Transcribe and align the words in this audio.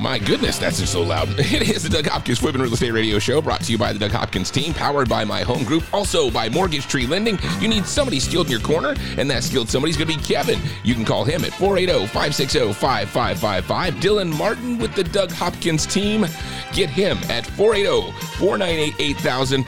My 0.00 0.18
goodness, 0.18 0.58
that's 0.58 0.80
just 0.80 0.92
so 0.92 1.02
loud. 1.02 1.28
It 1.50 1.68
is 1.68 1.82
the 1.82 1.90
Doug 1.90 2.06
Hopkins 2.06 2.38
Flippin' 2.38 2.62
Real 2.62 2.72
Estate 2.72 2.92
Radio 2.92 3.18
Show 3.18 3.42
brought 3.42 3.60
to 3.62 3.72
you 3.72 3.76
by 3.76 3.92
the 3.92 3.98
Doug 3.98 4.12
Hopkins 4.12 4.50
team, 4.50 4.72
powered 4.72 5.10
by 5.10 5.24
my 5.24 5.42
home 5.42 5.62
group, 5.62 5.84
also 5.92 6.30
by 6.30 6.48
Mortgage 6.48 6.86
Tree 6.86 7.06
Lending. 7.06 7.38
You 7.60 7.68
need 7.68 7.84
somebody 7.84 8.18
skilled 8.18 8.46
in 8.46 8.52
your 8.52 8.60
corner, 8.60 8.94
and 9.18 9.30
that 9.30 9.42
skilled 9.42 9.68
somebody's 9.68 9.98
going 9.98 10.08
to 10.08 10.16
be 10.16 10.22
Kevin. 10.22 10.58
You 10.84 10.94
can 10.94 11.04
call 11.04 11.24
him 11.24 11.44
at 11.44 11.52
480 11.52 12.06
560 12.06 12.72
5555. 12.72 13.94
Dylan 13.96 14.38
Martin 14.38 14.78
with 14.78 14.94
the 14.94 15.04
Doug 15.04 15.32
Hopkins 15.32 15.84
team. 15.84 16.22
Get 16.72 16.88
him 16.88 17.18
at 17.28 17.44
480 17.44 18.12
498 18.38 18.94
8000. 18.98 19.66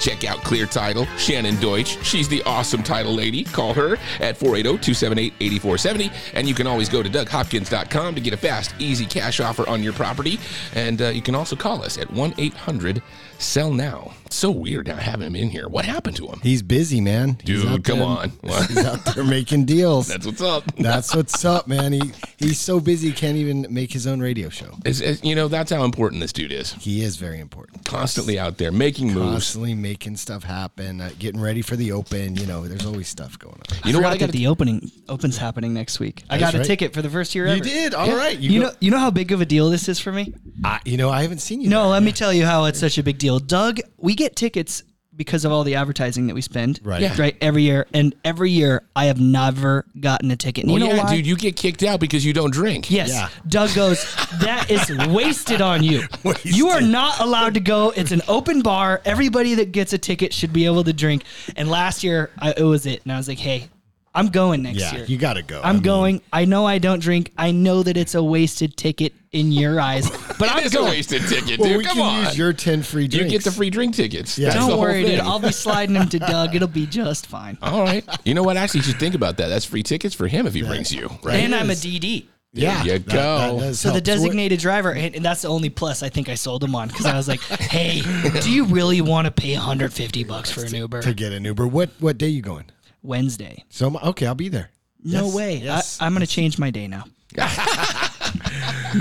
Check 0.00 0.24
out 0.24 0.38
Clear 0.38 0.66
Title, 0.66 1.06
Shannon 1.16 1.60
Deutsch. 1.60 2.02
She's 2.04 2.28
the 2.28 2.42
awesome 2.42 2.82
title 2.82 3.12
lady. 3.12 3.44
Call 3.44 3.74
her 3.74 3.94
at 4.18 4.38
480-278-8470. 4.38 6.12
And 6.34 6.48
you 6.48 6.54
can 6.54 6.66
always 6.66 6.88
go 6.88 7.02
to 7.02 7.08
DougHopkins.com 7.08 8.14
to 8.14 8.20
get 8.20 8.34
a 8.34 8.36
fast, 8.36 8.74
easy 8.78 9.06
cash 9.06 9.40
offer 9.40 9.68
on 9.68 9.82
your 9.82 9.92
property. 9.92 10.40
And 10.74 11.00
uh, 11.02 11.08
you 11.08 11.22
can 11.22 11.34
also 11.34 11.54
call 11.54 11.84
us 11.84 11.98
at 11.98 12.08
1-800-SELL 12.08 13.72
NOW. 13.74 14.12
It's 14.12 14.19
so 14.32 14.50
weird 14.50 14.88
not 14.88 14.98
having 14.98 15.26
him 15.26 15.36
in 15.36 15.50
here. 15.50 15.68
What 15.68 15.84
happened 15.84 16.16
to 16.16 16.26
him? 16.26 16.40
He's 16.42 16.62
busy, 16.62 17.00
man. 17.00 17.38
He's 17.44 17.62
Dude, 17.62 17.66
out 17.66 17.84
come 17.84 17.98
there- 17.98 18.06
on. 18.08 18.32
He's 18.68 18.84
out 18.84 19.04
there 19.14 19.24
making 19.24 19.64
deals. 19.66 20.08
That's 20.08 20.26
what's 20.26 20.40
up. 20.42 20.64
That's 20.76 21.14
what's 21.14 21.44
up, 21.44 21.66
man. 21.68 21.92
He 21.92 22.12
he's 22.38 22.58
so 22.60 22.80
busy 22.80 23.08
he 23.08 23.14
can't 23.14 23.36
even 23.36 23.66
make 23.70 23.92
his 23.92 24.06
own 24.06 24.20
radio 24.20 24.48
show. 24.48 24.74
It's, 24.84 25.00
it's- 25.00 25.22
you 25.24 25.34
know, 25.34 25.48
that's 25.48 25.70
how 25.70 25.84
important 25.84 26.20
this 26.20 26.32
dude 26.32 26.52
is. 26.52 26.72
He 26.74 27.02
is 27.02 27.16
very 27.16 27.40
important. 27.40 27.84
Constantly 27.84 28.38
out 28.38 28.58
there 28.58 28.72
making 28.72 29.08
moves. 29.12 29.30
Constantly 29.32 29.74
making 29.74 30.16
stuff 30.16 30.44
happen, 30.44 31.00
uh, 31.00 31.10
getting 31.18 31.40
ready 31.40 31.62
for 31.62 31.76
the 31.76 31.92
open. 31.92 32.36
You 32.36 32.46
know, 32.46 32.66
there's 32.68 32.86
always 32.86 33.08
stuff 33.08 33.38
going 33.38 33.54
on. 33.70 33.78
You 33.84 33.92
know 33.92 33.98
what 34.00 34.12
I 34.12 34.16
got 34.16 34.26
that 34.26 34.32
the 34.32 34.46
opening 34.46 34.90
opens 35.08 35.36
happening 35.36 35.74
next 35.74 35.98
week. 36.00 36.22
I 36.30 36.38
That's 36.38 36.52
got 36.52 36.54
a 36.54 36.58
right. 36.58 36.66
ticket 36.66 36.92
for 36.94 37.02
the 37.02 37.10
first 37.10 37.34
year 37.34 37.46
ever. 37.46 37.56
You 37.56 37.60
ever. 37.62 37.68
did 37.90 37.94
all 37.94 38.16
right. 38.16 38.38
You, 38.38 38.60
go- 38.60 38.66
know, 38.68 38.72
you 38.80 38.90
know 38.90 38.98
how 38.98 39.10
big 39.10 39.32
of 39.32 39.40
a 39.40 39.46
deal 39.46 39.70
this 39.70 39.88
is 39.88 39.98
for 39.98 40.12
me. 40.12 40.32
I, 40.64 40.80
you 40.84 40.96
know, 40.96 41.10
I 41.10 41.22
haven't 41.22 41.38
seen 41.40 41.60
you. 41.60 41.68
No, 41.68 41.82
there. 41.82 41.90
let 41.92 42.02
me 42.02 42.12
tell 42.12 42.32
you 42.32 42.44
how 42.46 42.64
it's 42.66 42.78
such 42.78 42.98
a 42.98 43.02
big 43.02 43.18
deal. 43.18 43.38
Doug, 43.38 43.80
we 43.96 44.14
get 44.20 44.36
tickets 44.36 44.82
because 45.16 45.44
of 45.44 45.50
all 45.52 45.64
the 45.64 45.74
advertising 45.74 46.28
that 46.28 46.34
we 46.34 46.40
spend. 46.40 46.78
Right. 46.82 47.02
Yeah. 47.02 47.14
Right. 47.18 47.36
Every 47.40 47.62
year, 47.64 47.86
and 47.92 48.14
every 48.24 48.50
year 48.50 48.84
I 48.94 49.06
have 49.06 49.20
never 49.20 49.84
gotten 49.98 50.30
a 50.30 50.36
ticket. 50.36 50.64
And 50.64 50.72
Well, 50.72 50.80
you 50.80 50.88
know 50.88 50.94
yeah, 50.94 51.04
why? 51.04 51.16
dude, 51.16 51.26
you 51.26 51.36
get 51.36 51.56
kicked 51.56 51.82
out 51.82 51.98
because 52.00 52.24
you 52.24 52.32
don't 52.32 52.52
drink. 52.52 52.90
Yes. 52.90 53.10
Yeah. 53.10 53.28
Doug 53.48 53.74
goes, 53.74 54.02
that 54.40 54.70
is 54.70 54.88
wasted 55.08 55.60
on 55.60 55.82
you. 55.82 56.02
You 56.44 56.68
are 56.68 56.80
not 56.80 57.20
allowed 57.20 57.54
to 57.54 57.60
go. 57.60 57.90
It's 57.90 58.12
an 58.12 58.22
open 58.28 58.62
bar. 58.62 59.02
Everybody 59.04 59.54
that 59.56 59.72
gets 59.72 59.92
a 59.92 59.98
ticket 59.98 60.32
should 60.32 60.52
be 60.52 60.64
able 60.64 60.84
to 60.84 60.92
drink. 60.92 61.24
And 61.56 61.68
last 61.68 62.02
year, 62.04 62.30
I, 62.38 62.54
it 62.56 62.62
was 62.62 62.86
it. 62.86 63.02
And 63.02 63.12
I 63.12 63.16
was 63.16 63.26
like, 63.28 63.38
hey, 63.38 63.68
I'm 64.14 64.28
going 64.28 64.62
next 64.62 64.78
Yeah, 64.78 64.94
year. 64.96 65.04
you 65.04 65.16
got 65.18 65.34
to 65.34 65.42
go. 65.42 65.60
I'm 65.60 65.66
I 65.66 65.72
mean, 65.74 65.82
going. 65.82 66.22
I 66.32 66.44
know 66.44 66.66
I 66.66 66.78
don't 66.78 67.00
drink. 67.00 67.30
I 67.38 67.52
know 67.52 67.82
that 67.84 67.96
it's 67.96 68.14
a 68.16 68.22
wasted 68.22 68.76
ticket 68.76 69.12
in 69.30 69.52
your 69.52 69.78
eyes, 69.80 70.10
but 70.38 70.48
It 70.48 70.52
I'm 70.52 70.64
is 70.64 70.72
a 70.74 70.78
going. 70.78 70.88
wasted 70.90 71.22
ticket, 71.28 71.60
Well, 71.60 71.68
dude. 71.68 71.78
we 71.78 71.84
Come 71.84 71.96
can 71.96 72.02
on. 72.18 72.24
use 72.24 72.36
your 72.36 72.52
ten 72.52 72.82
free 72.82 73.06
drinks. 73.06 73.32
you 73.32 73.38
get 73.38 73.44
the 73.44 73.52
free 73.52 73.70
drink 73.70 73.94
tickets. 73.94 74.36
Yeah. 74.36 74.50
That's 74.50 74.66
Don't 74.66 74.80
worry, 74.80 75.04
dude. 75.04 75.20
I'll 75.20 75.38
be 75.38 75.52
sliding 75.52 75.94
them 75.94 76.08
to 76.08 76.18
Doug. 76.18 76.56
It'll 76.56 76.66
be 76.66 76.86
just 76.86 77.26
fine. 77.28 77.56
All 77.62 77.82
right. 77.82 78.04
You 78.24 78.34
know 78.34 78.42
what? 78.42 78.56
Actually, 78.56 78.78
you 78.78 78.84
should 78.84 78.98
think 78.98 79.14
about 79.14 79.36
that. 79.36 79.46
That's 79.46 79.64
free 79.64 79.84
tickets 79.84 80.14
for 80.14 80.26
him 80.26 80.46
if 80.46 80.54
he 80.54 80.62
brings 80.62 80.92
you. 80.92 81.08
Right. 81.22 81.36
And 81.36 81.54
I'm 81.54 81.68
a 81.70 81.74
is. 81.74 81.84
DD. 81.84 82.26
Yeah, 82.52 82.82
you 82.82 82.98
go. 82.98 83.12
that 83.14 83.58
does 83.60 83.78
So 83.78 83.90
the 83.90 83.92
help. 83.92 83.94
what- 83.94 84.04
designated 84.06 84.58
driver, 84.58 84.92
and, 84.92 85.14
and 85.14 85.24
that's 85.24 85.42
the 85.42 85.48
only 85.48 85.70
plus 85.70 86.02
I 86.02 86.08
think 86.08 86.28
I 86.28 86.34
sold 86.34 86.64
him 86.64 86.74
on 86.74 86.88
because 86.88 87.06
I 87.06 87.16
was 87.16 87.28
like, 87.28 87.40
"Hey, 87.42 88.02
do 88.40 88.50
you 88.50 88.64
really 88.64 89.00
want 89.00 89.26
to 89.26 89.30
pay 89.30 89.54
150 89.54 90.24
bucks 90.24 90.50
for 90.50 90.64
an 90.64 90.74
Uber 90.74 91.00
to 91.02 91.14
get 91.14 91.32
an 91.32 91.44
Uber. 91.44 91.68
What 91.68 91.90
what 92.00 92.18
day 92.18 92.26
you 92.26 92.42
going? 92.42 92.64
Wednesday?" 93.02 93.64
So 93.70 93.96
okay, 93.98 94.26
I'll 94.26 94.34
be 94.34 94.48
there. 94.48 94.70
No 95.02 95.26
Yes, 95.26 95.34
way. 95.34 95.56
yes. 95.56 96.00
I, 96.00 96.06
I'm 96.06 96.12
gonna 96.12 96.26
change 96.26 96.58
my 96.58 96.70
day 96.70 96.86
now. 96.88 97.04
no, 97.36 97.44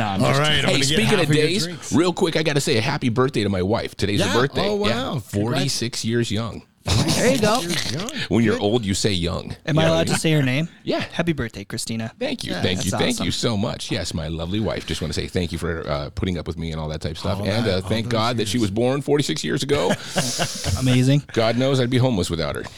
I'm 0.05 0.21
All 0.23 0.29
just 0.29 0.39
right. 0.39 0.49
I'm 0.49 0.55
Hey, 0.55 0.61
gonna 0.65 0.77
get 0.77 0.83
speaking 0.85 1.05
half 1.05 1.23
of 1.29 1.33
your 1.35 1.45
days, 1.47 1.63
drinks. 1.65 1.91
real 1.93 2.13
quick, 2.13 2.35
I 2.35 2.43
got 2.43 2.53
to 2.53 2.61
say 2.61 2.77
a 2.77 2.81
happy 2.81 3.09
birthday 3.09 3.43
to 3.43 3.49
my 3.49 3.61
wife. 3.61 3.95
Today's 3.95 4.19
Yeah? 4.19 4.27
her 4.27 4.41
birthday. 4.41 4.67
Oh, 4.67 4.85
Yeah, 4.87 5.13
wow. 5.13 5.19
46 5.19 6.05
years 6.05 6.31
young. 6.31 6.61
There 6.85 7.31
you 7.33 7.39
go. 7.39 7.61
When 8.29 8.43
you're 8.43 8.59
old, 8.59 8.85
you 8.85 8.93
say 8.93 9.11
young. 9.11 9.55
Am 9.65 9.77
I 9.77 9.81
You 9.83 9.87
know 9.87 9.93
allowed 9.93 10.07
what 10.07 10.15
to 10.15 10.19
say 10.19 10.31
her 10.31 10.41
name? 10.41 10.69
Yeah. 10.83 11.01
Happy 11.01 11.33
birthday, 11.33 11.63
Christina. 11.65 12.13
Thank 12.17 12.45
you, 12.45 12.53
thank 12.53 12.85
you, 12.85 12.91
that's 12.91 13.03
thank 13.03 13.19
you 13.19 13.27
awesome. 13.27 13.31
so 13.31 13.57
much. 13.57 13.91
Yes, 13.91 14.13
my 14.13 14.27
lovely 14.29 14.59
wife. 14.61 14.87
Just 14.87 15.01
want 15.01 15.13
to 15.13 15.19
say 15.19 15.27
thank 15.27 15.51
you 15.51 15.57
for 15.57 15.87
uh, 15.89 16.09
putting 16.15 16.37
up 16.37 16.47
with 16.47 16.57
me 16.57 16.71
and 16.71 16.79
all 16.79 16.87
that 16.89 17.01
type 17.01 17.11
of 17.11 17.17
stuff. 17.19 17.39
All 17.39 17.45
and 17.47 17.65
that- 17.65 17.69
uh, 17.71 17.75
all 17.83 17.89
thank 17.89 18.05
those 18.05 18.11
God 18.13 18.37
that 18.37 18.47
she 18.47 18.57
years. 18.57 18.61
was 18.69 18.71
born 18.71 19.01
46 19.01 19.43
years 19.43 19.61
ago. 19.63 19.91
Amazing. 20.79 21.23
God 21.33 21.57
knows 21.57 21.79
I'd 21.79 21.89
be 21.89 21.97
homeless 21.97 22.29
without 22.29 22.55
her. 22.55 22.63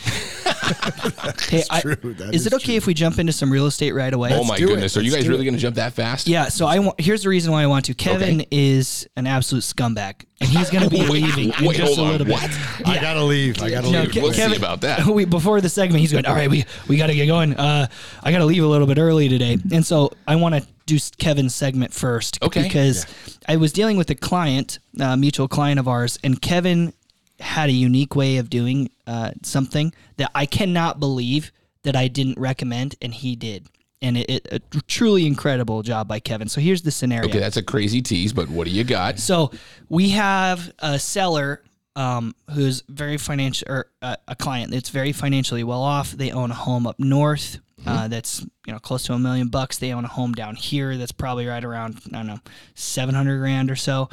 Hey, 1.50 1.64
I, 1.70 1.82
true. 1.82 1.96
That 1.96 2.34
is 2.34 2.42
is 2.42 2.48
it 2.48 2.54
okay 2.54 2.76
if 2.78 2.88
we 2.88 2.94
jump 2.94 3.20
into 3.20 3.34
some 3.34 3.52
real 3.52 3.66
estate 3.66 3.92
right 3.92 4.14
away? 4.14 4.30
oh 4.34 4.44
my 4.46 4.58
do 4.58 4.66
it. 4.66 4.68
goodness, 4.68 4.96
are 4.96 5.02
you 5.02 5.08
Let's 5.12 5.18
guys 5.18 5.24
do 5.26 5.32
really 5.32 5.44
going 5.44 5.56
to 5.56 5.60
jump 5.60 5.76
that 5.76 5.92
fast? 5.94 6.28
Yeah, 6.28 6.48
so 6.48 6.66
I 6.66 6.80
want. 6.80 7.00
Here's 7.02 7.24
the 7.24 7.30
reason 7.30 7.52
why 7.52 7.64
I 7.64 7.68
want 7.68 7.86
to. 7.86 7.94
Kevin 7.94 8.42
Okay. 8.42 8.48
is 8.52 9.06
an 9.18 9.28
absolute 9.28 9.64
scumbag, 9.64 10.24
and 10.42 10.50
he's 10.50 10.70
going 10.70 10.84
to 10.84 10.90
be 10.90 11.06
leaving 11.08 11.54
in 11.54 11.66
wait, 11.66 11.78
just 11.78 11.98
a 11.98 12.02
on, 12.02 12.12
little 12.12 12.26
bit. 12.28 12.34
what? 12.34 12.52
I 12.86 13.00
gotta 13.00 13.24
leave. 13.24 13.62
I 13.62 13.70
gotta 13.70 13.90
No, 13.92 14.02
leave. 14.02 14.12
Ke- 14.12 14.16
We'll 14.16 14.34
see 14.34 14.42
Kevin- 14.42 14.58
about 14.58 14.82
that. 14.82 15.06
We, 15.12 15.26
before 15.26 15.62
the 15.62 15.70
segment, 15.70 16.00
he's 16.02 16.12
going. 16.12 16.26
All 16.26 16.36
right, 16.36 16.50
we 16.50 16.66
we 16.88 16.98
got 16.98 17.08
to 17.08 17.16
get 17.16 17.28
going. 17.28 17.56
Uh, 17.56 17.88
I 18.24 18.32
got 18.32 18.40
to 18.40 18.46
leave 18.46 18.64
a 18.64 18.68
little 18.68 18.88
bit 18.88 18.98
early 18.98 19.30
today, 19.30 19.58
and 19.72 19.86
so 19.86 20.12
I 20.28 20.36
want 20.36 20.56
to 20.56 20.66
do 20.86 20.98
Kevin's 21.18 21.54
segment 21.56 21.94
first. 21.94 22.42
Okay. 22.44 22.64
Because 22.64 23.06
I 23.48 23.56
was 23.58 23.72
dealing 23.72 23.98
with 23.98 24.10
a 24.10 24.16
client, 24.16 24.80
a 25.00 25.16
mutual 25.16 25.48
client 25.48 25.80
of 25.80 25.88
ours, 25.88 26.20
and 26.24 26.42
Kevin 26.42 26.92
had 27.40 27.70
a 27.70 27.74
unique 27.74 28.16
way 28.16 28.38
of 28.38 28.50
doing 28.50 28.90
uh, 29.08 29.32
something 29.44 29.94
that 30.18 30.32
I 30.36 30.46
cannot 30.46 31.00
believe 31.00 31.52
that 31.84 31.96
I 31.96 32.08
didn't 32.08 32.38
recommend, 32.40 32.96
and 33.02 33.14
he 33.14 33.36
did. 33.36 33.68
And 34.02 34.18
it, 34.18 34.30
it 34.30 34.48
a 34.54 34.60
truly 34.82 35.28
incredible 35.28 35.84
job 35.84 36.08
by 36.08 36.20
Kevin. 36.20 36.48
So 36.48 36.60
here's 36.60 36.82
the 36.82 36.92
scenario. 36.92 37.30
Okay, 37.30 37.40
that's 37.40 37.58
a 37.58 37.64
crazy 37.64 38.02
tease, 38.02 38.34
but 38.34 38.50
what 38.50 38.66
do 38.66 38.72
you 38.72 38.84
got? 38.84 39.20
So 39.20 39.52
we 39.90 40.10
have 40.10 40.74
a 40.80 40.98
seller 40.98 41.62
um, 41.96 42.34
who's 42.52 42.82
very 42.90 43.18
financial, 43.18 43.72
or 43.72 43.88
uh, 44.02 44.16
a 44.28 44.36
client 44.36 44.72
that's 44.72 44.90
very 44.90 45.12
financially 45.12 45.64
well 45.64 45.84
off. 45.84 46.12
They 46.12 46.32
own 46.32 46.50
a 46.50 46.56
home 46.56 46.88
up 46.88 47.00
north 47.00 47.60
uh, 47.86 48.08
that's 48.08 48.42
you 48.66 48.74
know 48.74 48.80
close 48.80 49.04
to 49.04 49.14
a 49.14 49.20
million 49.20 49.48
bucks. 49.48 49.78
They 49.78 49.94
own 49.94 50.06
a 50.06 50.10
home 50.10 50.34
down 50.34 50.56
here 50.56 50.98
that's 50.98 51.12
probably 51.12 51.48
right 51.48 51.64
around 51.64 52.02
I 52.08 52.18
don't 52.18 52.28
know 52.28 52.40
seven 52.76 53.16
hundred 53.16 53.40
grand 53.40 53.72
or 53.72 53.76
so, 53.76 54.10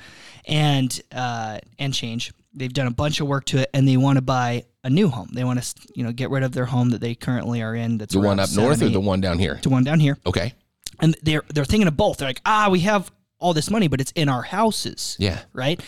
and 0.47 1.01
uh, 1.13 1.59
and 1.79 1.93
change. 1.93 2.33
They've 2.55 2.73
done 2.73 2.87
a 2.87 2.93
bunch 2.93 3.21
of 3.21 3.29
work 3.29 3.45
to 3.47 3.59
it, 3.59 3.71
and 3.75 3.87
they 3.87 3.97
want 3.97 4.17
to 4.17 4.23
buy 4.23 4.65
a 4.89 4.91
new 4.91 5.09
home. 5.09 5.29
They 5.33 5.45
want 5.45 5.63
to 5.63 5.75
you 5.95 6.03
know 6.05 6.13
get 6.13 6.31
rid 6.31 6.43
of 6.43 6.53
their 6.53 6.67
home 6.67 6.91
that 6.91 7.01
they 7.01 7.15
currently 7.15 7.63
are 7.63 7.75
in. 7.75 7.99
That's 7.99 8.15
The 8.15 8.21
one 8.21 8.41
up 8.41 8.51
north 8.53 8.83
or 8.83 8.89
the 8.89 9.01
one 9.01 9.21
down 9.21 9.39
here? 9.39 9.59
the 9.63 9.69
one 9.71 9.85
down 9.85 10.01
here 10.01 10.19
Okay. 10.27 10.55
and 11.01 11.17
they're 11.23 11.45
they're 11.55 11.65
thinking 11.65 11.89
of 11.89 11.97
both. 11.97 12.19
They're 12.19 12.29
like, 12.29 12.43
ah, 12.45 12.69
we 12.71 12.81
have 12.81 13.11
all 13.39 13.55
this 13.55 13.71
money, 13.71 13.87
but 13.87 14.01
it's 14.01 14.11
in 14.17 14.29
our 14.29 14.43
houses. 14.43 15.17
Yeah. 15.21 15.39
Right. 15.53 15.81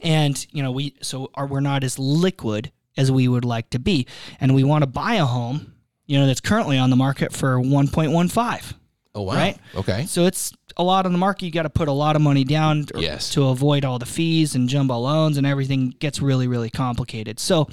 And 0.00 0.34
you 0.52 0.62
know, 0.62 0.70
we 0.70 0.94
so 1.02 1.30
are 1.34 1.46
we're 1.46 1.60
not 1.60 1.82
as 1.84 1.98
liquid 1.98 2.70
as 2.96 3.10
we 3.10 3.26
would 3.26 3.44
like 3.44 3.70
to 3.70 3.78
be, 3.78 4.06
and 4.40 4.54
we 4.54 4.64
want 4.64 4.82
to 4.82 4.86
buy 4.86 5.14
a 5.14 5.24
home, 5.24 5.72
you 6.06 6.18
know, 6.18 6.26
that's 6.26 6.40
currently 6.40 6.78
on 6.78 6.90
the 6.90 6.96
market 6.96 7.32
for 7.32 7.58
one 7.58 7.88
point 7.88 8.12
one 8.12 8.28
five. 8.28 8.74
Oh 9.14 9.22
wow. 9.22 9.34
Right. 9.34 9.56
Okay. 9.74 10.06
So 10.06 10.24
it's 10.26 10.52
a 10.78 10.82
lot 10.82 11.04
on 11.06 11.12
the 11.12 11.18
market. 11.18 11.44
You 11.44 11.52
got 11.52 11.64
to 11.64 11.70
put 11.70 11.88
a 11.88 11.92
lot 11.92 12.16
of 12.16 12.22
money 12.22 12.44
down 12.44 12.86
Yes. 12.96 13.30
to 13.34 13.48
avoid 13.48 13.84
all 13.84 13.98
the 13.98 14.06
fees 14.06 14.54
and 14.54 14.68
jumbo 14.70 14.96
loans 14.98 15.36
and 15.36 15.46
everything 15.46 15.90
gets 15.98 16.22
really, 16.22 16.46
really 16.48 16.70
complicated. 16.70 17.38
So 17.38 17.68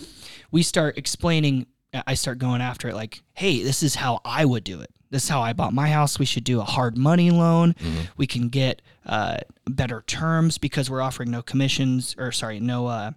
we 0.51 0.63
start 0.63 0.97
explaining, 0.97 1.67
I 2.07 2.13
start 2.13 2.37
going 2.39 2.61
after 2.61 2.89
it 2.89 2.95
like, 2.95 3.21
hey, 3.33 3.63
this 3.63 3.83
is 3.83 3.95
how 3.95 4.21
I 4.25 4.45
would 4.45 4.63
do 4.63 4.81
it. 4.81 4.89
This 5.11 5.23
is 5.23 5.29
how 5.29 5.41
I 5.41 5.53
bought 5.53 5.73
my 5.73 5.89
house. 5.89 6.19
We 6.19 6.25
should 6.25 6.43
do 6.43 6.59
a 6.59 6.63
hard 6.63 6.97
money 6.97 7.31
loan. 7.31 7.73
We 8.15 8.27
can 8.27 8.49
get 8.49 8.81
uh, 9.05 9.37
better 9.67 10.03
terms 10.05 10.57
because 10.59 10.89
we're 10.89 11.01
offering 11.01 11.31
no 11.31 11.41
commissions 11.41 12.15
or 12.19 12.31
sorry, 12.31 12.59
no 12.59 12.85
uh, 12.87 13.11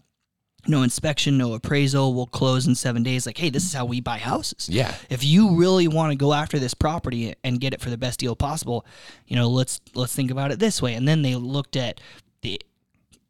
no 0.66 0.82
inspection, 0.84 1.36
no 1.36 1.52
appraisal. 1.54 2.14
We'll 2.14 2.26
close 2.26 2.66
in 2.66 2.74
seven 2.76 3.02
days. 3.02 3.26
Like, 3.26 3.36
hey, 3.36 3.50
this 3.50 3.64
is 3.64 3.74
how 3.74 3.84
we 3.84 4.00
buy 4.00 4.16
houses 4.18 4.68
Yeah. 4.70 4.94
if 5.10 5.22
you 5.24 5.56
really 5.56 5.86
want 5.88 6.12
to 6.12 6.16
go 6.16 6.32
after 6.32 6.58
this 6.58 6.72
property 6.72 7.34
and 7.44 7.60
get 7.60 7.74
it 7.74 7.80
for 7.82 7.90
the 7.90 7.98
best 7.98 8.20
deal 8.20 8.36
possible, 8.36 8.86
you 9.26 9.36
know, 9.36 9.50
let's 9.50 9.80
let's 9.94 10.14
think 10.14 10.30
about 10.30 10.50
it 10.50 10.60
this 10.60 10.80
way. 10.80 10.94
And 10.94 11.06
then 11.06 11.20
they 11.22 11.34
looked 11.34 11.76
at 11.76 12.00
the 12.40 12.58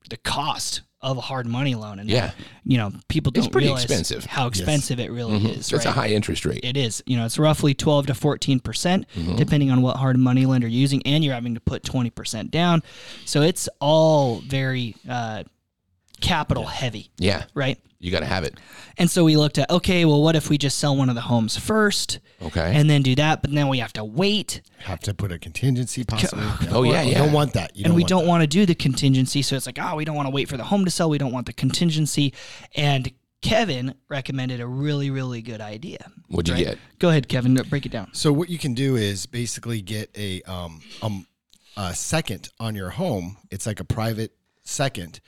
the 0.08 0.18
cost 0.18 0.82
of 1.02 1.18
a 1.18 1.20
hard 1.20 1.46
money 1.46 1.74
loan, 1.74 1.98
and 1.98 2.08
Yeah. 2.08 2.30
you 2.64 2.78
know, 2.78 2.92
people 3.08 3.32
It's 3.34 3.46
don't 3.46 3.52
pretty 3.52 3.66
realize 3.66 3.84
expensive. 3.84 4.24
how 4.24 4.46
expensive 4.46 5.00
it 5.00 5.10
really 5.10 5.38
is. 5.46 5.68
That's 5.68 5.84
right? 5.84 5.86
a 5.86 5.92
high 6.00 6.08
interest 6.08 6.44
rate. 6.44 6.60
It 6.62 6.76
is. 6.76 7.02
You 7.06 7.16
know, 7.16 7.24
it's 7.26 7.38
roughly 7.38 7.74
12 7.74 8.06
to 8.06 8.14
14 8.14 8.60
percent, 8.60 9.06
Mm-hmm. 9.16 9.36
depending 9.36 9.70
on 9.70 9.82
what 9.82 9.96
hard 9.96 10.16
money 10.16 10.46
lender 10.46 10.68
you're 10.68 10.80
using, 10.80 11.02
and 11.04 11.24
you're 11.24 11.34
having 11.34 11.54
to 11.54 11.60
put 11.60 11.82
20 11.82 12.10
percent 12.10 12.50
down. 12.50 12.82
So 13.24 13.42
it's 13.42 13.68
all 13.80 14.40
very 14.40 14.94
uh, 15.08 15.42
capital 16.22 16.64
heavy, 16.64 17.10
Yeah. 17.18 17.44
right? 17.54 17.78
You 17.98 18.10
got 18.10 18.20
to 18.20 18.26
have 18.26 18.42
it. 18.44 18.58
And 18.98 19.08
so 19.10 19.22
we 19.24 19.36
looked 19.36 19.58
at 19.58 19.70
okay, 19.70 20.04
well, 20.04 20.22
what 20.22 20.34
if 20.34 20.48
we 20.48 20.56
just 20.58 20.78
sell 20.78 20.96
one 20.96 21.08
of 21.08 21.14
the 21.14 21.20
homes 21.20 21.56
first, 21.56 22.18
Okay. 22.40 22.72
and 22.74 22.88
then 22.90 23.02
do 23.02 23.14
that, 23.16 23.42
but 23.42 23.52
then 23.52 23.68
we 23.68 23.78
have 23.78 23.92
to 23.92 24.04
wait, 24.04 24.62
Have 24.78 25.00
to 25.00 25.14
put 25.14 25.30
a 25.30 25.38
contingency 25.38 26.02
possibly. 26.04 26.44
Oh, 26.70 26.82
yeah, 26.82 27.02
You 27.02 27.12
yeah. 27.12 27.18
don't 27.18 27.32
want 27.32 27.52
that. 27.52 27.76
You 27.76 27.84
and 27.84 27.94
we 27.94 28.02
want 28.02 28.08
don't 28.08 28.24
that. 28.24 28.28
want 28.28 28.40
to 28.42 28.46
do 28.46 28.66
the 28.66 28.74
contingency. 28.74 29.42
So 29.42 29.54
it's 29.56 29.66
like, 29.66 29.78
oh, 29.80 29.94
we 29.96 30.04
don't 30.04 30.16
want 30.16 30.26
to 30.26 30.32
wait 30.34 30.48
for 30.48 30.56
the 30.56 30.64
home 30.64 30.84
to 30.84 30.90
sell. 30.90 31.10
We 31.10 31.18
don't 31.18 31.32
want 31.32 31.46
the 31.46 31.52
contingency. 31.52 32.32
And 32.74 33.12
Kevin 33.40 33.94
recommended 34.08 34.60
a 34.60 34.66
really, 34.66 35.10
really 35.10 35.42
good 35.42 35.60
idea. 35.60 36.10
What'd 36.28 36.48
you 36.48 36.54
right? 36.54 36.64
get? 36.74 36.78
Go 36.98 37.08
ahead, 37.10 37.28
Kevin. 37.28 37.54
Break 37.54 37.86
it 37.86 37.92
down. 37.92 38.08
So 38.14 38.32
what 38.32 38.48
you 38.48 38.58
can 38.58 38.74
do 38.74 38.96
is 38.96 39.26
basically 39.26 39.80
get 39.82 40.10
a 40.16 40.42
um, 40.42 40.80
um 41.02 41.26
a 41.76 41.94
second 41.94 42.48
on 42.60 42.74
your 42.74 42.90
home. 42.90 43.36
It's 43.50 43.66
like 43.66 43.80
a 43.80 43.84
private 43.84 44.32
second. 44.62 45.20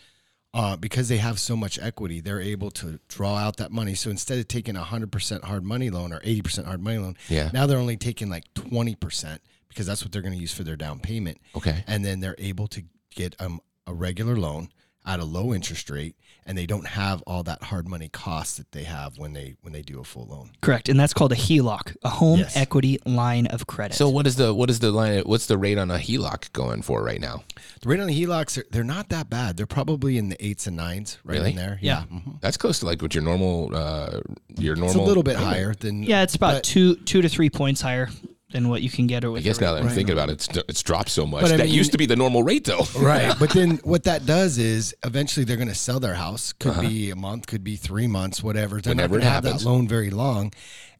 Uh, 0.55 0.77
because 0.77 1.09
they 1.09 1.17
have 1.17 1.39
so 1.41 1.57
much 1.57 1.81
equity, 1.83 2.21
they're 2.21 2.41
able 2.41 2.71
to 2.71 3.01
draw 3.09 3.35
out 3.37 3.57
that 3.57 3.73
money. 3.73 3.95
So 3.95 4.09
instead 4.09 4.39
of 4.39 4.47
taking 4.47 4.77
a 4.77 4.85
hundred 4.85 5.11
percent 5.11 5.43
hard 5.45 5.65
money 5.65 5.91
loan 5.91 6.13
or 6.13 6.21
eighty 6.23 6.43
percent 6.43 6.67
hard 6.69 6.81
money 6.81 6.99
loan, 6.99 7.17
Yeah. 7.29 7.51
now 7.53 7.67
they're 7.67 7.79
only 7.79 7.97
taking 7.97 8.31
like 8.31 8.45
twenty 8.55 8.95
percent 8.95 9.41
because 9.69 9.85
that's 9.87 10.05
what 10.05 10.13
they're 10.13 10.23
going 10.23 10.35
to 10.35 10.41
use 10.41 10.55
for 10.55 10.63
their 10.63 10.77
down 10.77 11.01
payment. 11.01 11.39
Okay. 11.57 11.83
and 11.89 12.05
then 12.05 12.21
they're 12.21 12.37
able 12.39 12.69
to 12.69 12.85
get 13.15 13.35
um, 13.41 13.61
a 13.89 13.93
regular 13.93 14.37
loan 14.37 14.69
at 15.07 15.21
a 15.21 15.25
low 15.25 15.53
interest 15.53 15.91
rate, 15.91 16.17
and 16.47 16.57
they 16.57 16.67
don't 16.67 16.87
have 16.87 17.23
all 17.27 17.43
that 17.43 17.63
hard 17.65 17.87
money 17.89 18.09
cost 18.09 18.57
that 18.57 18.73
they 18.73 18.85
have 18.85 19.19
when 19.19 19.33
they 19.35 19.55
when 19.63 19.73
they 19.73 19.83
do 19.83 20.01
a 20.01 20.05
full 20.05 20.27
loan. 20.27 20.51
Correct. 20.63 20.89
And 20.89 20.99
that's 20.99 21.13
called 21.13 21.33
a 21.33 21.37
HELOC, 21.37 21.97
a 22.03 22.09
home 22.09 22.39
Yes. 22.41 22.57
equity 22.57 22.99
line 23.05 23.47
of 23.49 23.67
credit. 23.67 23.95
So 23.97 24.09
what 24.09 24.27
is 24.27 24.37
the 24.37 24.53
what 24.55 24.71
is 24.71 24.79
the 24.81 24.91
line? 24.91 25.23
What's 25.25 25.47
the 25.47 25.59
rate 25.59 25.79
on 25.79 25.91
a 25.91 25.99
HELOC 25.99 26.53
going 26.53 26.83
for 26.83 27.03
right 27.03 27.21
now? 27.21 27.45
The 27.83 27.89
rate 27.89 28.01
on 28.01 28.07
the 28.07 28.25
HELOCs, 28.25 28.55
they're, 28.55 28.65
they're 28.71 28.85
not 28.85 29.09
that 29.11 29.29
bad. 29.29 29.57
They're 29.57 29.67
probably 29.67 30.17
in 30.19 30.29
the 30.31 30.45
eights 30.45 30.67
and 30.67 30.77
nines, 30.77 31.19
right 31.25 31.37
Really? 31.39 31.51
in 31.51 31.57
there. 31.57 31.79
Yeah. 31.83 32.05
Mhm. 32.11 32.41
That's 32.41 32.57
close 32.57 32.81
to 32.81 32.87
like 32.87 33.03
what 33.03 33.15
your 33.15 33.25
normal 33.25 33.71
uh 33.75 34.21
your 34.57 34.77
normal. 34.77 34.95
It's 34.97 34.99
a 34.99 35.03
little 35.03 35.23
bit 35.23 35.37
higher 35.37 35.75
than. 35.75 36.03
yeah, 36.03 36.23
it's 36.23 36.35
about 36.35 36.55
but- 36.55 36.65
two 36.65 36.97
two 36.97 37.21
to 37.23 37.29
three 37.29 37.51
points 37.51 37.81
higher 37.81 38.09
than 38.55 38.69
what 38.69 38.83
you 38.83 38.89
can 38.89 39.09
get. 39.09 39.29
With 39.29 39.41
I 39.41 39.43
guess 39.43 39.61
now 39.61 39.73
that 39.73 39.81
I'm 39.81 39.87
Right. 39.89 39.95
thinking 39.95 40.13
about 40.13 40.31
it, 40.31 40.35
it's, 40.35 40.49
it's 40.69 40.83
dropped 40.83 41.11
so 41.11 41.27
much. 41.27 41.43
But 41.43 41.53
I 41.53 41.57
that 41.57 41.67
mean- 41.67 41.75
used 41.75 41.91
to 41.93 41.99
be 41.99 42.07
the 42.07 42.15
normal 42.17 42.43
rate 42.45 42.65
though. 42.65 42.87
Right. 42.99 43.35
but 43.39 43.51
then 43.51 43.81
what 43.85 44.05
that 44.05 44.25
does 44.25 44.59
is 44.59 44.95
eventually 45.05 45.45
they're 45.45 45.57
going 45.57 45.69
to 45.69 45.75
sell 45.75 45.99
their 46.01 46.15
house. 46.15 46.53
Could 46.53 46.71
uh-huh. 46.71 46.83
be 46.83 47.11
a 47.11 47.17
month, 47.17 47.49
could 47.49 47.65
be 47.65 47.75
three 47.77 48.07
months, 48.07 48.43
whatever. 48.43 48.81
They're 48.81 48.93
Whenever 48.93 49.17
not 49.17 49.23
going 49.23 49.23
to 49.23 49.31
have 49.31 49.45
happens. 49.45 49.65
that 49.65 49.69
loan 49.69 49.89
very 49.89 50.11
long. 50.11 50.53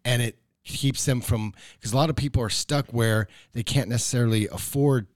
And 0.05 0.21
it 0.21 0.37
keeps 0.65 1.05
them 1.05 1.21
from, 1.21 1.55
because 1.79 1.93
a 1.93 1.97
lot 1.97 2.11
of 2.11 2.17
people 2.17 2.43
are 2.43 2.51
stuck 2.51 2.87
where 2.93 3.29
they 3.53 3.63
can't 3.63 3.89
necessarily 3.89 4.49
afford 4.49 5.07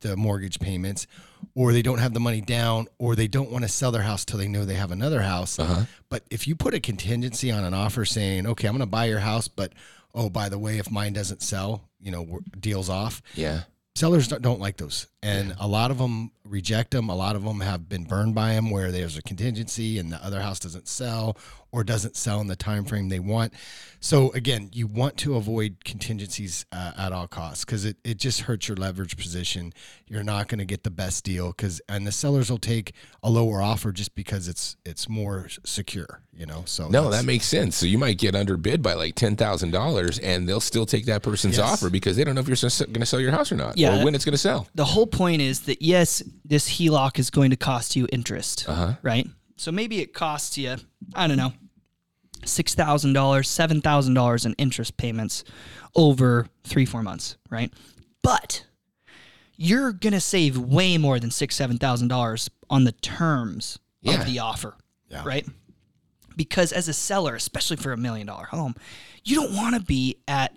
the 0.00 0.16
mortgage 0.16 0.58
payments 0.58 1.06
or 1.54 1.72
they 1.72 1.82
don't 1.82 1.98
have 1.98 2.14
the 2.14 2.20
money 2.20 2.40
down 2.40 2.86
or 2.98 3.14
they 3.14 3.28
don't 3.28 3.50
want 3.50 3.64
to 3.64 3.68
sell 3.68 3.92
their 3.92 4.02
house 4.02 4.24
till 4.24 4.38
they 4.38 4.48
know 4.48 4.64
they 4.64 4.74
have 4.74 4.90
another 4.90 5.20
house. 5.20 5.58
Uh-huh. 5.58 5.82
But 6.08 6.24
if 6.30 6.48
you 6.48 6.56
put 6.56 6.72
a 6.72 6.80
contingency 6.80 7.50
on 7.50 7.64
an 7.64 7.74
offer 7.74 8.04
saying, 8.06 8.46
okay, 8.46 8.66
I'm 8.66 8.72
going 8.74 8.80
to 8.80 8.86
buy 8.86 9.06
your 9.06 9.20
house, 9.20 9.46
but 9.48 9.72
oh, 10.16 10.28
by 10.30 10.48
the 10.48 10.58
way, 10.58 10.78
if 10.78 10.90
mine 10.90 11.12
doesn't 11.12 11.42
sell, 11.42 11.88
you 12.00 12.10
know, 12.10 12.40
deals 12.58 12.88
off. 12.88 13.22
Yeah. 13.34 13.60
sellers 13.94 14.26
don't, 14.28 14.42
don't 14.42 14.60
like 14.60 14.78
those. 14.78 15.06
And 15.22 15.54
a 15.60 15.68
lot 15.68 15.90
of 15.90 15.98
them 15.98 16.32
reject 16.44 16.92
them 16.92 17.08
a 17.08 17.14
lot 17.14 17.36
of 17.36 17.44
them 17.44 17.60
have 17.60 17.88
been 17.88 18.04
burned 18.04 18.34
by 18.34 18.54
them 18.54 18.70
where 18.70 18.92
there's 18.92 19.16
a 19.16 19.22
contingency 19.22 19.98
and 19.98 20.12
the 20.12 20.24
other 20.24 20.40
house 20.40 20.58
doesn't 20.60 20.88
sell 20.88 21.36
or 21.72 21.84
doesn't 21.84 22.16
sell 22.16 22.40
in 22.40 22.46
the 22.46 22.56
time 22.56 22.84
frame 22.84 23.08
they 23.08 23.18
want 23.18 23.52
so 24.00 24.30
again 24.32 24.70
you 24.72 24.86
want 24.86 25.16
to 25.16 25.36
avoid 25.36 25.76
contingencies 25.84 26.64
uh, 26.72 26.92
at 26.96 27.12
all 27.12 27.26
costs 27.26 27.64
because 27.64 27.84
it, 27.84 27.96
it 28.04 28.16
just 28.18 28.42
hurts 28.42 28.68
your 28.68 28.76
leverage 28.76 29.16
position 29.16 29.72
you're 30.06 30.22
not 30.22 30.48
going 30.48 30.58
to 30.58 30.64
get 30.64 30.84
the 30.84 30.90
best 30.90 31.24
deal 31.24 31.48
because 31.48 31.80
and 31.88 32.06
the 32.06 32.12
sellers 32.12 32.50
will 32.50 32.58
take 32.58 32.92
a 33.22 33.30
lower 33.30 33.60
offer 33.60 33.92
just 33.92 34.14
because 34.14 34.48
it's 34.48 34.76
it's 34.84 35.08
more 35.08 35.48
secure 35.64 36.20
you 36.32 36.46
know 36.46 36.62
so 36.66 36.88
No, 36.88 37.10
that 37.10 37.24
makes 37.24 37.46
sense. 37.46 37.76
So 37.76 37.86
you 37.86 37.96
might 37.98 38.18
get 38.18 38.34
underbid 38.34 38.82
by 38.82 38.92
like 38.94 39.14
ten 39.14 39.36
thousand 39.36 39.70
dollars, 39.70 40.18
and 40.18 40.46
they'll 40.46 40.60
still 40.60 40.84
take 40.84 41.06
that 41.06 41.22
person's 41.22 41.56
Yes. 41.56 41.72
offer 41.72 41.88
because 41.90 42.16
they 42.16 42.24
don't 42.24 42.34
know 42.34 42.42
if 42.42 42.48
you're 42.48 42.56
going 42.86 43.00
to 43.00 43.06
sell 43.06 43.20
your 43.20 43.30
house 43.30 43.50
or 43.50 43.56
not, 43.56 43.78
Yeah. 43.78 44.00
or 44.00 44.04
when 44.04 44.14
it's 44.14 44.24
going 44.24 44.34
to 44.34 44.38
sell. 44.38 44.68
the 44.74 44.84
whole 44.84 45.06
point 45.06 45.40
is 45.40 45.60
that 45.60 45.80
yes, 45.80 46.22
this 46.44 46.68
HELOC 46.68 47.18
is 47.18 47.30
going 47.30 47.50
to 47.52 47.56
cost 47.56 47.96
you 47.96 48.06
interest, 48.12 48.68
Uh-huh. 48.68 48.94
right? 49.02 49.26
So 49.56 49.72
maybe 49.72 50.00
it 50.00 50.12
costs 50.12 50.56
you, 50.58 50.76
I 51.14 51.26
don't 51.26 51.36
know, 51.36 51.52
six 52.44 52.74
thousand 52.74 53.12
dollars, 53.14 53.48
seven 53.48 53.80
thousand 53.80 54.14
dollars 54.14 54.44
in 54.46 54.52
interest 54.54 54.96
payments 54.96 55.44
over 55.94 56.46
three, 56.64 56.84
four 56.84 57.02
months, 57.02 57.36
right? 57.50 57.72
But 58.22 58.64
you're 59.56 59.92
gonna 59.92 60.20
save 60.20 60.58
way 60.58 60.98
more 60.98 61.18
than 61.18 61.30
six, 61.30 61.56
seven 61.56 61.78
thousand 61.78 62.08
dollars 62.08 62.50
on 62.68 62.84
the 62.84 62.92
terms 62.92 63.78
Yeah. 64.02 64.20
of 64.20 64.26
the 64.26 64.38
offer, 64.40 64.76
Yeah. 65.10 65.22
right? 65.24 65.46
Because 66.36 66.72
as 66.72 66.86
a 66.88 66.92
seller, 66.92 67.34
especially 67.34 67.78
for 67.78 67.92
a 67.92 67.96
million 67.96 68.26
dollar 68.26 68.44
home, 68.44 68.74
you 69.24 69.36
don't 69.36 69.54
want 69.56 69.74
to 69.74 69.80
be 69.80 70.18
at 70.28 70.54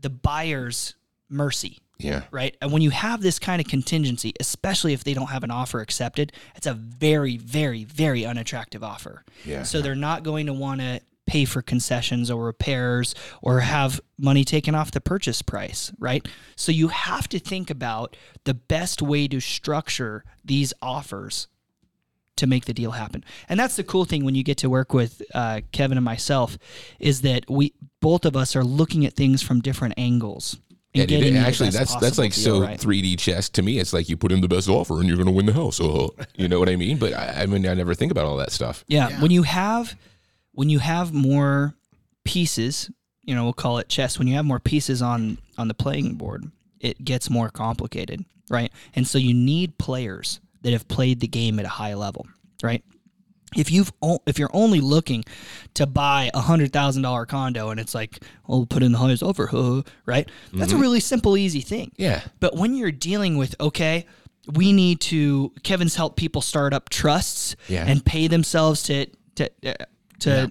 the 0.00 0.08
buyer's 0.08 0.94
mercy 1.28 1.80
Yeah. 1.98 2.24
right? 2.30 2.56
And 2.60 2.72
when 2.72 2.82
you 2.82 2.90
have 2.90 3.22
this 3.22 3.38
kind 3.38 3.60
of 3.60 3.66
contingency, 3.66 4.34
especially 4.38 4.92
if 4.92 5.04
they 5.04 5.14
don't 5.14 5.28
have 5.28 5.44
an 5.44 5.50
offer 5.50 5.80
accepted, 5.80 6.32
it's 6.54 6.66
a 6.66 6.74
very, 6.74 7.36
very, 7.36 7.84
very 7.84 8.26
unattractive 8.26 8.84
offer. 8.84 9.24
Yeah. 9.44 9.62
So 9.62 9.80
they're 9.80 9.94
not 9.94 10.22
going 10.22 10.46
to 10.46 10.52
want 10.52 10.80
to 10.80 11.00
pay 11.26 11.44
for 11.44 11.60
concessions 11.60 12.30
or 12.30 12.44
repairs 12.44 13.14
or 13.42 13.60
have 13.60 14.00
money 14.18 14.44
taken 14.44 14.74
off 14.74 14.92
the 14.92 15.00
purchase 15.00 15.42
price, 15.42 15.92
right? 15.98 16.26
So 16.54 16.70
you 16.70 16.88
have 16.88 17.28
to 17.30 17.38
think 17.38 17.68
about 17.68 18.16
the 18.44 18.54
best 18.54 19.02
way 19.02 19.26
to 19.28 19.40
structure 19.40 20.24
these 20.44 20.72
offers 20.80 21.48
to 22.36 22.46
make 22.46 22.66
the 22.66 22.74
deal 22.74 22.92
happen. 22.92 23.24
And 23.48 23.58
that's 23.58 23.76
the 23.76 23.84
cool 23.84 24.04
thing 24.04 24.24
when 24.24 24.34
you 24.34 24.44
get 24.44 24.58
to 24.58 24.70
work 24.70 24.92
with 24.92 25.22
uh, 25.34 25.62
Kevin 25.72 25.98
and 25.98 26.04
myself 26.04 26.58
is 26.98 27.22
that 27.22 27.50
we 27.50 27.72
both 28.00 28.24
of 28.24 28.36
us 28.36 28.54
are 28.54 28.64
looking 28.64 29.04
at 29.06 29.14
things 29.14 29.42
from 29.42 29.60
different 29.60 29.94
angles. 29.96 30.58
And 31.00 31.10
Yeah, 31.10 31.16
dude, 31.16 31.20
getting 31.20 31.34
you 31.34 31.40
the 31.40 31.46
actually, 31.46 31.66
best 31.70 31.78
that's 31.78 31.96
that's 31.96 32.18
like 32.18 32.34
deal, 32.34 32.44
so 32.44 32.62
right? 32.62 32.78
3D 32.78 33.18
chess 33.18 33.48
to 33.50 33.62
me. 33.62 33.78
It's 33.78 33.92
like 33.92 34.08
you 34.08 34.16
put 34.16 34.32
in 34.32 34.40
the 34.40 34.48
best 34.48 34.68
offer 34.68 34.98
and 34.98 35.06
you're 35.06 35.16
going 35.16 35.26
to 35.26 35.32
win 35.32 35.46
the 35.46 35.52
house. 35.52 35.80
Uh, 35.80 36.08
you 36.36 36.48
know 36.48 36.58
what 36.58 36.68
I 36.68 36.76
mean? 36.76 36.98
But 36.98 37.12
I, 37.12 37.42
I 37.42 37.46
mean, 37.46 37.66
I 37.66 37.74
never 37.74 37.94
think 37.94 38.12
about 38.12 38.26
all 38.26 38.36
that 38.36 38.52
stuff. 38.52 38.84
Yeah, 38.88 39.20
when 39.20 39.30
you 39.30 39.42
have 39.42 39.94
when 40.52 40.68
you 40.70 40.78
have 40.78 41.12
more 41.12 41.74
pieces, 42.24 42.90
you 43.22 43.34
know, 43.34 43.44
we'll 43.44 43.52
call 43.52 43.78
it 43.78 43.88
chess. 43.88 44.18
When 44.18 44.28
you 44.28 44.34
have 44.36 44.44
more 44.44 44.60
pieces 44.60 45.02
on 45.02 45.38
on 45.58 45.68
the 45.68 45.74
playing 45.74 46.14
board, 46.14 46.50
it 46.80 47.04
gets 47.04 47.30
more 47.30 47.50
complicated, 47.50 48.24
right? 48.50 48.72
And 48.94 49.06
so 49.06 49.18
you 49.18 49.34
need 49.34 49.78
players 49.78 50.40
that 50.62 50.72
have 50.72 50.88
played 50.88 51.20
the 51.20 51.28
game 51.28 51.58
at 51.58 51.64
a 51.64 51.68
high 51.70 51.94
level, 51.94 52.26
right? 52.62 52.82
If 53.54 53.70
you've 53.70 53.92
if 54.26 54.38
you're 54.38 54.50
only 54.52 54.80
looking 54.80 55.24
to 55.74 55.86
buy 55.86 56.30
a 56.34 56.40
hundred 56.40 56.72
thousand 56.72 57.02
dollar 57.02 57.26
condo 57.26 57.70
and 57.70 57.78
it's 57.78 57.94
like, 57.94 58.18
oh, 58.48 58.66
put 58.66 58.82
in 58.82 58.92
the 58.92 58.98
highest 58.98 59.22
offer, 59.22 59.82
right? 60.04 60.28
That's 60.52 60.72
a 60.72 60.76
really 60.76 61.00
simple, 61.00 61.36
easy 61.36 61.60
thing. 61.60 61.92
Yeah. 61.96 62.22
But 62.40 62.56
when 62.56 62.74
you're 62.74 62.90
dealing 62.92 63.36
with, 63.36 63.54
okay, 63.60 64.06
we 64.52 64.72
need 64.72 65.00
to, 65.02 65.52
Kevin's 65.62 65.94
help 65.96 66.16
people 66.16 66.42
start 66.42 66.72
up 66.72 66.88
trusts 66.88 67.56
Yeah. 67.68 67.84
and 67.86 68.04
pay 68.04 68.26
themselves 68.28 68.82
to, 68.84 69.06
to, 69.36 69.50
uh, 69.66 69.74
to 70.20 70.50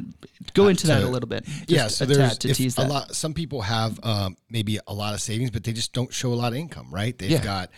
go 0.53 0.67
into 0.67 0.87
that 0.87 0.99
to- 1.01 1.07
a 1.07 1.09
little 1.09 1.29
bit. 1.29 1.45
yeah, 1.67 1.87
so 1.87 2.05
there's 2.05 2.37
to 2.39 2.53
tease 2.53 2.77
a 2.77 2.85
lot. 2.87 3.15
Some 3.15 3.33
people 3.33 3.61
have 3.61 3.99
um, 4.03 4.37
maybe 4.49 4.79
a 4.87 4.93
lot 4.93 5.13
of 5.13 5.21
savings, 5.21 5.49
but 5.51 5.63
they 5.63 5.73
just 5.73 5.91
don't 5.93 6.13
show 6.13 6.31
a 6.31 6.35
lot 6.35 6.53
of 6.53 6.57
income, 6.59 6.87
right? 6.91 7.17
They've 7.17 7.31
Yeah. 7.31 7.43
got 7.43 7.69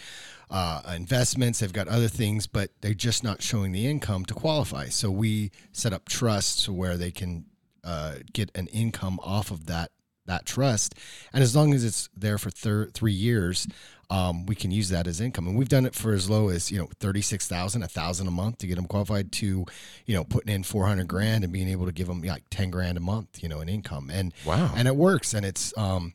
uh, 0.49 0.81
investments, 0.95 1.59
they've 1.59 1.73
got 1.73 1.87
other 1.87 2.07
things, 2.07 2.47
but 2.47 2.71
they're 2.81 2.93
just 2.93 3.23
not 3.23 3.41
showing 3.41 3.71
the 3.71 3.85
income 3.87 4.25
to 4.25 4.33
qualify. 4.33 4.85
So 4.89 5.11
we 5.11 5.51
set 5.71 5.93
up 5.93 6.07
trusts 6.07 6.67
where 6.69 6.97
they 6.97 7.11
can 7.11 7.45
uh, 7.83 8.15
get 8.33 8.49
an 8.55 8.67
income 8.67 9.19
off 9.23 9.51
of 9.51 9.65
that 9.67 9.91
that 10.25 10.45
trust, 10.45 10.93
and 11.31 11.41
as 11.41 11.55
long 11.55 11.73
as 11.73 11.85
it's 11.85 12.09
there 12.13 12.37
for 12.37 12.49
thir- 12.49 12.89
three 12.93 13.13
years. 13.13 13.67
Um, 14.09 14.45
we 14.45 14.55
can 14.55 14.71
use 14.71 14.87
that 14.87 15.05
as 15.05 15.19
income, 15.19 15.47
and 15.49 15.57
we've 15.57 15.67
done 15.67 15.85
it 15.85 15.93
for 15.93 16.13
as 16.13 16.29
low 16.29 16.47
as 16.47 16.71
you 16.71 16.79
know 16.79 16.87
thirty 17.01 17.21
six 17.21 17.45
thousand, 17.45 17.83
a 17.83 17.89
thousand 17.89 18.27
a 18.27 18.31
month 18.31 18.59
to 18.59 18.67
get 18.67 18.75
them 18.75 18.85
qualified. 18.85 19.33
To 19.33 19.65
you 20.05 20.15
know 20.15 20.23
putting 20.23 20.53
in 20.53 20.63
four 20.63 20.85
hundred 20.85 21.09
grand 21.09 21.43
and 21.43 21.51
being 21.51 21.67
able 21.67 21.85
to 21.87 21.91
give 21.91 22.07
them 22.07 22.21
like 22.21 22.43
ten 22.49 22.69
grand 22.71 22.97
a 22.97 23.01
month, 23.01 23.43
you 23.43 23.49
know, 23.49 23.59
in 23.59 23.67
income, 23.67 24.09
and 24.09 24.33
Wow. 24.45 24.71
and 24.77 24.87
it 24.87 24.95
works, 24.95 25.33
and 25.33 25.45
it's 25.45 25.77
um, 25.77 26.13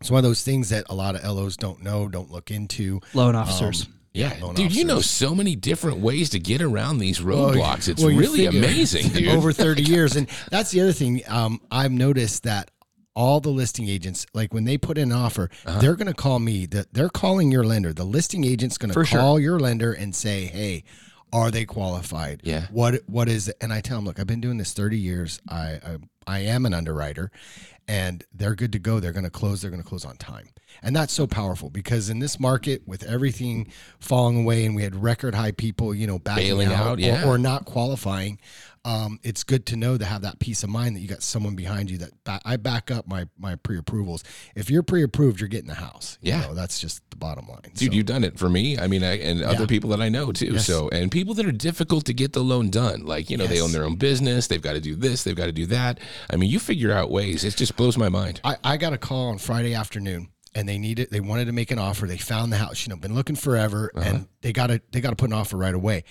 it's 0.00 0.10
one 0.10 0.18
of 0.18 0.24
those 0.24 0.42
things 0.42 0.70
that 0.70 0.84
a 0.88 0.94
lot 0.94 1.14
of 1.14 1.24
LOs 1.24 1.56
don't 1.56 1.82
know, 1.82 2.08
don't 2.08 2.30
look 2.30 2.50
into. 2.50 3.00
Loan 3.14 3.34
officers. 3.34 3.84
Um, 3.86 3.94
Yeah, 4.12 4.34
loan 4.42 4.54
dude, 4.54 4.74
you 4.74 4.84
know 4.84 5.00
so 5.00 5.34
many 5.34 5.54
different 5.54 5.98
ways 5.98 6.30
to 6.30 6.38
get 6.40 6.60
around 6.62 6.98
these 6.98 7.20
roadblocks. 7.20 7.88
It's 7.88 8.02
Well, 8.02 8.14
really 8.16 8.46
amazing, 8.46 9.08
dude. 9.10 9.28
Over 9.28 9.52
30 9.52 9.82
years. 9.94 10.16
And 10.16 10.28
that's 10.50 10.70
the 10.72 10.80
other 10.80 10.92
thing. 10.92 11.22
Um, 11.28 11.60
I've 11.70 11.92
noticed 11.92 12.42
that 12.42 12.70
all 13.14 13.40
the 13.40 13.50
listing 13.50 13.88
agents, 13.88 14.24
like 14.34 14.52
when 14.54 14.64
they 14.64 14.78
put 14.78 14.96
in 14.98 15.12
an 15.12 15.16
offer, 15.18 15.48
Uh-huh. 15.66 15.78
they're 15.80 15.94
going 15.96 16.06
to 16.08 16.14
call 16.14 16.38
me. 16.38 16.66
That 16.66 16.92
they're 16.94 17.08
calling 17.08 17.52
your 17.52 17.64
lender. 17.64 17.92
The 17.92 18.04
listing 18.04 18.44
agent's 18.44 18.78
going 18.78 18.88
to 18.90 18.94
For 18.94 19.04
sure. 19.04 19.20
call 19.20 19.38
your 19.38 19.60
lender 19.60 19.92
and 19.92 20.14
say, 20.14 20.46
"Hey, 20.46 20.84
are 21.32 21.50
they 21.50 21.64
qualified? 21.64 22.40
Yeah. 22.44 22.66
What 22.70 23.02
What 23.06 23.28
is 23.28 23.48
it?" 23.48 23.56
And 23.60 23.72
I 23.72 23.80
tell 23.80 23.98
them, 23.98 24.04
"Look, 24.04 24.18
I've 24.18 24.26
been 24.26 24.40
doing 24.40 24.58
this 24.58 24.72
30 24.72 24.98
years. 24.98 25.40
I 25.48 25.80
I, 25.84 25.96
I 26.26 26.38
am 26.40 26.66
an 26.66 26.74
underwriter." 26.74 27.30
and 27.90 28.22
they're 28.32 28.54
good 28.54 28.70
to 28.70 28.78
go. 28.78 29.00
They're 29.00 29.10
going 29.10 29.24
to 29.24 29.30
close. 29.30 29.62
They're 29.62 29.70
going 29.70 29.82
to 29.82 29.88
close 29.88 30.04
on 30.04 30.16
time. 30.16 30.50
And 30.80 30.94
that's 30.94 31.12
so 31.12 31.26
powerful 31.26 31.70
because 31.70 32.08
in 32.08 32.20
this 32.20 32.38
market, 32.38 32.86
with 32.86 33.02
everything 33.02 33.72
falling 33.98 34.44
away, 34.44 34.64
and 34.64 34.76
we 34.76 34.84
had 34.84 34.94
record 34.94 35.34
high 35.34 35.50
people, 35.50 35.92
you 35.92 36.06
know, 36.06 36.20
backing 36.20 36.46
Bailing 36.46 36.68
out, 36.68 36.86
out, 36.86 36.98
yeah. 37.00 37.24
or, 37.24 37.34
or 37.34 37.38
not 37.38 37.64
qualifying, 37.64 38.38
um, 38.84 39.20
it's 39.22 39.44
good 39.44 39.66
to 39.66 39.76
know 39.76 39.98
to 39.98 40.04
have 40.04 40.22
that 40.22 40.38
peace 40.38 40.62
of 40.62 40.70
mind 40.70 40.96
that 40.96 41.00
you 41.00 41.08
got 41.08 41.22
someone 41.22 41.54
behind 41.54 41.90
you 41.90 41.98
that 41.98 42.40
I 42.46 42.56
back 42.56 42.90
up 42.90 43.06
my 43.06 43.26
my 43.38 43.56
pre 43.56 43.76
approvals. 43.76 44.24
If 44.54 44.70
you're 44.70 44.82
pre 44.82 45.02
approved, 45.02 45.38
you're 45.40 45.48
getting 45.48 45.68
the 45.68 45.74
house. 45.74 46.18
Yeah. 46.22 46.40
know, 46.42 46.54
that's 46.54 46.80
just 46.80 47.02
the 47.10 47.16
bottom 47.16 47.46
line. 47.46 47.60
Dude, 47.74 47.90
So- 47.90 47.96
you've 47.96 48.06
done 48.06 48.24
it 48.24 48.38
for 48.38 48.48
me. 48.48 48.78
I 48.78 48.86
mean, 48.86 49.04
I, 49.04 49.18
and 49.18 49.42
other 49.42 49.66
people 49.66 49.90
that 49.90 50.00
I 50.00 50.08
know 50.08 50.32
too. 50.32 50.52
Yes. 50.54 50.66
So, 50.66 50.88
and 50.90 51.10
people 51.12 51.34
that 51.34 51.44
are 51.46 51.52
difficult 51.52 52.06
to 52.06 52.14
get 52.14 52.32
the 52.32 52.42
loan 52.42 52.70
done. 52.70 53.04
Like, 53.04 53.28
you 53.28 53.36
know, 53.36 53.46
they 53.46 53.60
own 53.60 53.72
their 53.72 53.84
own 53.84 53.96
business. 53.96 54.46
They've 54.46 54.62
got 54.62 54.72
to 54.74 54.80
do 54.80 54.96
this. 54.96 55.24
They've 55.24 55.36
got 55.36 55.46
to 55.46 55.52
do 55.52 55.66
that. 55.66 56.00
I 56.30 56.36
mean, 56.36 56.48
you 56.50 56.58
figure 56.58 56.92
out 56.92 57.10
ways. 57.10 57.44
It 57.44 57.56
just 57.56 57.76
blows 57.76 57.98
my 57.98 58.08
mind. 58.08 58.40
I, 58.44 58.56
I 58.64 58.76
got 58.78 58.92
a 58.94 58.98
call 58.98 59.28
on 59.28 59.38
Friday 59.38 59.74
afternoon 59.74 60.28
and 60.54 60.68
they 60.68 60.78
needed 60.78 61.08
they 61.10 61.20
wanted 61.20 61.44
to 61.44 61.52
make 61.52 61.70
an 61.70 61.78
offer. 61.78 62.06
They 62.06 62.16
found 62.18 62.52
the 62.52 62.56
house, 62.56 62.86
you 62.86 62.90
know, 62.90 62.96
been 62.96 63.14
looking 63.14 63.36
forever 63.36 63.90
Uh-huh. 63.94 64.08
and 64.08 64.28
they 64.40 64.52
got 64.52 64.68
to 64.68 64.80
they 64.90 65.00
got 65.00 65.10
to 65.10 65.16
put 65.16 65.28
an 65.30 65.34
offer 65.34 65.56
right 65.56 65.74
away. 65.74 66.04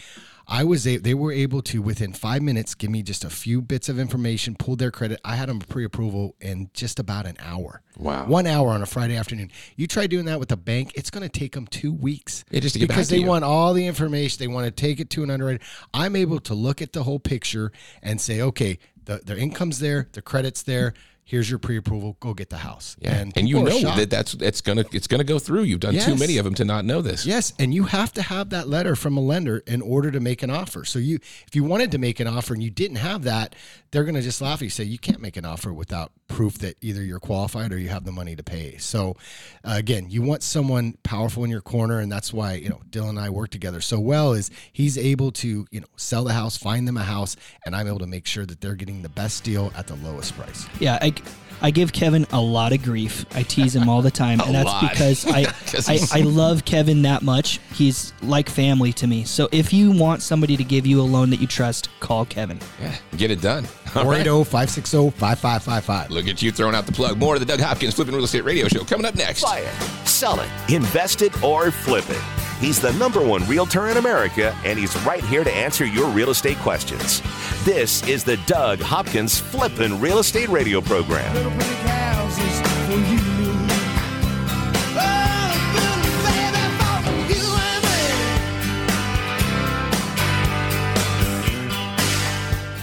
I 0.52 0.64
was 0.64 0.88
a, 0.88 0.98
they 0.98 1.14
were 1.14 1.32
able 1.32 1.62
to 1.62 1.82
within 1.82 2.12
5 2.12 2.42
minutes 2.42 2.74
give 2.74 2.90
me 2.90 3.04
just 3.04 3.24
a 3.24 3.30
few 3.30 3.62
bits 3.62 3.88
of 3.88 4.00
information, 4.00 4.56
pulled 4.56 4.80
their 4.80 4.90
credit. 4.90 5.22
I 5.24 5.36
had 5.36 5.48
them 5.48 5.60
pre-approval 5.60 6.36
in 6.42 6.72
just 6.74 7.00
about 7.00 7.28
an 7.28 7.38
hour. 7.40 7.84
Wow. 7.98 8.26
1 8.26 8.48
hour 8.48 8.70
on 8.70 8.82
a 8.82 8.88
Friday 8.88 9.16
afternoon. 9.16 9.52
You 9.76 9.86
try 9.86 10.08
doing 10.08 10.26
that 10.26 10.40
with 10.40 10.52
a 10.52 10.58
bank, 10.58 10.94
it's 10.96 11.12
going 11.12 11.22
to 11.22 11.30
take 11.30 11.54
them 11.54 11.68
2 11.68 11.94
weeks. 11.94 12.44
Yeah, 12.50 12.62
just 12.62 12.74
to 12.74 12.80
get 12.80 12.90
back 12.90 12.98
because 12.98 13.10
they 13.10 13.20
want 13.20 13.46
all 13.46 13.74
the 13.74 13.86
information. 13.86 14.40
They 14.40 14.48
want 14.48 14.66
to 14.66 14.72
take 14.72 15.00
it 15.00 15.12
to 15.12 15.24
an 15.24 15.30
underwriter. 15.30 15.64
I'm 15.94 16.16
able 16.16 16.40
to 16.42 16.56
look 16.56 16.82
at 16.82 16.94
the 16.94 17.04
whole 17.04 17.20
picture 17.20 17.72
and 18.02 18.20
say, 18.20 18.42
okay, 18.42 18.80
the, 19.06 19.22
their 19.24 19.38
income's 19.38 19.80
there, 19.80 20.10
the 20.14 20.22
credit's 20.24 20.64
there. 20.64 20.94
Here's 21.30 21.48
your 21.48 21.60
pre-approval. 21.60 22.18
Go 22.20 22.34
get 22.34 22.50
the 22.50 22.58
house. 22.58 22.98
Yeah. 23.00 23.14
And, 23.14 23.32
people 23.32 23.48
you 23.48 23.64
know 23.64 23.96
that 23.96 24.10
that's 24.10 24.34
it's 24.34 24.62
gonna 24.62 24.84
it's 24.92 25.06
gonna 25.06 25.24
go 25.24 25.38
through. 25.38 25.62
You've 25.62 25.80
done 25.80 25.94
too 25.94 26.16
many 26.16 26.40
of 26.40 26.44
them 26.44 26.56
to 26.56 26.66
not 26.66 26.86
know 26.86 27.04
this. 27.04 27.24
Yes, 27.24 27.54
and 27.60 27.72
you 27.72 27.84
have 27.84 28.12
to 28.14 28.24
have 28.24 28.50
that 28.50 28.68
letter 28.68 28.96
from 28.96 29.16
a 29.16 29.20
lender 29.20 29.60
in 29.68 29.84
order 29.84 30.10
to 30.10 30.20
make 30.20 30.42
an 30.42 30.50
offer. 30.50 30.86
So 30.86 30.98
you, 30.98 31.20
if 31.46 31.56
you 31.56 31.64
wanted 31.64 31.92
to 31.92 32.00
make 32.00 32.20
an 32.20 32.26
offer 32.26 32.56
and 32.56 32.64
you 32.64 32.72
didn't 32.72 32.98
have 32.98 33.26
that, 33.26 33.56
they're 33.92 34.06
going 34.06 34.16
to 34.16 34.22
just 34.22 34.42
laugh 34.42 34.60
at 34.60 34.64
you. 34.64 34.70
Say 34.72 34.86
you 34.86 34.98
can't 34.98 35.22
make 35.22 35.38
an 35.38 35.46
offer 35.46 35.72
without 35.72 36.12
proof 36.28 36.60
that 36.60 36.78
either 36.82 37.04
you're 37.04 37.20
qualified 37.20 37.72
or 37.72 37.78
you 37.78 37.90
have 37.90 38.06
the 38.06 38.12
money 38.12 38.36
to 38.36 38.44
pay. 38.44 38.78
So 38.78 39.16
uh, 39.64 39.74
again, 39.76 40.10
you 40.10 40.22
want 40.22 40.44
someone 40.44 40.96
powerful 41.04 41.44
in 41.44 41.50
your 41.50 41.62
corner, 41.62 42.00
and 42.00 42.12
that's 42.12 42.34
why 42.34 42.54
you 42.54 42.70
know 42.70 42.82
Dylan 42.90 43.10
and 43.10 43.20
I 43.20 43.30
work 43.30 43.52
together 43.52 43.82
so 43.82 44.00
well. 44.00 44.34
Is 44.34 44.50
he's 44.72 44.98
able 44.98 45.32
to 45.34 45.68
you 45.70 45.80
know 45.80 45.88
sell 45.96 46.24
the 46.24 46.34
house, 46.34 46.58
find 46.58 46.88
them 46.88 46.98
a 46.98 47.04
house, 47.04 47.36
and 47.66 47.76
I'm 47.76 47.88
able 47.88 48.00
to 48.00 48.08
make 48.08 48.26
sure 48.26 48.46
that 48.46 48.62
they're 48.62 48.76
getting 48.76 49.02
the 49.02 49.10
best 49.10 49.44
deal 49.44 49.72
at 49.76 49.88
the 49.88 49.96
lowest 49.96 50.36
price. 50.38 50.66
Yeah, 50.80 50.98
I, 51.02 51.14
week. 51.20 51.49
I 51.62 51.72
give 51.72 51.92
Kevin 51.94 52.26
a 52.32 52.40
lot 52.42 52.72
of 52.74 52.84
grief. 52.84 53.26
I 53.36 53.44
tease 53.44 53.76
him 53.76 53.90
all 53.90 54.02
the 54.02 54.12
time, 54.24 54.40
and 54.42 54.54
that's 54.56 54.66
lot. 54.66 54.90
because 54.90 55.26
I, 55.32 55.46
'Cause 55.46 55.90
I 55.90 56.20
I 56.20 56.22
love 56.22 56.66
Kevin 56.66 57.02
that 57.04 57.22
much. 57.22 57.60
He's 57.74 58.14
like 58.22 58.50
family 58.50 58.94
to 58.94 59.08
me. 59.08 59.24
So 59.24 59.50
if 59.52 59.74
you 59.74 59.92
want 59.92 60.22
somebody 60.22 60.58
to 60.58 60.64
give 60.64 60.86
you 60.88 61.02
a 61.02 61.04
loan 61.04 61.30
that 61.32 61.40
you 61.40 61.48
trust, 61.48 61.90
call 62.00 62.26
Kevin. 62.26 62.60
Yeah, 62.82 62.96
get 63.18 63.32
it 63.32 63.42
done. 63.42 63.66
All 63.96 64.06
right. 64.06 64.26
480 64.26 64.44
560 64.46 65.10
5555. 65.12 66.12
Look 66.12 66.28
at 66.28 66.42
you 66.42 66.52
throwing 66.52 66.76
out 66.76 66.86
the 66.86 66.92
plug. 66.92 67.18
More 67.18 67.34
of 67.36 67.40
the 67.40 67.46
Doug 67.46 67.60
Hopkins 67.60 67.96
Flipping 67.96 68.14
Real 68.16 68.24
Estate 68.24 68.44
Radio 68.44 68.68
Show 68.68 68.84
coming 68.84 69.06
up 69.06 69.16
next. 69.16 69.42
Buy 69.44 69.60
it, 69.60 69.74
sell 70.08 70.40
it, 70.40 70.50
invest 70.72 71.22
it, 71.22 71.44
or 71.44 71.72
flip 71.72 72.08
it. 72.10 72.22
He's 72.60 72.80
the 72.82 72.92
number 72.94 73.24
one 73.26 73.46
realtor 73.48 73.88
in 73.88 73.96
America, 73.98 74.54
and 74.66 74.78
he's 74.78 74.94
right 75.04 75.24
here 75.24 75.46
to 75.46 75.52
answer 75.52 75.86
your 75.86 76.10
real 76.10 76.30
estate 76.30 76.58
questions. 76.58 77.22
This 77.64 78.06
is 78.06 78.26
the 78.26 78.36
Doug 78.48 78.82
Hopkins 78.82 79.40
Flippin' 79.40 79.98
Real 80.02 80.20
Estate 80.20 80.50
Radio 80.50 80.82
Program. 80.82 81.34
Oh. 81.52 81.80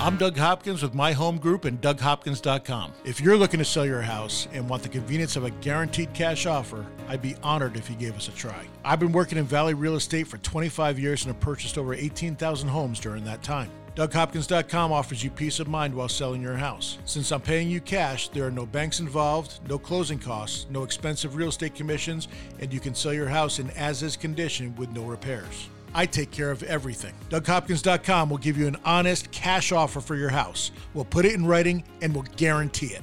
I'm 0.06 0.16
Doug 0.16 0.36
Hopkins 0.36 0.84
with 0.84 0.94
My 0.94 1.12
Home 1.12 1.36
Group 1.36 1.64
and 1.64 1.80
DougHopkins.com. 1.80 2.92
If 3.04 3.20
you're 3.20 3.36
looking 3.36 3.58
to 3.58 3.64
sell 3.64 3.84
your 3.84 4.02
house 4.02 4.46
and 4.52 4.68
want 4.68 4.84
the 4.84 4.88
convenience 4.88 5.34
of 5.34 5.42
a 5.42 5.50
guaranteed 5.50 6.14
cash 6.14 6.46
offer, 6.46 6.86
I'd 7.08 7.20
be 7.20 7.34
honored 7.42 7.76
if 7.76 7.90
you 7.90 7.96
gave 7.96 8.16
us 8.16 8.28
a 8.28 8.30
try. 8.30 8.66
I've 8.84 9.00
been 9.00 9.10
working 9.10 9.36
in 9.36 9.44
Valley 9.44 9.74
Real 9.74 9.96
Estate 9.96 10.28
for 10.28 10.38
25 10.38 11.00
years 11.00 11.24
and 11.24 11.34
have 11.34 11.40
purchased 11.40 11.76
over 11.76 11.92
18,000 11.92 12.68
homes 12.68 13.00
during 13.00 13.24
that 13.24 13.42
time. 13.42 13.68
DougHopkins.com 13.96 14.92
offers 14.92 15.24
you 15.24 15.30
peace 15.30 15.58
of 15.58 15.68
mind 15.68 15.94
while 15.94 16.08
selling 16.08 16.42
your 16.42 16.56
house. 16.56 16.98
Since 17.06 17.32
I'm 17.32 17.40
paying 17.40 17.70
you 17.70 17.80
cash, 17.80 18.28
there 18.28 18.44
are 18.44 18.50
no 18.50 18.66
banks 18.66 19.00
involved, 19.00 19.58
no 19.70 19.78
closing 19.78 20.18
costs, 20.18 20.66
no 20.68 20.82
expensive 20.82 21.34
real 21.34 21.48
estate 21.48 21.74
commissions, 21.74 22.28
and 22.60 22.70
you 22.70 22.78
can 22.78 22.94
sell 22.94 23.14
your 23.14 23.28
house 23.28 23.58
in 23.58 23.70
as 23.70 24.02
is 24.02 24.14
condition 24.14 24.76
with 24.76 24.90
no 24.90 25.02
repairs. 25.02 25.70
I 25.94 26.04
take 26.04 26.30
care 26.30 26.50
of 26.50 26.62
everything. 26.64 27.14
DougHopkins.com 27.30 28.28
will 28.28 28.36
give 28.36 28.58
you 28.58 28.66
an 28.66 28.76
honest 28.84 29.30
cash 29.30 29.72
offer 29.72 30.02
for 30.02 30.14
your 30.14 30.28
house. 30.28 30.72
We'll 30.92 31.06
put 31.06 31.24
it 31.24 31.32
in 31.32 31.46
writing 31.46 31.82
and 32.02 32.14
we'll 32.14 32.26
guarantee 32.36 32.88
it. 32.88 33.02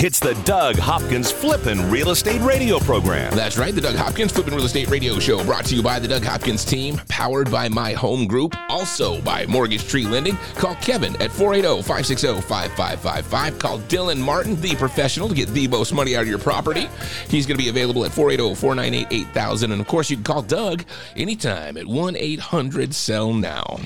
It's 0.00 0.20
the 0.20 0.34
Doug 0.44 0.76
Hopkins 0.76 1.32
Flippin' 1.32 1.90
Real 1.90 2.10
Estate 2.10 2.40
Radio 2.42 2.78
Program. 2.78 3.34
That's 3.34 3.58
right, 3.58 3.74
the 3.74 3.80
Doug 3.80 3.96
Hopkins 3.96 4.30
Flippin' 4.30 4.54
Real 4.54 4.64
Estate 4.64 4.88
Radio 4.88 5.18
Show, 5.18 5.42
brought 5.42 5.64
to 5.64 5.74
you 5.74 5.82
by 5.82 5.98
the 5.98 6.06
Doug 6.06 6.22
Hopkins 6.22 6.64
team, 6.64 7.00
powered 7.08 7.50
by 7.50 7.68
My 7.68 7.94
Home 7.94 8.28
Group, 8.28 8.54
also 8.68 9.20
by 9.22 9.44
Mortgage 9.46 9.88
Tree 9.88 10.06
Lending. 10.06 10.36
Call 10.54 10.76
Kevin 10.76 11.20
at 11.20 11.32
480-560-5555. 11.32 13.58
Call 13.58 13.80
Dylan 13.80 14.20
Martin, 14.20 14.54
the 14.60 14.76
professional, 14.76 15.28
to 15.28 15.34
get 15.34 15.48
the 15.48 15.66
most 15.66 15.92
money 15.92 16.14
out 16.14 16.22
of 16.22 16.28
your 16.28 16.38
property. 16.38 16.88
He's 17.28 17.44
going 17.44 17.58
to 17.58 17.64
be 17.64 17.68
available 17.68 18.04
at 18.04 18.12
480-498-8000. 18.12 19.72
And 19.72 19.80
of 19.80 19.88
course, 19.88 20.10
you 20.10 20.16
can 20.16 20.22
call 20.22 20.42
Doug 20.42 20.84
anytime 21.16 21.76
at 21.76 21.86
1-800-SELL-NOW. 21.86 23.80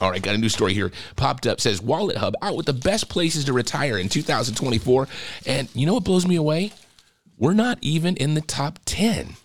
All 0.00 0.10
right, 0.10 0.22
got 0.22 0.34
a 0.34 0.38
new 0.38 0.48
story 0.48 0.74
here. 0.74 0.90
Popped 1.16 1.46
up 1.46 1.60
says 1.60 1.80
WalletHub 1.80 2.34
out 2.42 2.56
with 2.56 2.66
the 2.66 2.72
best 2.72 3.08
places 3.08 3.44
to 3.44 3.52
retire 3.52 3.96
in 3.96 4.08
2024. 4.08 5.08
And 5.46 5.68
you 5.74 5.86
know 5.86 5.94
what 5.94 6.04
blows 6.04 6.26
me 6.26 6.36
away? 6.36 6.72
We're 7.38 7.54
not 7.54 7.78
even 7.80 8.16
in 8.16 8.34
the 8.34 8.40
top 8.40 8.78
10. 8.84 9.36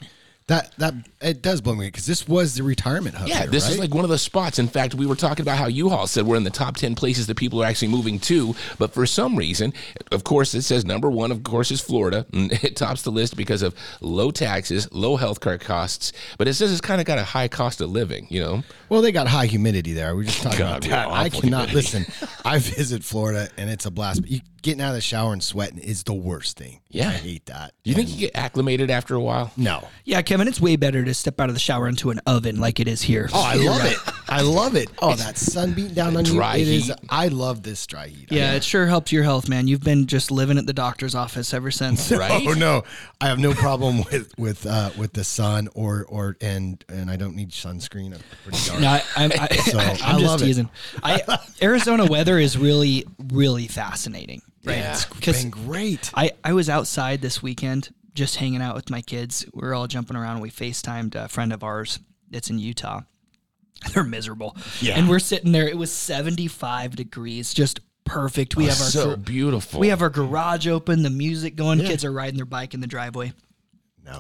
That 0.49 0.71
that 0.79 0.95
it 1.21 1.43
does 1.43 1.61
blow 1.61 1.75
me 1.75 1.85
because 1.85 2.07
this 2.07 2.27
was 2.27 2.55
the 2.55 2.63
retirement 2.63 3.13
hub. 3.13 3.27
Yeah, 3.27 3.41
here, 3.41 3.47
this 3.51 3.69
is 3.69 3.77
like 3.77 3.93
one 3.93 4.03
of 4.03 4.09
the 4.09 4.17
spots. 4.17 4.57
In 4.57 4.67
fact, 4.67 4.95
we 4.95 5.05
were 5.05 5.15
talking 5.15 5.43
about 5.43 5.59
how 5.59 5.67
U-Haul 5.67 6.07
said 6.07 6.25
we're 6.25 6.37
in 6.37 6.43
the 6.43 6.49
top 6.49 6.75
10 6.75 6.95
places 6.95 7.27
that 7.27 7.35
people 7.35 7.61
are 7.61 7.67
actually 7.67 7.89
moving 7.89 8.17
to. 8.21 8.55
But 8.79 8.91
for 8.91 9.05
some 9.05 9.35
reason, 9.35 9.73
of 10.11 10.23
course, 10.23 10.55
it 10.55 10.63
says 10.63 10.85
number 10.85 11.07
one, 11.11 11.31
of 11.31 11.43
course, 11.43 11.69
is 11.71 11.81
Florida. 11.81 12.25
It 12.61 12.75
tops 12.75 13.03
the 13.03 13.11
list 13.11 13.37
because 13.37 13.61
of 13.61 13.75
low 14.01 14.31
taxes, 14.31 14.91
low 14.91 15.17
health 15.17 15.39
care 15.39 15.59
costs. 15.59 16.13
But 16.37 16.47
it 16.47 16.55
says 16.55 16.71
it's 16.71 16.81
kind 16.81 16.99
of 16.99 17.05
got 17.05 17.19
a 17.19 17.23
high 17.23 17.47
cost 17.47 17.79
of 17.79 17.91
living, 17.91 18.25
you 18.29 18.41
know? 18.41 18.63
Well, 18.89 19.01
they 19.01 19.11
got 19.11 19.27
high 19.27 19.45
humidity 19.45 19.93
there. 19.93 20.15
We 20.15 20.23
were 20.23 20.23
just 20.25 20.41
talking 20.41 20.59
God, 20.59 20.85
about 20.85 20.89
that. 20.89 21.09
I 21.09 21.29
cannot 21.29 21.69
humidity. 21.69 21.75
listen. 21.75 22.29
I 22.43 22.57
visit 22.57 23.03
Florida 23.03 23.49
and 23.55 23.69
it's 23.69 23.85
a 23.85 23.91
blast. 23.91 24.21
But 24.21 24.31
you, 24.31 24.41
getting 24.61 24.81
out 24.81 24.89
of 24.89 24.95
the 24.95 25.01
shower 25.01 25.33
and 25.33 25.43
sweating 25.43 25.79
is 25.79 26.03
the 26.03 26.13
worst 26.13 26.57
thing. 26.57 26.81
Yeah. 26.89 27.09
I 27.09 27.13
hate 27.13 27.45
that. 27.47 27.73
Do 27.83 27.89
you 27.89 27.95
think 27.95 28.09
you 28.09 28.17
get 28.17 28.31
acclimated 28.35 28.89
after 28.89 29.15
a 29.15 29.19
while? 29.19 29.51
No. 29.55 29.87
Yeah, 30.05 30.21
Kevin, 30.21 30.47
it's 30.47 30.59
way 30.59 30.75
better 30.75 31.03
to 31.05 31.13
step 31.13 31.39
out 31.39 31.49
of 31.49 31.55
the 31.55 31.59
shower 31.59 31.87
into 31.87 32.09
an 32.09 32.19
oven 32.25 32.59
like 32.59 32.79
it 32.79 32.87
is 32.87 33.01
here. 33.01 33.29
Oh, 33.33 33.43
I 33.43 33.55
love 33.55 33.85
it. 33.85 33.97
I 34.29 34.41
love 34.41 34.75
it. 34.75 34.89
Oh, 35.01 35.15
that 35.15 35.37
sun 35.37 35.73
beating 35.73 35.93
down 35.93 36.15
on 36.17 36.25
you. 36.25 36.33
dry 36.33 36.57
It 36.57 36.67
is. 36.67 36.85
heat. 36.87 36.95
I 37.09 37.27
love 37.29 37.63
this 37.63 37.85
dry 37.87 38.07
heat. 38.07 38.31
Yeah, 38.31 38.53
it 38.53 38.63
sure 38.63 38.85
helps 38.87 39.11
your 39.11 39.23
health, 39.23 39.49
man. 39.49 39.67
You've 39.67 39.83
been 39.83 40.05
just 40.07 40.29
living 40.31 40.57
at 40.57 40.65
the 40.67 40.73
doctor's 40.73 41.15
office 41.15 41.53
ever 41.53 41.71
since. 41.71 42.11
Right? 42.19 42.45
Oh 42.47 42.53
no, 42.53 42.83
I 43.21 43.27
have 43.27 43.39
no 43.39 43.53
problem 43.53 44.03
with 44.11 44.37
with 44.37 44.65
uh, 44.65 44.89
with 44.97 45.13
the 45.13 45.23
sun 45.23 45.69
or 45.73 46.05
or 46.09 46.35
and 46.41 46.83
and 46.89 47.09
I 47.09 47.15
don't 47.15 47.35
need 47.35 47.51
sunscreen. 47.51 48.13
I'm 48.13 48.19
pretty 48.43 48.67
dark. 48.67 48.81
No, 48.81 48.87
I, 48.89 49.03
I'm, 49.15 49.31
I, 49.39 49.47
So, 49.55 49.79
I'm 49.79 49.89
I 49.89 49.93
just 49.93 50.23
love 50.23 50.41
it. 50.41 50.45
teasing. 50.45 50.69
I, 51.01 51.39
Arizona 51.61 52.05
weather 52.05 52.37
is 52.39 52.57
really, 52.57 53.05
really 53.31 53.67
fascinating. 53.67 54.41
Yeah. 54.63 54.93
It's 54.93 55.41
been 55.41 55.49
great. 55.49 56.11
I, 56.13 56.31
I 56.43 56.53
was 56.53 56.69
outside 56.69 57.21
this 57.21 57.41
weekend 57.41 57.93
just 58.13 58.35
hanging 58.37 58.61
out 58.61 58.75
with 58.75 58.89
my 58.89 59.01
kids. 59.01 59.45
We 59.53 59.61
were 59.61 59.73
all 59.73 59.87
jumping 59.87 60.17
around. 60.17 60.41
We 60.41 60.51
FaceTimed 60.51 61.15
a 61.15 61.27
friend 61.27 61.53
of 61.53 61.63
ours 61.63 61.99
that's 62.29 62.49
in 62.49 62.59
Utah. 62.59 63.01
They're 63.93 64.03
miserable. 64.03 64.57
Yeah. 64.81 64.97
And 64.97 65.09
we're 65.09 65.19
sitting 65.19 65.51
there. 65.51 65.67
It 65.67 65.77
was 65.77 65.91
75 65.91 66.95
degrees, 66.95 67.53
just 67.53 67.79
perfect. 68.03 68.55
We 68.55 68.65
oh, 68.65 68.69
have 68.69 68.81
our 68.81 68.87
so 68.87 69.05
gar- 69.07 69.17
beautiful. 69.17 69.79
we 69.79 69.87
have 69.87 70.01
our 70.01 70.09
garage 70.09 70.67
open, 70.67 71.03
the 71.03 71.09
music 71.09 71.55
going. 71.55 71.79
Kids 71.79 72.03
are 72.03 72.11
riding 72.11 72.35
their 72.35 72.45
bike 72.45 72.73
in 72.73 72.81
the 72.81 72.87
driveway. 72.87 73.31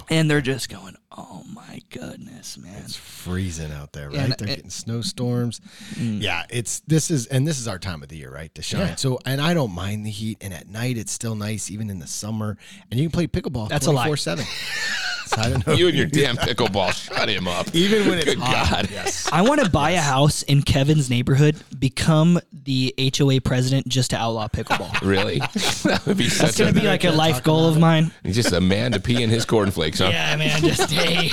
And 0.09 0.29
they're 0.29 0.41
just 0.41 0.69
going, 0.69 0.95
oh 1.11 1.43
my 1.53 1.81
goodness, 1.89 2.57
man. 2.57 2.81
It's 2.83 2.95
freezing 2.95 3.71
out 3.71 3.93
there, 3.93 4.09
right? 4.09 4.19
And 4.19 4.35
they're 4.37 4.47
it, 4.47 4.55
getting 4.55 4.69
snowstorms. 4.69 5.61
Mm. 5.93 6.21
Yeah, 6.21 6.45
it's 6.49 6.81
this 6.81 7.11
is 7.11 7.27
and 7.27 7.47
this 7.47 7.59
is 7.59 7.67
our 7.67 7.79
time 7.79 8.03
of 8.03 8.09
the 8.09 8.17
year, 8.17 8.31
right? 8.31 8.53
To 8.55 8.61
shine. 8.61 8.81
Yeah. 8.81 8.95
So 8.95 9.19
and 9.25 9.41
I 9.41 9.53
don't 9.53 9.73
mind 9.73 10.05
the 10.05 10.11
heat. 10.11 10.37
And 10.41 10.53
at 10.53 10.67
night 10.67 10.97
it's 10.97 11.11
still 11.11 11.35
nice, 11.35 11.69
even 11.69 11.89
in 11.89 11.99
the 11.99 12.07
summer. 12.07 12.57
And 12.89 12.99
you 12.99 13.09
can 13.09 13.11
play 13.11 13.27
pickleball 13.27 13.69
That's 13.69 13.85
24 13.85 14.17
7. 14.17 14.45
So 15.29 15.41
I 15.41 15.49
don't 15.49 15.67
know. 15.67 15.73
you 15.73 15.87
and 15.87 15.95
your 15.97 16.07
damn 16.07 16.37
pickleball. 16.37 16.91
Shut 16.93 17.29
him 17.29 17.47
up. 17.47 17.67
even 17.75 18.07
when 18.07 18.17
it's 18.17 18.25
Good 18.25 18.39
hot. 18.39 18.69
God. 18.71 18.89
Yes. 18.91 19.29
I 19.31 19.41
want 19.43 19.61
to 19.63 19.69
buy 19.69 19.91
a 19.91 20.01
house 20.01 20.41
in 20.43 20.63
Kevin's 20.63 21.09
neighborhood, 21.09 21.55
become 21.77 22.39
the 22.51 22.93
HOA 23.17 23.39
president 23.41 23.87
just 23.87 24.09
to 24.11 24.17
outlaw 24.17 24.47
pickleball. 24.47 24.89
Really? 25.09 25.39
that 25.85 26.01
would 26.05 26.17
be 26.17 26.29
such 26.29 26.41
That's 26.47 26.57
going 26.59 26.73
to 26.73 26.79
be 26.79 26.85
like 26.87 27.03
a 27.03 27.11
life 27.11 27.43
goal 27.43 27.67
of 27.67 27.77
mine. 27.79 28.11
He's 28.23 28.35
just 28.35 28.51
a 28.53 28.59
man 28.61 28.91
to 28.93 28.99
pee 28.99 29.21
in 29.23 29.29
his 29.29 29.45
cornflakes, 29.45 29.99
huh? 29.99 30.09
Yeah, 30.11 30.35
man, 30.35 30.61
just 30.61 30.89
hey, 30.91 31.31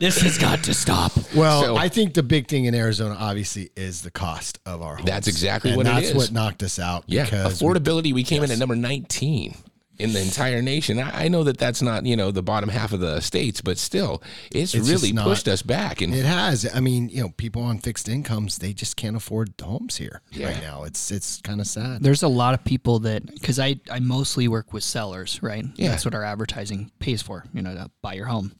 this 0.00 0.20
has 0.22 0.38
got 0.38 0.64
to 0.64 0.74
stop. 0.74 1.12
Well, 1.34 1.62
So- 1.62 1.76
I 1.76 1.88
think 1.88 2.14
the 2.14 2.22
big 2.22 2.48
thing 2.48 2.64
in 2.64 2.74
Arizona, 2.74 3.16
obviously, 3.18 3.70
is 3.76 4.02
the 4.02 4.10
cost 4.10 4.58
of 4.66 4.82
our 4.82 4.96
homes. 4.96 5.06
That's 5.08 5.28
exactly 5.28 5.70
and 5.70 5.76
what 5.76 5.86
it 5.86 5.90
that's 5.90 6.08
is. 6.08 6.14
what 6.14 6.32
knocked 6.32 6.62
us 6.62 6.78
out. 6.78 7.04
Yeah, 7.06 7.24
because 7.24 7.62
we- 7.62 7.68
affordability. 7.68 8.12
We, 8.12 8.24
came 8.24 8.42
in 8.42 8.50
at 8.50 8.58
number 8.58 8.76
19 8.76 9.54
in 9.98 10.12
the 10.12 10.20
entire 10.20 10.60
nation. 10.62 10.98
I, 10.98 11.24
I 11.24 11.28
know 11.28 11.44
that 11.44 11.58
that's 11.58 11.80
not 11.82 12.04
you 12.06 12.16
know 12.16 12.30
the 12.30 12.42
bottom 12.42 12.68
half 12.68 12.92
of 12.92 13.00
the 13.00 13.20
states, 13.20 13.60
but 13.60 13.78
still, 13.78 14.22
it's, 14.50 14.74
It's 14.74 14.88
really 14.88 15.12
not- 15.12 15.24
pushed 15.24 15.48
us 15.48 15.62
back. 15.62 16.00
And 16.02 16.14
It 16.14 16.24
has. 16.24 16.68
I 16.74 16.80
mean, 16.80 17.08
you 17.08 17.22
know, 17.22 17.30
people 17.36 17.62
on 17.62 17.78
fixed 17.78 18.08
incomes, 18.08 18.58
they 18.58 18.72
just 18.72 18.96
can't 18.96 19.16
afford 19.16 19.54
homes 19.60 19.96
here 19.96 20.20
right 20.38 20.60
now. 20.60 20.84
It's 20.84 21.10
it's 21.10 21.40
kind 21.42 21.60
of 21.60 21.66
sad. 21.66 22.02
There's 22.02 22.22
a 22.22 22.28
lot 22.28 22.54
of 22.54 22.64
people 22.64 22.98
that 23.00 23.26
because 23.26 23.58
I 23.58 23.80
I 23.90 24.00
mostly 24.00 24.48
work 24.48 24.72
with 24.72 24.84
sellers, 24.84 25.42
right? 25.42 25.64
Yeah. 25.76 25.90
That's 25.90 26.04
what 26.04 26.14
our 26.14 26.24
advertising 26.24 26.90
pays 26.98 27.22
for, 27.22 27.44
you 27.54 27.62
know, 27.62 27.74
to 27.74 27.90
buy 28.02 28.14
your 28.14 28.26
home, 28.26 28.52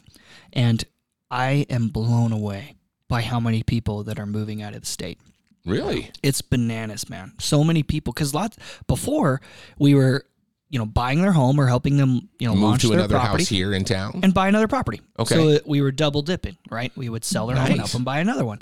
and 0.52 0.82
I 1.30 1.66
am 1.70 1.88
blown 1.88 2.32
away 2.32 2.76
by 3.08 3.22
how 3.22 3.40
many 3.40 3.62
people 3.62 4.04
that 4.04 4.18
are 4.18 4.26
moving 4.26 4.62
out 4.62 4.74
of 4.74 4.80
the 4.80 4.86
state. 4.86 5.18
really, 5.64 6.10
It's 6.22 6.40
bananas, 6.42 7.08
man. 7.10 7.32
So 7.38 7.62
many 7.64 7.82
people 7.82 8.12
because 8.12 8.32
lots 8.34 8.56
before 8.86 9.40
we 9.78 9.94
were, 9.94 10.24
you 10.68 10.78
know, 10.78 10.86
buying 10.86 11.22
their 11.22 11.32
home 11.32 11.60
or 11.60 11.66
helping 11.66 11.96
them, 11.96 12.28
you 12.38 12.48
know, 12.48 12.54
move 12.54 12.62
launch 12.62 12.80
to 12.82 12.88
their 12.88 12.98
another 12.98 13.14
property 13.16 13.44
house 13.44 13.48
here 13.48 13.72
in 13.72 13.84
town. 13.84 14.20
and 14.22 14.34
buy 14.34 14.48
another 14.48 14.66
property. 14.68 15.00
Okay. 15.18 15.34
So 15.34 15.60
we 15.66 15.80
were 15.80 15.92
double 15.92 16.22
dipping, 16.22 16.56
right? 16.70 16.90
We 16.96 17.08
would 17.08 17.24
sell 17.24 17.46
their 17.46 17.56
home 17.56 17.66
and 17.66 17.78
help 17.78 17.90
them 17.90 18.04
buy 18.04 18.18
another 18.18 18.44
one. 18.44 18.60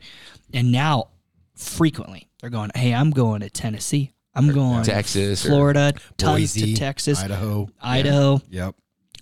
And 0.52 0.70
now, 0.70 1.08
frequently, 1.56 2.28
they're 2.40 2.50
going, 2.50 2.70
"Hey, 2.74 2.92
I'm 2.94 3.10
going 3.10 3.40
to 3.40 3.50
Tennessee. 3.50 4.12
I'm 4.34 4.52
going 4.52 4.82
to 4.84 4.90
Texas 4.90 5.44
Florida, 5.46 5.94
tons 6.18 6.54
Boise, 6.54 6.74
to 6.74 6.78
Texas, 6.80 7.20
Idaho. 7.22 7.68
Idaho, 7.80 8.42
Yep. 8.50 8.74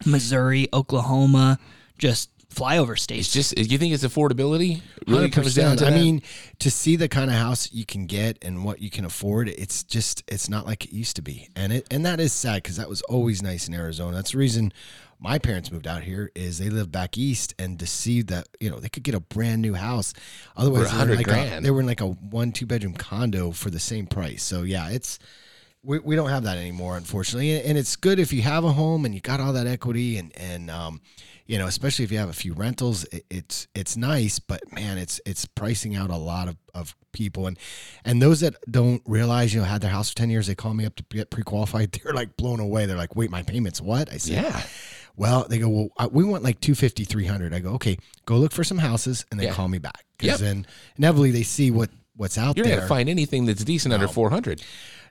Missouri, 0.07 0.69
Oklahoma, 0.73 1.59
just 1.99 2.31
flyover 2.55 2.93
It's 2.93 3.03
states. 3.03 3.33
just 3.33 3.57
you 3.57 3.79
think 3.79 3.95
it's 3.95 4.05
affordability 4.05 4.83
really 5.07 5.31
comes 5.31 5.55
down 5.55 5.77
to 5.79 5.87
I 5.87 5.91
that? 5.91 6.01
mean, 6.01 6.23
to 6.61 6.71
see 6.71 6.97
the 6.97 7.09
kind 7.09 7.31
of 7.31 7.37
house 7.37 7.73
you 7.73 7.85
can 7.85 8.07
get 8.07 8.39
and 8.43 8.65
what 8.65 8.81
you 8.81 8.91
can 8.91 9.05
afford, 9.05 9.49
it's 9.49 9.83
just 9.85 10.23
it's 10.29 10.49
not 10.49 10.67
like 10.67 10.85
it 10.85 10.93
used 10.93 11.17
to 11.17 11.23
be, 11.23 11.49
and 11.57 11.73
it 11.73 11.87
and 11.91 12.05
that 12.07 12.21
is 12.21 12.33
sad 12.33 12.63
because 12.63 12.77
that 12.77 12.89
was 12.89 13.03
always 13.03 13.43
nice 13.43 13.69
in 13.69 13.75
Arizona. 13.75 14.17
That's 14.17 14.33
the 14.33 14.39
reason 14.39 14.73
my 15.19 15.39
parents 15.39 15.71
moved 15.71 15.87
out 15.87 16.03
here 16.03 16.31
is 16.35 16.59
they 16.59 16.69
lived 16.69 16.91
back 16.91 17.17
east, 17.17 17.55
and 17.59 17.79
to 17.79 17.87
see 17.87 18.23
that 18.23 18.49
you 18.61 18.71
know 18.71 18.79
they 18.81 18.89
could 18.89 19.03
get 19.05 19.15
a 19.15 19.21
brand 19.21 19.63
new 19.63 19.75
house, 19.75 20.13
otherwise 20.57 20.91
they 20.91 20.97
were 20.97 20.99
100 20.99 21.13
in 21.13 21.17
like 21.19 21.59
a, 21.59 21.61
they 21.61 21.71
were 21.71 21.81
in 21.81 21.87
like 21.87 22.01
a 22.01 22.07
one 22.09 22.53
two 22.53 22.67
bedroom 22.67 22.95
condo 22.95 23.51
for 23.53 23.71
the 23.71 23.81
same 23.81 24.07
price. 24.07 24.43
So 24.43 24.63
yeah, 24.63 24.89
it's. 24.91 25.19
We, 25.85 25.99
we 25.99 26.15
don't 26.15 26.29
have 26.31 26.45
that 26.45 26.59
anymore, 26.59 26.97
unfortunately, 26.97 27.57
and, 27.57 27.67
and 27.71 27.79
it's 27.79 27.97
good 27.97 28.21
if 28.21 28.33
you 28.33 28.43
have 28.43 28.63
a 28.65 28.71
home 28.73 29.05
and 29.05 29.13
you 29.15 29.21
got 29.21 29.41
all 29.41 29.53
that 29.55 29.67
equity, 29.67 30.17
and 30.17 30.33
and 30.37 30.71
um, 30.71 31.01
you 31.47 31.59
know, 31.59 31.67
especially 31.67 32.05
if 32.05 32.13
you 32.13 32.19
have 32.19 32.29
a 32.29 32.33
few 32.35 32.55
rentals, 32.55 33.03
it, 33.07 33.25
it's 33.29 33.67
it's 33.75 33.97
nice, 33.97 34.39
but 34.39 34.61
man, 34.73 34.97
it's 34.97 35.21
it's 35.27 35.45
pricing 35.45 35.97
out 35.97 36.11
a 36.11 36.17
lot 36.17 36.47
of, 36.47 36.57
of 36.73 36.95
people, 37.11 37.49
and 37.49 37.59
and 38.05 38.23
those 38.23 38.39
that 38.41 38.55
don't 38.71 39.03
realize, 39.07 39.53
you 39.53 39.59
know, 39.61 39.67
had 39.67 39.81
their 39.81 39.91
house 39.91 40.11
for 40.11 40.15
ten 40.17 40.31
years, 40.31 40.47
they 40.47 40.55
call 40.55 40.73
me 40.73 40.87
up 40.87 40.95
to 40.95 41.05
get 41.11 41.31
pre 41.31 41.43
qualified. 41.43 41.91
They're 42.05 42.13
like 42.15 42.37
blown 42.37 42.61
away. 42.61 42.87
They're 42.87 42.97
like, 42.97 43.17
wait, 43.17 43.31
my 43.31 43.43
payments 43.43 43.81
what? 43.81 44.09
I 44.13 44.19
said, 44.19 44.45
Yeah. 44.45 44.63
Well, 45.17 45.47
they 45.49 45.59
go, 45.59 45.69
well, 45.69 45.89
uh, 45.99 46.09
we 46.11 46.23
want 46.25 46.43
like 46.45 46.61
250, 46.61 47.05
300. 47.05 47.53
I 47.53 47.59
go, 47.59 47.71
okay, 47.73 47.99
go 48.25 48.37
look 48.37 48.53
for 48.53 48.63
some 48.65 48.79
houses, 48.79 49.27
and 49.33 49.41
then 49.41 49.49
Yeah. 49.49 49.55
call 49.55 49.67
me 49.67 49.79
back 49.79 50.05
because 50.17 50.41
Yep. 50.41 50.49
then 50.49 50.67
inevitably 50.97 51.33
they 51.33 51.43
see 51.43 51.73
what 51.73 51.91
what's 52.15 52.39
out 52.39 52.55
there. 52.55 52.65
you're 52.67 52.75
not 52.75 52.81
gonna 52.83 52.89
find 52.89 53.09
anything 53.09 53.47
that's 53.47 53.65
decent 53.65 53.93
under 53.93 54.07
400. 54.07 54.63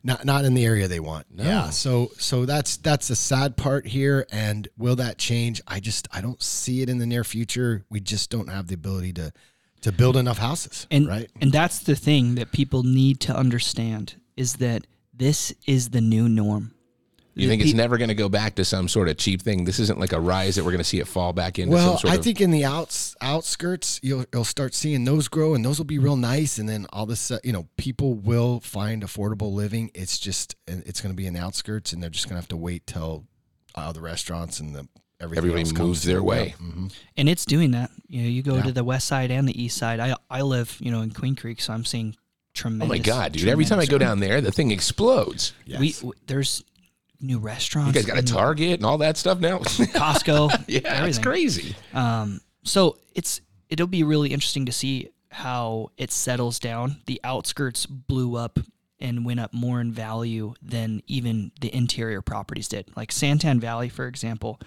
Not 0.04 0.26
not 0.26 0.46
in 0.46 0.54
the 0.54 0.66
area 0.66 0.88
they 0.88 1.00
want. 1.00 1.28
Yeah. 1.36 1.70
So 1.70 2.12
so 2.18 2.46
that's 2.46 2.78
that's 2.78 3.08
the 3.08 3.16
sad 3.16 3.58
part 3.58 3.88
here. 3.88 4.26
And 4.32 4.68
will 4.78 4.96
that 4.98 5.18
change? 5.18 5.62
I 5.68 5.80
just 5.80 6.08
I 6.12 6.22
don't 6.22 6.42
see 6.42 6.82
it 6.82 6.90
in 6.90 6.98
the 6.98 7.06
near 7.06 7.24
future. 7.24 7.86
We 7.90 8.00
just 8.00 8.30
don't 8.30 8.50
have 8.50 8.68
the 8.68 8.76
ability 8.76 9.14
to 9.14 9.32
to 9.82 9.92
build 9.92 10.16
enough 10.16 10.38
houses. 10.38 10.88
and 10.92 11.08
right. 11.08 11.30
and 11.42 11.52
that's 11.52 11.80
the 11.80 11.96
thing 11.96 12.36
that 12.36 12.52
people 12.52 12.84
need 12.84 13.20
to 13.22 13.36
understand 13.36 14.16
is 14.38 14.56
that 14.56 14.86
this 15.14 15.54
is 15.66 15.90
the 15.90 16.02
new 16.02 16.30
norm. 16.30 16.74
You 17.34 17.48
think 17.48 17.62
it's 17.62 17.74
never 17.74 17.98
going 17.98 18.10
to 18.10 18.14
go 18.16 18.28
back 18.28 18.56
to 18.56 18.66
some 18.66 18.88
sort 18.90 19.08
of 19.08 19.16
cheap 19.18 19.42
thing? 19.42 19.64
This 19.64 19.80
isn't 19.80 19.98
like 20.00 20.12
a 20.12 20.20
rise 20.20 20.56
that 20.56 20.66
we're 20.66 20.72
going 20.72 20.80
to 20.84 20.90
see 20.90 21.00
it 21.00 21.08
fall 21.08 21.32
back 21.32 21.60
into 21.60 21.72
Well, 21.74 21.92
some 21.92 21.98
sort 22.00 22.14
I 22.14 22.18
of. 22.18 22.24
think 22.24 22.42
in 22.42 22.52
the 22.52 22.66
outs 22.66 23.16
outskirts, 23.22 24.00
you'll 24.04 24.26
you'll 24.34 24.44
start 24.44 24.74
seeing 24.76 25.06
those 25.06 25.28
grow, 25.28 25.54
and 25.56 25.64
those 25.64 25.78
will 25.78 25.86
be 25.86 25.98
real 25.98 26.18
nice. 26.18 26.58
And 26.58 26.68
then 26.68 26.86
all 26.92 27.06
this, 27.06 27.32
you 27.44 27.54
know, 27.54 27.68
people 27.78 28.16
will 28.16 28.60
find 28.60 29.02
affordable 29.04 29.54
living. 29.54 29.92
It's 29.94 30.20
just 30.20 30.56
it's 30.68 31.00
going 31.02 31.14
to 31.14 31.18
be 31.18 31.26
in 31.26 31.34
the 31.34 31.40
outskirts, 31.40 31.94
and 31.94 32.04
they're 32.04 32.10
just 32.10 32.26
going 32.26 32.36
to 32.36 32.42
have 32.42 32.50
to 32.50 32.58
wait 32.58 32.86
till 32.86 33.26
uh, 33.76 33.92
the 33.94 34.02
restaurants 34.02 34.60
and 34.60 34.76
the 34.76 34.88
everything 35.22 35.38
Everybody 35.38 35.62
else 35.62 35.70
moves 35.70 35.78
comes 35.78 36.04
their 36.04 36.16
through. 36.18 36.24
way. 36.24 36.56
Yeah. 36.60 36.66
Mhm. 36.68 36.92
and 37.16 37.30
it's 37.30 37.46
doing 37.46 37.72
that. 37.72 37.92
You 38.08 38.24
know, 38.24 38.28
you 38.30 38.42
go 38.44 38.56
Yeah. 38.58 38.64
to 38.64 38.72
the 38.74 38.84
west 38.84 39.08
side 39.08 39.32
and 39.32 39.48
the 39.48 39.64
east 39.64 39.78
side. 39.78 40.00
I 40.02 40.16
I 40.30 40.42
live, 40.42 40.76
you 40.82 40.92
know, 40.92 41.02
in 41.02 41.12
Queen 41.12 41.36
Creek, 41.36 41.62
so 41.62 41.72
I'm 41.72 41.86
seeing 41.86 42.16
tremendous. 42.54 42.86
oh 42.86 42.90
my 42.90 42.98
god, 42.98 43.32
dude! 43.32 43.48
Every 43.48 43.64
time 43.64 43.80
I 43.80 43.86
go 43.86 43.98
down 43.98 44.20
there, 44.20 44.42
the 44.42 44.52
thing 44.52 44.72
explodes. 44.72 45.54
Yes. 45.66 45.80
We, 45.80 45.92
w 45.94 46.14
there's 46.28 46.64
new 47.22 47.40
restaurants. 47.40 47.96
You 47.96 48.02
guys 48.02 48.06
got 48.06 48.18
a 48.18 48.24
Target 48.24 48.74
and 48.74 48.86
all 48.86 49.00
that 49.00 49.18
stuff 49.18 49.40
now. 49.40 49.58
Costco. 49.60 50.66
yeah, 50.68 51.06
it's 51.06 51.20
crazy. 51.20 51.76
Um, 51.94 52.42
so 52.64 52.98
it's 53.14 53.42
it'll 53.70 53.88
be 53.88 54.04
really 54.04 54.32
interesting 54.32 54.66
to 54.66 54.72
see 54.72 55.10
how 55.30 55.92
it 55.98 56.12
settles 56.12 56.60
down. 56.60 56.98
The 57.06 57.20
outskirts 57.24 57.86
blew 57.86 58.36
up 58.36 58.60
and 59.00 59.26
went 59.26 59.40
up 59.40 59.54
more 59.54 59.82
in 59.82 59.92
value 59.92 60.54
than 60.62 61.02
even 61.08 61.52
the 61.60 61.74
interior 61.76 62.22
properties 62.22 62.68
did. 62.68 62.92
Like 62.96 63.12
Santan 63.12 63.60
Valley, 63.60 63.90
for 63.90 64.08
example, 64.08 64.60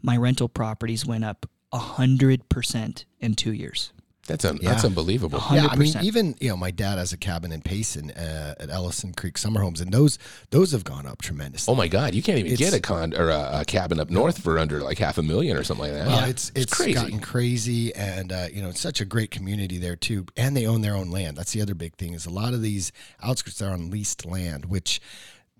my 0.00 0.16
rental 0.16 0.48
properties 0.48 1.04
went 1.04 1.24
up 1.24 1.46
a 1.72 1.78
hundred 1.78 2.48
percent 2.48 3.04
in 3.20 3.34
two 3.34 3.52
years. 3.52 3.92
That's 4.28 4.44
un- 4.44 4.60
that's 4.62 4.84
Yeah. 4.84 4.88
unbelievable. 4.88 5.42
Yeah, 5.52 5.66
I 5.68 5.74
mean, 5.74 5.92
even 6.00 6.36
you 6.40 6.48
know, 6.48 6.56
my 6.56 6.70
dad 6.70 6.96
has 6.98 7.12
a 7.12 7.16
cabin 7.16 7.50
in 7.50 7.60
Payson 7.60 8.12
uh, 8.12 8.54
at 8.60 8.70
Ellison 8.70 9.12
Creek 9.14 9.36
Summer 9.36 9.60
Homes, 9.60 9.80
and 9.80 9.90
those 9.92 10.16
those 10.50 10.70
have 10.70 10.84
gone 10.84 11.06
up 11.06 11.20
tremendously. 11.20 11.72
Oh 11.72 11.74
my 11.74 11.88
God, 11.88 12.14
you 12.14 12.22
can't 12.22 12.38
even 12.38 12.52
It's- 12.52 12.70
get 12.70 12.78
a 12.78 12.80
con 12.80 13.14
or 13.14 13.30
a, 13.30 13.60
a 13.60 13.64
cabin 13.64 13.98
up 13.98 14.10
north 14.10 14.38
for 14.40 14.60
under 14.60 14.80
like 14.80 14.98
half 14.98 15.18
a 15.18 15.22
million 15.24 15.56
or 15.56 15.64
something 15.64 15.86
like 15.86 15.92
that. 15.94 16.06
Well, 16.06 16.24
it's 16.30 16.52
it's, 16.54 16.72
crazy. 16.72 16.92
gotten 16.94 17.18
crazy, 17.18 17.92
and 17.96 18.30
uh, 18.30 18.46
you 18.52 18.62
know, 18.62 18.68
it's 18.68 18.80
such 18.80 19.00
a 19.00 19.04
great 19.04 19.32
community 19.32 19.78
there 19.78 19.96
too. 19.96 20.24
And 20.36 20.56
they 20.56 20.66
own 20.66 20.82
their 20.82 20.94
own 20.94 21.10
land. 21.10 21.36
That's 21.36 21.50
the 21.50 21.60
other 21.60 21.74
big 21.74 21.96
thing 21.96 22.12
is 22.14 22.24
a 22.24 22.30
lot 22.30 22.54
of 22.54 22.62
these 22.62 22.92
outskirts 23.24 23.60
are 23.60 23.72
on 23.72 23.90
leased 23.90 24.24
land, 24.24 24.66
which 24.66 25.00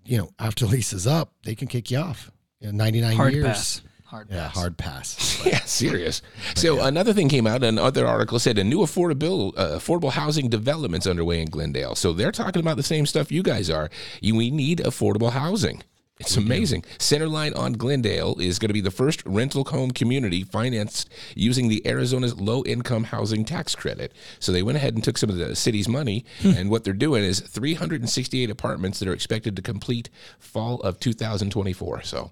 you 0.05 0.19
know, 0.19 0.31
after 0.39 0.67
lease 0.75 0.93
is 0.93 1.07
up, 1.07 1.33
they 1.43 1.57
can 1.57 1.67
kick 1.67 1.91
you 1.91 1.99
off. 1.99 2.31
You 2.61 2.69
know, 2.71 2.79
Ninety 2.79 3.01
nine 3.01 3.19
years. 3.33 3.45
pass. 3.45 3.81
Hard 4.13 4.29
Yeah, 4.31 4.45
pass. 4.49 4.55
hard 4.55 4.77
pass. 4.77 5.43
Yeah, 5.47 5.61
serious. 5.61 6.21
So 6.55 6.83
another 6.83 7.13
thing 7.15 7.29
came 7.31 7.47
out. 7.47 7.65
Another 7.65 8.07
article 8.07 8.39
said 8.39 8.59
a 8.59 8.63
new 8.65 8.81
affordable 8.81 9.53
uh, 9.57 9.79
affordable 9.79 10.13
housing 10.13 10.51
developments 10.51 11.07
underway 11.07 11.41
in 11.41 11.49
Glendale. 11.49 11.95
So 11.95 12.13
they're 12.13 12.31
talking 12.31 12.61
about 12.61 12.77
the 12.77 12.83
same 12.83 13.07
stuff 13.07 13.33
you 13.33 13.43
guys 13.43 13.71
are. 13.71 13.89
You, 14.21 14.37
we 14.37 14.51
need 14.51 14.79
affordable 14.81 15.33
housing. 15.33 15.83
It's 16.21 16.37
amazing. 16.37 16.83
Centerline 16.99 17.57
on 17.59 17.73
Glendale 17.73 18.37
is 18.39 18.59
going 18.61 18.69
to 18.69 18.75
be 18.75 18.83
the 18.83 18.91
first 18.93 19.23
rental 19.27 19.65
home 19.65 19.91
community 19.91 20.45
financed 20.45 21.09
using 21.35 21.69
the 21.69 21.85
Arizona's 21.87 22.39
low 22.39 22.63
income 22.65 23.05
housing 23.05 23.45
tax 23.47 23.75
credit. 23.75 24.13
So 24.39 24.53
they 24.53 24.63
went 24.63 24.77
ahead 24.77 24.95
and 24.95 25.03
took 25.03 25.19
some 25.19 25.31
of 25.31 25.37
the 25.39 25.57
city's 25.57 25.89
money, 25.89 26.25
and 26.45 26.71
what 26.71 26.85
they're 26.85 26.93
doing 26.93 27.25
is 27.25 27.41
368 27.41 28.51
apartments 28.51 28.99
that 29.01 29.09
are 29.09 29.13
expected 29.15 29.57
to 29.57 29.63
complete 29.63 30.11
fall 30.39 30.81
of 30.83 31.01
2024. 31.01 32.03
So 32.03 32.31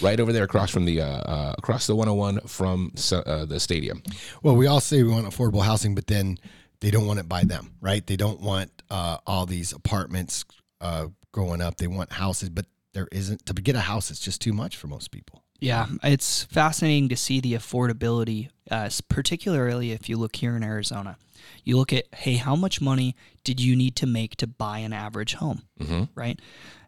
right 0.00 0.18
over 0.20 0.32
there 0.32 0.44
across 0.44 0.70
from 0.70 0.84
the 0.84 1.00
uh, 1.00 1.06
uh, 1.06 1.54
across 1.58 1.86
the 1.86 1.94
101 1.94 2.40
from 2.46 2.92
uh, 3.12 3.44
the 3.44 3.60
stadium. 3.60 4.02
Well, 4.42 4.56
we 4.56 4.66
all 4.66 4.80
say 4.80 5.02
we 5.02 5.10
want 5.10 5.26
affordable 5.26 5.62
housing, 5.62 5.94
but 5.94 6.06
then 6.06 6.38
they 6.80 6.90
don't 6.90 7.06
want 7.06 7.20
it 7.20 7.28
by 7.28 7.44
them, 7.44 7.74
right? 7.80 8.06
They 8.06 8.16
don't 8.16 8.40
want 8.40 8.70
uh, 8.90 9.18
all 9.26 9.46
these 9.46 9.72
apartments 9.72 10.44
uh, 10.80 11.08
growing 11.32 11.60
up. 11.60 11.76
They 11.76 11.86
want 11.86 12.12
houses, 12.12 12.50
but 12.50 12.66
there 12.92 13.08
isn't 13.12 13.46
to 13.46 13.54
get 13.54 13.76
a 13.76 13.80
house. 13.80 14.10
It's 14.10 14.20
just 14.20 14.40
too 14.40 14.52
much 14.52 14.76
for 14.76 14.88
most 14.88 15.10
people. 15.10 15.42
Yeah, 15.60 15.86
it's 16.02 16.42
fascinating 16.42 17.08
to 17.10 17.16
see 17.16 17.40
the 17.40 17.54
affordability, 17.54 18.48
uh, 18.68 18.90
particularly 19.08 19.92
if 19.92 20.08
you 20.08 20.16
look 20.16 20.34
here 20.34 20.56
in 20.56 20.64
Arizona. 20.64 21.16
You 21.62 21.76
look 21.76 21.92
at, 21.92 22.12
hey, 22.12 22.34
how 22.34 22.56
much 22.56 22.80
money 22.80 23.14
did 23.44 23.60
you 23.60 23.76
need 23.76 23.96
to 23.96 24.06
make 24.06 24.36
to 24.36 24.46
buy 24.46 24.78
an 24.78 24.92
average 24.92 25.34
home, 25.34 25.62
mm-hmm. 25.80 26.04
right? 26.14 26.38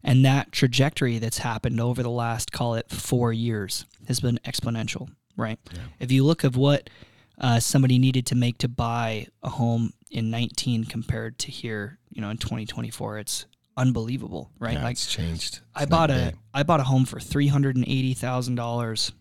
And 0.03 0.25
that 0.25 0.53
trajectory 0.53 1.19
that's 1.19 1.39
happened 1.39 1.81
over 1.81 2.03
the 2.03 2.11
last, 2.11 2.53
call 2.53 2.75
it 2.75 2.91
four 2.91 3.33
years, 3.33 3.85
has 4.07 4.21
been 4.21 4.39
exponential, 4.45 5.09
right? 5.37 5.59
If 5.99 6.13
you 6.13 6.25
look 6.25 6.45
at 6.45 6.57
what 6.57 6.91
uh, 7.39 7.61
somebody 7.61 7.99
needed 7.99 8.27
to 8.27 8.35
make 8.35 8.59
to 8.59 8.69
buy 8.69 9.27
a 9.43 9.49
home 9.51 9.93
in 10.11 10.31
19 10.31 10.85
compared 10.85 11.39
to 11.41 11.51
here, 11.51 11.99
you 12.11 12.21
know, 12.21 12.31
in 12.31 12.37
2024, 12.37 13.19
it's 13.19 13.47
unbelievable, 13.77 14.51
right? 14.59 14.75
Yeah, 14.75 14.85
like 14.85 14.93
it's 14.93 15.11
changed. 15.11 15.61
I 15.75 15.87
bought 15.87 16.11
night 16.11 16.17
a 16.17 16.31
day. 16.31 16.37
I 16.53 16.63
bought 16.63 16.81
a 16.81 16.85
home 16.85 17.05
for 17.05 17.21
three 17.21 17.49
hundred 17.49 17.77
and 17.77 17.85
eighty 17.87 18.15
thousand 18.15 18.55
dollars. 18.55 19.13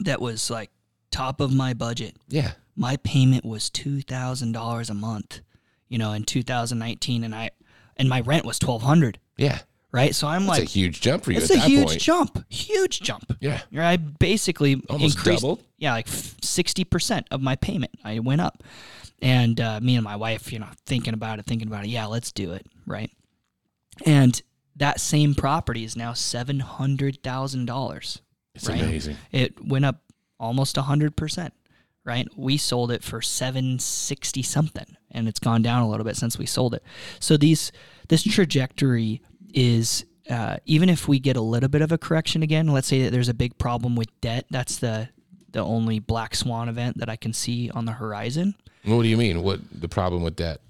That 0.00 0.20
was 0.20 0.50
like 0.50 0.70
top 1.10 1.40
of 1.40 1.54
my 1.54 1.74
budget. 1.74 2.16
Yeah. 2.28 2.52
My 2.74 2.96
payment 2.96 3.44
was 3.44 3.70
two 3.70 4.00
thousand 4.00 4.52
dollars 4.52 4.90
a 4.90 4.94
month. 4.94 5.40
You 5.88 5.98
know, 5.98 6.12
in 6.12 6.24
2019, 6.24 7.24
and 7.24 7.34
I 7.34 7.50
and 7.96 8.08
my 8.08 8.20
rent 8.20 8.44
was 8.44 8.58
twelve 8.58 8.82
hundred. 8.82 9.18
Yeah. 9.36 9.60
Right, 9.92 10.14
so 10.14 10.26
I'm 10.28 10.42
It's 10.42 10.48
like, 10.50 10.62
a 10.62 10.66
huge 10.66 11.00
jump 11.00 11.24
for 11.24 11.32
you 11.32 11.38
it's 11.38 11.48
a 11.48 11.58
huge 11.58 11.86
point. 11.86 12.00
jump, 12.00 12.44
huge 12.50 13.00
jump. 13.00 13.34
Yeah. 13.40 13.62
Right, 13.72 13.92
I 13.92 13.96
basically 13.96 14.82
Almost 14.90 15.16
increased, 15.16 15.40
doubled? 15.40 15.62
Yeah, 15.78 15.92
like 15.92 16.06
sixty 16.08 16.84
percent 16.84 17.26
of 17.30 17.40
my 17.40 17.56
payment. 17.56 17.92
I 18.04 18.18
went 18.18 18.42
up, 18.42 18.62
and 19.22 19.58
uh, 19.58 19.80
me 19.80 19.94
and 19.94 20.04
my 20.04 20.16
wife, 20.16 20.52
you 20.52 20.58
know, 20.58 20.68
thinking 20.84 21.14
about 21.14 21.38
it, 21.38 21.46
thinking 21.46 21.68
about 21.68 21.84
it. 21.84 21.88
Yeah, 21.88 22.06
let's 22.06 22.30
do 22.30 22.52
it. 22.52 22.66
Right, 22.84 23.10
and 24.04 24.42
that 24.74 25.00
same 25.00 25.34
property 25.34 25.84
is 25.84 25.96
now 25.96 26.12
seven 26.12 26.60
hundred 26.60 27.22
thousand 27.22 27.64
dollars. 27.64 28.20
It's 28.54 28.68
right? 28.68 28.82
amazing. 28.82 29.16
It 29.32 29.64
went 29.64 29.86
up 29.86 30.02
almost 30.38 30.76
hundred 30.76 31.16
percent. 31.16 31.54
Right, 32.06 32.28
we 32.36 32.56
sold 32.56 32.92
it 32.92 33.02
for 33.02 33.20
seven 33.20 33.80
sixty 33.80 34.40
something, 34.40 34.96
and 35.10 35.26
it's 35.26 35.40
gone 35.40 35.60
down 35.60 35.82
a 35.82 35.88
little 35.88 36.04
bit 36.04 36.16
since 36.16 36.38
we 36.38 36.46
sold 36.46 36.72
it. 36.72 36.84
So 37.18 37.36
these 37.36 37.72
this 38.08 38.22
trajectory 38.22 39.22
is 39.52 40.04
uh, 40.30 40.58
even 40.66 40.88
if 40.88 41.08
we 41.08 41.18
get 41.18 41.36
a 41.36 41.40
little 41.40 41.68
bit 41.68 41.82
of 41.82 41.90
a 41.90 41.98
correction 41.98 42.44
again. 42.44 42.68
Let's 42.68 42.86
say 42.86 43.02
that 43.02 43.10
there's 43.10 43.28
a 43.28 43.34
big 43.34 43.58
problem 43.58 43.96
with 43.96 44.08
debt. 44.20 44.46
That's 44.50 44.76
the 44.76 45.08
the 45.50 45.64
only 45.64 45.98
black 45.98 46.36
swan 46.36 46.68
event 46.68 46.98
that 46.98 47.08
I 47.08 47.16
can 47.16 47.32
see 47.32 47.70
on 47.70 47.86
the 47.86 47.92
horizon. 47.92 48.54
What 48.84 49.02
do 49.02 49.08
you 49.08 49.16
mean? 49.16 49.42
What 49.42 49.58
the 49.72 49.88
problem 49.88 50.22
with 50.22 50.36
that? 50.36 50.60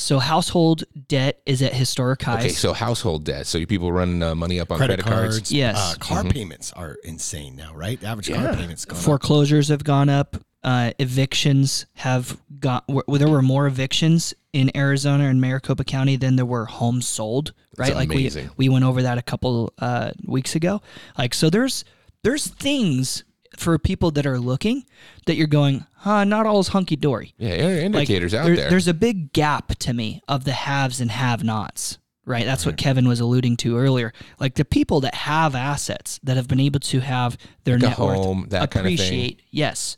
So 0.00 0.18
household 0.18 0.84
debt 1.08 1.40
is 1.46 1.62
at 1.62 1.72
historic 1.74 2.22
highs. 2.22 2.44
Okay, 2.44 2.48
so 2.54 2.72
household 2.72 3.24
debt. 3.24 3.46
So 3.46 3.58
you 3.58 3.66
people 3.66 3.92
running 3.92 4.22
uh, 4.22 4.34
money 4.34 4.58
up 4.60 4.70
on 4.72 4.78
Credit, 4.78 5.00
credit, 5.00 5.10
cards, 5.10 5.36
cards. 5.38 5.52
Yes. 5.52 5.76
uh, 5.76 5.96
car 5.98 6.24
payments 6.24 6.72
are 6.72 6.96
insane 7.04 7.56
now, 7.56 7.74
right? 7.74 8.00
The 8.00 8.06
average 8.06 8.32
car 8.32 8.42
Yeah. 8.42 8.56
payments 8.56 8.84
gone 8.84 8.98
up. 8.98 9.04
foreclosures 9.04 9.68
have 9.68 9.84
gone 9.84 10.08
up. 10.08 10.36
Uh, 10.62 10.92
evictions 10.98 11.86
have 11.94 12.38
got. 12.58 12.84
Well, 12.88 13.04
there 13.18 13.28
were 13.30 13.40
more 13.42 13.66
evictions 13.66 14.34
in 14.52 14.70
Arizona 14.76 15.24
and 15.28 15.40
Maricopa 15.40 15.84
County 15.84 16.16
than 16.16 16.36
there 16.36 16.44
were 16.44 16.66
homes 16.66 17.08
sold. 17.08 17.54
Right, 17.78 17.86
That's 17.86 17.96
like 17.96 18.10
amazing. 18.10 18.50
we 18.58 18.68
we 18.68 18.72
went 18.72 18.84
over 18.84 19.00
that 19.02 19.16
a 19.16 19.22
couple 19.22 19.72
uh, 19.78 20.10
weeks 20.26 20.54
ago. 20.56 20.82
Like 21.16 21.32
so, 21.32 21.48
there's 21.48 21.84
there's 22.24 22.46
things 22.46 23.24
for 23.56 23.78
people 23.78 24.10
that 24.12 24.26
are 24.26 24.38
looking 24.38 24.84
that 25.26 25.34
you're 25.36 25.46
going, 25.46 25.84
huh? 25.96 26.24
Not 26.24 26.46
all 26.46 26.60
is 26.60 26.68
hunky 26.68 26.96
dory. 26.96 27.34
Yeah, 27.38 27.54
are 27.66 27.74
Like, 27.74 27.82
indicators 27.84 28.32
out 28.34 28.46
there- 28.46 28.56
there. 28.56 28.70
There's 28.70 28.88
a 28.88 28.94
big 28.94 29.32
gap 29.32 29.76
to 29.80 29.92
me 29.92 30.20
of 30.28 30.44
the 30.44 30.52
haves 30.52 31.00
and 31.00 31.10
have-nots. 31.10 31.98
Right, 32.26 32.44
that's 32.44 32.64
what 32.64 32.76
Kevin 32.76 33.08
was 33.08 33.18
alluding 33.18 33.56
to 33.58 33.76
earlier. 33.76 34.12
Like 34.38 34.54
the 34.54 34.64
people 34.64 35.00
that 35.00 35.14
have 35.14 35.56
assets 35.56 36.20
that 36.22 36.36
have 36.36 36.46
been 36.46 36.60
able 36.60 36.78
to 36.80 37.00
have 37.00 37.36
their 37.64 37.76
Like 37.76 37.90
net 37.90 37.98
worth 37.98 38.16
home, 38.18 38.46
that 38.50 38.70
kind 38.70 38.86
of 38.86 38.90
thing. 38.90 38.94
appreciate. 38.98 39.42
Yes, 39.50 39.96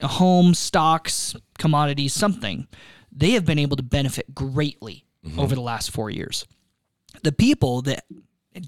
a 0.00 0.06
home, 0.08 0.54
stocks, 0.54 1.36
commodities, 1.58 2.14
something. 2.14 2.68
They 3.10 3.32
have 3.32 3.44
been 3.44 3.58
able 3.58 3.76
to 3.76 3.82
benefit 3.82 4.34
greatly 4.34 5.04
Mm-hmm. 5.26 5.38
over 5.38 5.54
the 5.54 5.60
last 5.60 5.90
four 5.92 6.10
years. 6.10 6.46
The 7.22 7.30
people 7.32 7.82
that 7.82 8.04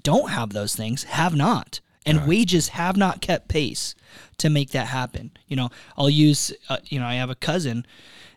don't 0.03 0.29
have 0.29 0.51
those 0.51 0.73
things 0.75 1.03
have 1.03 1.35
not. 1.35 1.81
And 2.05 2.27
wages 2.27 2.69
have 2.69 2.97
not 2.97 3.21
kept 3.21 3.47
pace 3.47 3.95
to 4.37 4.49
make 4.49 4.71
that 4.71 4.87
happen. 4.87 5.31
You 5.47 5.55
know, 5.55 5.69
I'll 5.97 6.09
use, 6.09 6.53
uh, 6.69 6.77
you 6.85 6.99
know, 6.99 7.05
I 7.05 7.15
have 7.15 7.29
a 7.29 7.35
cousin 7.35 7.85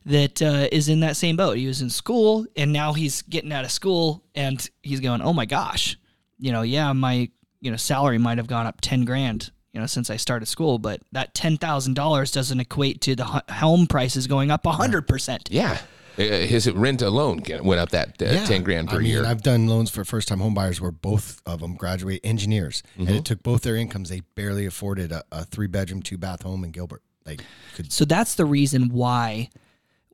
that 0.06 0.40
uh, 0.40 0.68
is 0.72 0.88
in 0.88 1.00
that 1.00 1.16
same 1.16 1.36
boat. 1.36 1.58
He 1.58 1.66
was 1.66 1.82
in 1.82 1.90
school 1.90 2.46
and 2.56 2.72
now 2.72 2.94
he's 2.94 3.22
getting 3.22 3.52
out 3.52 3.64
of 3.64 3.70
school 3.70 4.24
and 4.34 4.68
he's 4.82 5.00
going, 5.00 5.20
oh 5.20 5.34
my 5.34 5.44
gosh, 5.44 5.98
you 6.38 6.50
know, 6.50 6.62
yeah, 6.62 6.92
my, 6.94 7.28
you 7.60 7.70
know, 7.70 7.76
salary 7.76 8.18
might 8.18 8.38
have 8.38 8.46
gone 8.46 8.66
up 8.66 8.80
10 8.80 9.04
grand, 9.04 9.50
you 9.72 9.80
know, 9.80 9.86
since 9.86 10.08
I 10.08 10.16
started 10.16 10.46
school, 10.46 10.78
but 10.78 11.02
that 11.12 11.34
$10,000 11.34 12.32
doesn't 12.32 12.60
equate 12.60 13.02
to 13.02 13.16
the 13.16 13.24
home 13.50 13.86
prices 13.86 14.26
going 14.26 14.50
up 14.50 14.62
100%. 14.64 15.48
yeah, 15.50 15.78
his 16.22 16.70
rent 16.70 17.00
alone 17.02 17.42
went 17.62 17.80
up 17.80 17.90
that 17.90 18.20
uh, 18.20 18.26
Yeah. 18.26 18.44
ten 18.44 18.62
grand 18.62 18.88
per 18.88 18.96
I 18.96 18.98
mean, 18.98 19.06
year. 19.06 19.24
I've 19.24 19.42
done 19.42 19.66
loans 19.68 19.90
for 19.90 20.04
first 20.04 20.28
time 20.28 20.40
homebuyers 20.40 20.80
where 20.80 20.90
both 20.90 21.40
of 21.46 21.60
them 21.60 21.74
graduate 21.76 22.20
engineers, 22.24 22.82
and 22.96 23.06
Mm-hmm. 23.08 23.16
it 23.18 23.24
took 23.24 23.42
both 23.42 23.62
their 23.62 23.76
incomes. 23.76 24.08
They 24.08 24.20
barely 24.34 24.66
afforded 24.66 25.12
a, 25.12 25.22
a 25.32 25.44
three 25.44 25.66
bedroom, 25.68 26.02
two 26.02 26.18
bath 26.18 26.42
home 26.42 26.64
in 26.64 26.70
Gilbert. 26.72 27.02
Like, 27.24 27.42
could 27.74 27.92
So 27.92 28.04
that's 28.04 28.34
the 28.34 28.44
reason 28.46 28.88
why 28.88 29.50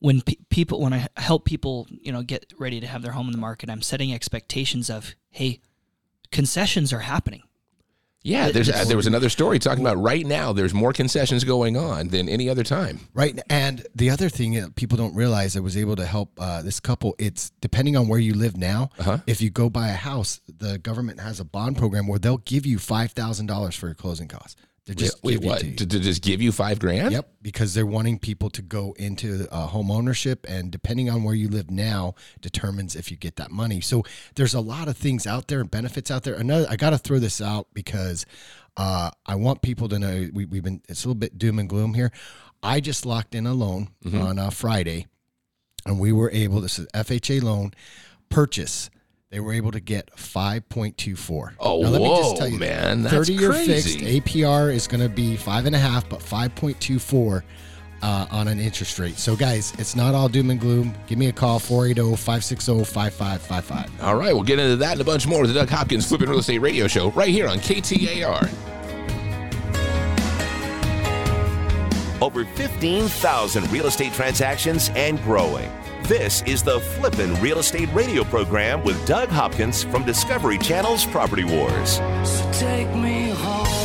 when 0.01 0.21
pe- 0.21 0.35
people 0.51 0.81
when 0.81 0.93
I 0.93 1.09
help 1.17 1.45
people, 1.45 1.87
you 1.91 2.13
know, 2.13 2.23
get 2.23 2.53
ready 2.59 2.81
to 2.81 2.87
have 2.87 3.03
their 3.03 3.13
home 3.13 3.27
in 3.27 3.33
the 3.33 3.39
market, 3.39 3.71
I'm 3.71 3.81
setting 3.83 4.13
expectations 4.13 4.91
of, 4.91 5.15
hey, 5.31 5.61
concessions 6.31 6.93
are 6.93 6.99
happening. 7.01 7.43
Yeah, 8.25 8.51
there's 8.51 8.71
uh, 8.71 8.85
there 8.87 8.97
was 8.97 9.07
another 9.07 9.29
story 9.29 9.59
talking 9.59 9.85
about 9.85 9.99
right 9.99 10.25
now. 10.25 10.55
There's 10.55 10.73
more 10.73 10.95
concessions 10.95 11.45
going 11.45 11.77
on 11.77 12.09
than 12.09 12.27
any 12.27 12.49
other 12.49 12.63
time. 12.63 13.01
Right. 13.13 13.39
And 13.51 13.87
the 13.95 14.09
other 14.09 14.31
thing 14.31 14.55
that 14.55 14.77
people 14.77 14.97
don't 14.97 15.15
realize, 15.15 15.59
I 15.59 15.61
was 15.61 15.77
able 15.77 15.95
to 15.97 16.07
help 16.07 16.31
uh, 16.39 16.63
this 16.63 16.81
couple. 16.81 17.15
It's 17.19 17.51
depending 17.61 17.99
on 17.99 18.09
where 18.09 18.19
you 18.19 18.33
live 18.33 18.57
now. 18.57 18.89
Uh-huh. 18.99 19.19
If 19.27 19.43
you 19.43 19.51
go 19.51 19.69
buy 19.69 19.89
a 19.89 19.97
house, 19.97 20.41
the 20.49 20.79
government 20.79 21.21
has 21.21 21.39
a 21.39 21.45
bond 21.45 21.77
program 21.77 22.09
where 22.09 22.19
they'll 22.19 22.39
give 22.39 22.65
you 22.65 22.79
five 22.79 23.13
thousand 23.13 23.45
dollars 23.47 23.77
for 23.77 23.89
your 23.89 23.95
closing 23.95 24.27
costs. 24.27 24.57
They 24.87 24.95
just 24.95 25.25
Wait, 25.25 25.41
give 25.41 25.45
what? 25.45 25.61
to. 25.61 25.87
To, 25.87 25.99
just 25.99 26.23
give 26.23 26.43
you 26.43 26.53
five 26.53 26.79
grand? 26.79 27.13
Yep, 27.13 27.29
because 27.41 27.73
they're 27.73 27.87
wanting 27.87 28.19
people 28.19 28.51
to 28.51 28.61
go 28.61 28.95
into 28.99 29.49
uh, 29.51 29.67
home 29.67 29.91
ownership, 29.91 30.45
and 30.47 30.71
depending 30.71 31.09
on 31.09 31.25
where 31.25 31.35
you 31.35 31.49
live 31.49 31.71
now, 31.71 32.15
determines 32.43 32.95
if 32.95 33.11
you 33.11 33.17
get 33.17 33.37
that 33.37 33.51
money. 33.51 33.81
So 33.81 34.03
there's 34.35 34.53
a 34.53 34.61
lot 34.61 34.89
of 34.89 34.99
things 34.99 35.27
out 35.27 35.49
there 35.49 35.61
and 35.61 35.71
benefits 35.71 36.11
out 36.11 36.25
there. 36.25 36.35
Another, 36.35 36.67
I 36.69 36.77
got 36.77 36.91
to 36.91 36.99
throw 36.99 37.19
this 37.19 37.41
out 37.41 37.69
because 37.73 38.27
uh, 38.77 39.11
I 39.25 39.37
want 39.37 39.63
people 39.63 39.89
to 39.89 39.99
know 39.99 40.29
we, 40.35 40.45
we've 40.45 40.63
been 40.63 40.83
it's 40.87 41.05
a 41.05 41.09
little 41.09 41.19
bit 41.19 41.39
doom 41.39 41.59
and 41.59 41.69
gloom 41.69 41.95
here. 41.95 42.13
I 42.63 42.81
just 42.81 43.07
locked 43.07 43.35
in 43.35 43.47
a 43.47 43.55
loan 43.55 43.89
on 44.13 44.39
uh, 44.39 44.51
Friday, 44.51 45.07
and 45.87 45.99
we 45.99 46.13
were 46.13 46.31
able. 46.31 46.61
This 46.61 46.79
is 46.79 46.87
FHA 46.95 47.43
loan 47.43 47.73
purchase. 48.29 48.91
They 49.35 49.41
were 49.41 49.53
able 49.53 49.73
to 49.73 49.81
get 49.81 50.17
five 50.17 50.69
point 50.69 50.97
two 50.97 51.17
four. 51.17 51.55
Oh, 51.59 51.81
whoa, 51.81 52.51
man, 52.51 53.03
that's 53.03 53.13
thirty 53.13 53.33
year 53.33 53.53
fixed 53.53 53.99
APR 53.99 54.73
is 54.73 54.87
going 54.87 55.01
to 55.01 55.09
be 55.09 55.35
five 55.35 55.67
and 55.67 55.75
a 55.75 55.79
half, 55.81 56.09
but 56.09 56.23
five 56.23 56.55
point 56.55 56.81
two 56.81 57.01
four 57.01 57.43
uh, 58.01 58.27
on 58.31 58.47
an 58.47 58.61
interest 58.61 58.97
rate. 59.01 59.19
So, 59.19 59.35
guys, 59.35 59.73
it's 59.77 59.97
not 59.97 60.15
all 60.15 60.29
doom 60.29 60.51
and 60.51 60.61
gloom. 60.61 60.95
Give 61.09 61.19
me 61.19 61.27
a 61.27 61.33
call 61.33 61.59
480 61.59 62.15
560 62.15 62.85
5555. 62.85 64.05
All 64.05 64.15
right, 64.15 64.33
we'll 64.33 64.45
get 64.45 64.61
into 64.61 64.77
that 64.77 64.93
and 64.93 65.01
a 65.01 65.05
bunch 65.05 65.27
more 65.27 65.41
with 65.41 65.53
the 65.53 65.59
Doug 65.59 65.69
Hopkins 65.69 66.07
Flipping 66.07 66.29
Real 66.29 66.39
Estate 66.39 66.59
Radio 66.59 66.87
Show 66.87 67.11
right 67.11 67.31
here 67.31 67.49
on 67.49 67.59
KTAR. 67.59 68.49
Over 72.23 72.45
15,000 72.45 73.73
real 73.73 73.87
estate 73.87 74.13
transactions 74.13 74.93
and 74.95 75.21
growing. 75.25 75.69
This 76.09 76.43
is 76.43 76.63
the 76.63 76.81
Flippin' 76.81 77.35
Real 77.41 77.61
Estate 77.61 77.89
Radio 77.95 78.25
program 78.25 78.85
with 78.85 79.07
Doug 79.07 79.31
Hopkins 79.31 79.83
from 79.85 80.05
Discovery 80.05 80.59
Channel's 80.59 81.07
Property 81.07 81.45
Wars. 81.45 81.93
So 82.29 83.84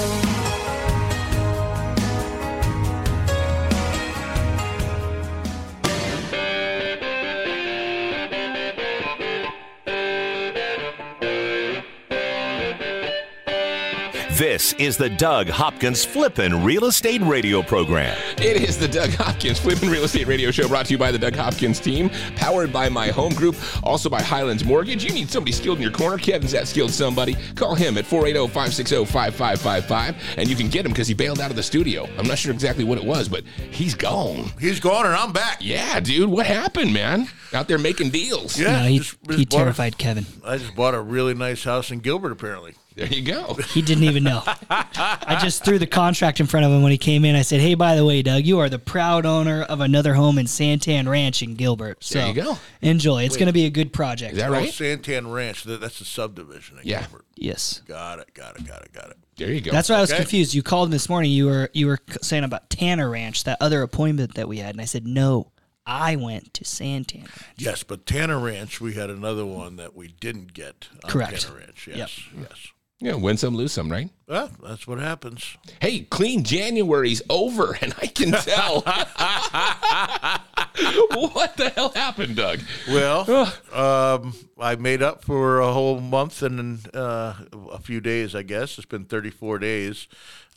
This 14.40 14.72
is 14.74 14.96
the 14.96 15.10
Doug 15.10 15.50
Hopkins 15.50 16.06
Flippin' 16.06 16.64
Real 16.64 16.86
Estate 16.86 17.22
Radio 17.24 17.62
program. 17.62 18.18
It 18.38 18.62
is 18.62 18.78
the 18.78 18.88
Doug 18.88 19.10
Hopkins 19.12 19.60
Flipping 19.60 19.90
Real 19.90 20.06
Estate 20.06 20.28
Radio 20.28 20.50
Show 20.50 20.68
brought 20.70 20.86
to 20.86 20.94
you 20.94 20.98
by 20.98 21.12
the 21.12 21.18
Doug 21.20 21.36
Hopkins 21.36 21.80
team, 21.80 22.10
powered 22.38 22.72
by 22.72 22.88
my 22.88 23.10
home 23.10 23.34
group, 23.34 23.56
also 23.84 24.08
by 24.10 24.22
Highlands 24.22 24.64
Mortgage. 24.64 25.04
You 25.04 25.12
need 25.12 25.30
somebody 25.30 25.52
skilled 25.52 25.78
in 25.80 25.82
your 25.82 25.92
corner. 25.92 26.18
Kevin's 26.18 26.52
that 26.54 26.68
skilled 26.70 26.92
somebody. 26.92 27.36
Call 27.56 27.76
him 27.76 27.98
at 27.98 28.06
480 28.06 28.48
560 28.54 29.06
5555, 29.06 30.16
and 30.38 30.48
you 30.50 30.56
can 30.56 30.70
get 30.70 30.86
him 30.86 30.92
because 30.94 31.08
he 31.10 31.14
bailed 31.14 31.40
out 31.42 31.50
of 31.50 31.56
the 31.58 31.64
studio. 31.64 32.08
I'm 32.18 32.28
not 32.28 32.38
sure 32.38 32.54
exactly 32.54 32.84
what 32.86 32.98
it 32.98 33.04
was, 33.04 33.28
but 33.28 33.44
he's 33.72 33.94
gone. 33.96 34.52
He's 34.60 34.80
gone 34.80 35.06
and 35.06 35.16
I'm 35.16 35.34
back. 35.34 35.58
Yeah, 35.60 36.00
dude, 36.00 36.30
what 36.30 36.46
happened, 36.46 36.94
man? 36.94 37.28
Out 37.54 37.68
there 37.68 37.78
making 37.80 38.12
deals. 38.12 38.58
Yeah, 38.58 38.84
no, 38.84 38.88
he, 38.88 38.98
just- 39.00 39.18
he 39.28 39.36
just 39.38 39.50
bought 39.50 39.58
a- 39.58 39.64
terrified 39.64 39.98
Kevin. 39.98 40.26
I 40.46 40.58
just 40.58 40.76
bought 40.76 40.94
a 40.94 41.02
really 41.02 41.34
nice 41.34 41.64
house 41.66 41.92
in 41.92 42.00
Gilbert, 42.00 42.32
apparently. 42.32 42.76
There 43.00 43.08
you 43.08 43.22
go. 43.22 43.58
He 43.70 43.82
didn't 43.82 44.04
even 44.04 44.24
know. 44.24 44.42
I 44.70 45.38
just 45.42 45.64
threw 45.64 45.80
the 45.80 45.88
contract 45.88 46.40
in 46.40 46.48
front 46.48 46.66
of 46.66 46.72
him 46.72 46.82
when 46.84 46.92
he 46.92 46.98
came 46.98 47.24
in. 47.24 47.36
I 47.36 47.44
said, 47.44 47.62
"Hey, 47.62 47.76
by 47.76 47.96
the 47.96 48.04
way, 48.06 48.22
Doug, 48.22 48.46
you 48.46 48.60
are 48.60 48.68
the 48.68 48.80
proud 48.80 49.26
owner 49.26 49.62
of 49.64 49.80
another 49.80 50.14
home 50.16 50.38
in 50.38 50.48
Santan 50.48 51.08
Ranch 51.08 51.42
in 51.42 51.56
Gilbert. 51.56 52.04
So 52.04 52.20
There 52.20 52.28
you 52.28 52.34
go. 52.34 52.58
enjoy. 52.82 53.24
It's 53.24 53.38
going 53.38 53.48
to 53.48 53.54
be 53.54 53.66
a 53.66 53.70
good 53.70 53.94
project." 53.94 54.34
Is 54.34 54.40
that 54.40 54.52
right? 54.52 54.70
Santan 54.70 55.32
Ranch. 55.32 55.64
that- 55.64 55.80
That's 55.82 56.02
a 56.02 56.06
subdivision 56.06 56.80
in 56.80 56.88
Yeah. 56.88 57.02
Gilbert. 57.02 57.26
yes. 57.36 57.82
Got 57.88 58.20
it, 58.20 58.34
got 58.34 58.58
it, 58.60 58.68
got 58.68 58.82
it, 58.84 58.92
got 58.92 59.12
it. 59.12 59.18
There 59.38 59.52
you 59.52 59.62
go. 59.62 59.72
That's 59.72 59.88
why 59.90 59.96
I 59.96 60.02
was 60.02 60.12
confused. 60.12 60.54
You 60.54 60.62
called 60.64 60.92
this 60.92 61.08
morning. 61.08 61.32
You 61.32 61.46
were 61.46 61.70
you 61.74 61.88
were 61.88 62.00
saying 62.22 62.44
about 62.44 62.70
Tanner 62.70 63.10
Ranch, 63.10 63.46
that 63.46 63.58
other 63.62 63.82
appointment 63.82 64.34
that 64.36 64.50
we 64.50 64.58
had, 64.58 64.72
and 64.76 64.82
I 64.82 64.86
said, 64.86 65.06
"No, 65.08 65.52
I 65.86 66.18
went 66.18 66.54
to 66.56 66.66
Santan." 66.66 67.20
Ranch." 67.28 67.32
Yes, 67.58 67.84
but 67.84 68.06
Tanner 68.06 68.40
Ranch, 68.40 68.82
we 68.82 68.96
had 68.96 69.10
another 69.10 69.46
one 69.46 69.78
that 69.78 69.96
we 69.96 70.10
didn't 70.10 70.54
get 70.54 70.90
on 71.04 71.10
Correct. 71.10 71.42
Tanner 71.44 71.60
Ranch. 71.60 71.88
Yes, 71.88 72.20
yes. 72.38 72.68
Yeah, 73.02 73.14
win 73.14 73.38
some, 73.38 73.56
lose 73.56 73.72
some, 73.72 73.90
right? 73.90 74.10
Well, 74.28 74.52
that's 74.62 74.86
what 74.86 75.00
happens. 75.00 75.56
Hey, 75.82 76.02
clean 76.02 76.44
January's 76.44 77.22
over, 77.30 77.74
and 77.82 77.96
I 78.02 78.08
can 78.08 78.32
tell. 78.32 78.82
what 81.32 81.56
the 81.56 81.72
hell 81.76 81.90
happened, 81.90 82.36
Doug? 82.36 82.60
Well, 82.90 83.54
um, 83.72 84.34
I 84.60 84.76
made 84.76 85.02
up 85.02 85.24
for 85.24 85.60
a 85.60 85.72
whole 85.72 86.02
month 86.02 86.42
and 86.42 86.94
uh, 86.94 87.36
a 87.72 87.80
few 87.80 88.02
days, 88.02 88.36
I 88.36 88.44
guess. 88.44 88.78
It's 88.78 88.86
been 88.86 89.06
34 89.06 89.60
days. 89.60 90.08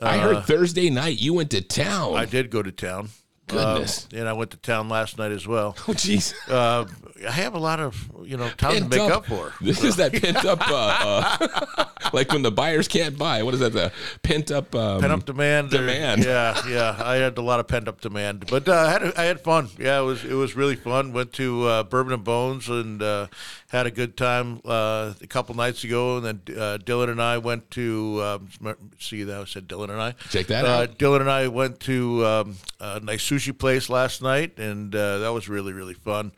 I 0.01 0.19
heard 0.19 0.45
Thursday 0.45 0.91
night 0.91 1.21
you 1.21 1.35
went 1.35 1.53
to 1.53 1.61
town. 1.61 2.17
I 2.17 2.25
did 2.25 2.51
go 2.51 2.61
to 2.61 2.73
town. 2.73 3.11
Goodness. 3.53 4.09
Um, 4.13 4.19
and 4.19 4.29
I 4.29 4.33
went 4.33 4.51
to 4.53 4.57
town 4.57 4.89
last 4.89 5.19
night 5.19 5.33
as 5.33 5.47
well. 5.47 5.75
oh, 5.89 5.93
jeez. 5.93 6.35
Uh, 6.49 6.87
I 7.27 7.31
have 7.31 7.55
a 7.55 7.59
lot 7.59 7.81
of, 7.81 8.11
you 8.25 8.37
know, 8.37 8.49
time 8.51 8.77
to 8.77 8.89
make 8.89 9.01
up 9.11 9.27
for. 9.27 9.53
This 9.61 9.85
is 9.85 9.97
that 9.97 10.13
pent 10.13 10.45
up, 10.45 10.61
uh, 10.69 11.37
uh, 11.39 11.85
like 12.13 12.33
when 12.33 12.43
the 12.43 12.51
buyers 12.51 12.89
can't 12.89 13.17
buy. 13.17 13.43
What 13.43 13.55
is 13.55 13.61
that? 13.61 13.73
The 13.73 13.93
pent 14.23 14.51
up, 14.51 14.75
um, 14.75 15.01
pent 15.01 15.13
up 15.13 15.25
demand. 15.25 15.71
demand. 15.71 16.23
Yeah, 16.33 16.61
yeah. 16.69 16.97
I 17.03 17.17
had 17.17 17.37
a 17.39 17.43
lot 17.43 17.61
of 17.61 17.67
pent 17.69 17.89
up 17.89 18.01
demand, 18.01 18.47
but 18.49 18.69
uh, 18.69 18.73
I 18.73 18.91
had 18.91 19.15
I 19.17 19.25
had 19.25 19.41
fun. 19.41 19.69
Yeah, 19.79 20.01
it 20.01 20.05
was 20.05 20.25
it 20.25 20.35
was 20.35 20.57
really 20.57 20.77
fun. 20.77 21.13
Went 21.13 21.33
to 21.35 21.65
uh, 21.67 21.83
Bourbon 21.83 22.13
and 22.13 22.25
Bones 22.25 22.69
and 22.69 23.03
uh, 23.03 23.27
had 23.73 23.87
a 23.87 23.91
good 23.91 24.19
time 24.19 24.61
uh, 24.67 25.15
a 25.23 25.27
couple 25.27 25.55
nights 25.55 25.83
ago, 25.83 26.19
and 26.19 26.27
then 26.27 26.41
uh, 26.57 26.79
Dylan 26.79 27.09
and 27.09 27.23
I 27.23 27.39
went 27.39 27.71
to 27.73 28.23
um, 28.23 28.77
see 28.99 29.25
that 29.25 29.41
I 29.41 29.45
said 29.47 29.67
Dylan 29.67 29.89
and 29.89 30.01
I 30.01 30.13
Check 30.29 30.49
that 30.49 30.67
uh, 30.67 30.69
out. 30.69 30.99
Dylan 30.99 31.23
and 31.23 31.31
I 31.31 31.49
went 31.49 31.81
to 31.81 32.25
um, 32.27 32.57
a 32.79 33.01
nice 33.01 33.25
sushi 33.29 33.57
place 33.57 33.89
last 33.89 34.21
night, 34.21 34.59
and 34.59 34.95
uh, 34.95 35.19
that 35.19 35.33
was 35.33 35.49
really 35.49 35.73
really 35.73 35.95
fun. 35.95 36.33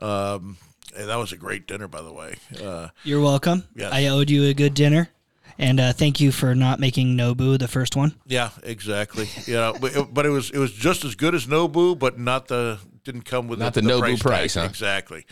Um, 0.00 0.56
and 0.96 1.08
that 1.08 1.16
was 1.16 1.30
a 1.30 1.36
great 1.36 1.68
dinner, 1.68 1.86
by 1.86 2.02
the 2.02 2.12
way. 2.12 2.34
Uh, 2.60 2.88
You're 3.04 3.20
welcome. 3.20 3.62
Yes. 3.76 3.92
I 3.92 4.06
owed 4.06 4.28
you 4.28 4.46
a 4.46 4.54
good 4.54 4.74
dinner, 4.74 5.10
and 5.56 5.78
uh, 5.78 5.92
thank 5.92 6.18
you 6.18 6.32
for 6.32 6.56
not 6.56 6.80
making 6.80 7.16
Nobu 7.16 7.56
the 7.56 7.68
first 7.68 7.94
one. 7.94 8.16
Yeah, 8.26 8.50
exactly. 8.64 9.28
Yeah, 9.46 9.72
but, 9.80 9.94
it, 9.94 10.12
but 10.12 10.26
it 10.26 10.30
was 10.30 10.50
it 10.50 10.58
was 10.58 10.72
just 10.72 11.04
as 11.04 11.14
good 11.14 11.36
as 11.36 11.46
Nobu, 11.46 11.96
but 11.96 12.18
not 12.18 12.48
the 12.48 12.80
didn't 13.04 13.22
come 13.22 13.48
with 13.48 13.58
Not 13.58 13.74
the 13.74 13.80
Nobu 13.80 14.20
price, 14.20 14.54
tag. 14.54 14.62
huh? 14.62 14.68
Exactly. 14.68 15.26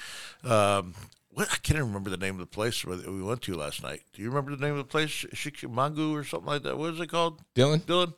Um, 0.45 0.95
what 1.39 1.53
I 1.53 1.57
can't 1.57 1.77
even 1.79 1.87
remember 1.89 2.11
the 2.11 2.17
name 2.17 2.35
of 2.35 2.41
the 2.41 2.47
place 2.47 2.85
where 2.85 2.97
we 2.99 3.23
went 3.23 3.43
to 3.43 3.55
last 3.55 3.83
night. 3.83 4.03
Do 4.13 4.23
you 4.23 4.29
remember 4.29 4.55
the 4.57 4.65
name 4.65 4.73
of 4.73 4.79
the 4.79 4.85
place? 4.85 5.11
Shikimangu 5.11 6.13
or 6.13 6.25
something 6.25 6.47
like 6.47 6.63
that. 6.65 6.77
What 6.77 6.95
is 6.95 7.01
it 7.01 7.09
called? 7.09 7.41
Dylan. 7.55 7.81
Dylan. 7.83 8.15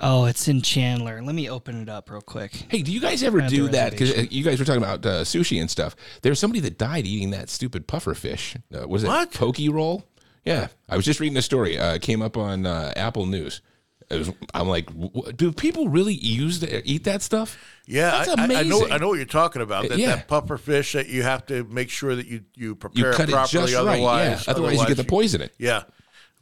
Oh, 0.00 0.24
it's 0.24 0.46
in 0.48 0.60
Chandler. 0.60 1.22
Let 1.22 1.34
me 1.34 1.48
open 1.48 1.80
it 1.80 1.88
up 1.88 2.10
real 2.10 2.20
quick. 2.20 2.52
Hey, 2.68 2.82
do 2.82 2.92
you 2.92 3.00
guys 3.00 3.22
ever 3.22 3.40
do 3.42 3.68
that? 3.68 3.92
Because 3.92 4.30
you 4.32 4.42
guys 4.44 4.58
were 4.58 4.64
talking 4.64 4.82
about 4.82 5.06
uh, 5.06 5.22
sushi 5.22 5.60
and 5.60 5.70
stuff. 5.70 5.94
There 6.22 6.30
was 6.30 6.38
somebody 6.40 6.60
that 6.60 6.76
died 6.78 7.06
eating 7.06 7.30
that 7.30 7.48
stupid 7.48 7.86
puffer 7.86 8.12
fish. 8.14 8.56
Uh, 8.74 8.86
was 8.88 9.04
it 9.04 9.06
What? 9.06 9.32
poke 9.32 9.56
roll? 9.70 10.04
Yeah, 10.44 10.66
I 10.88 10.96
was 10.96 11.04
just 11.04 11.20
reading 11.20 11.38
a 11.38 11.42
story. 11.42 11.78
Uh, 11.78 11.94
it 11.94 12.02
came 12.02 12.20
up 12.22 12.36
on 12.36 12.66
uh, 12.66 12.92
Apple 12.96 13.24
News. 13.26 13.62
It 14.10 14.18
was, 14.18 14.30
I'm 14.52 14.68
like, 14.68 14.88
do 15.36 15.50
people 15.52 15.88
really 15.88 16.14
use 16.14 16.60
the, 16.60 16.82
eat 16.88 17.04
that 17.04 17.22
stuff? 17.22 17.56
Yeah, 17.86 18.10
That's 18.24 18.28
I, 18.38 18.60
I- 18.60 18.62
know. 18.64 18.86
I 18.88 18.98
know 18.98 19.08
what 19.08 19.16
you're 19.16 19.24
talking 19.26 19.62
about. 19.62 19.88
That, 19.88 19.98
yeah. 19.98 20.16
that 20.16 20.28
puffer 20.28 20.56
fish 20.58 20.92
that 20.92 21.08
you 21.08 21.22
have 21.22 21.46
to 21.46 21.64
make 21.64 21.90
sure 21.90 22.14
that 22.14 22.26
you 22.26 22.42
you 22.54 22.68
You 22.68 22.74
prepare 22.74 23.12
cut 23.12 23.28
it 23.28 23.28
it 23.30 23.32
properly. 23.32 23.62
just 23.62 23.74
right. 23.74 23.80
otherwise, 23.80 24.46
Yeah, 24.46 24.50
otherwise 24.52 24.80
you 24.80 24.86
get 24.86 24.96
the 24.96 25.04
poison. 25.04 25.40
It 25.42 25.54
Yeah. 25.58 25.84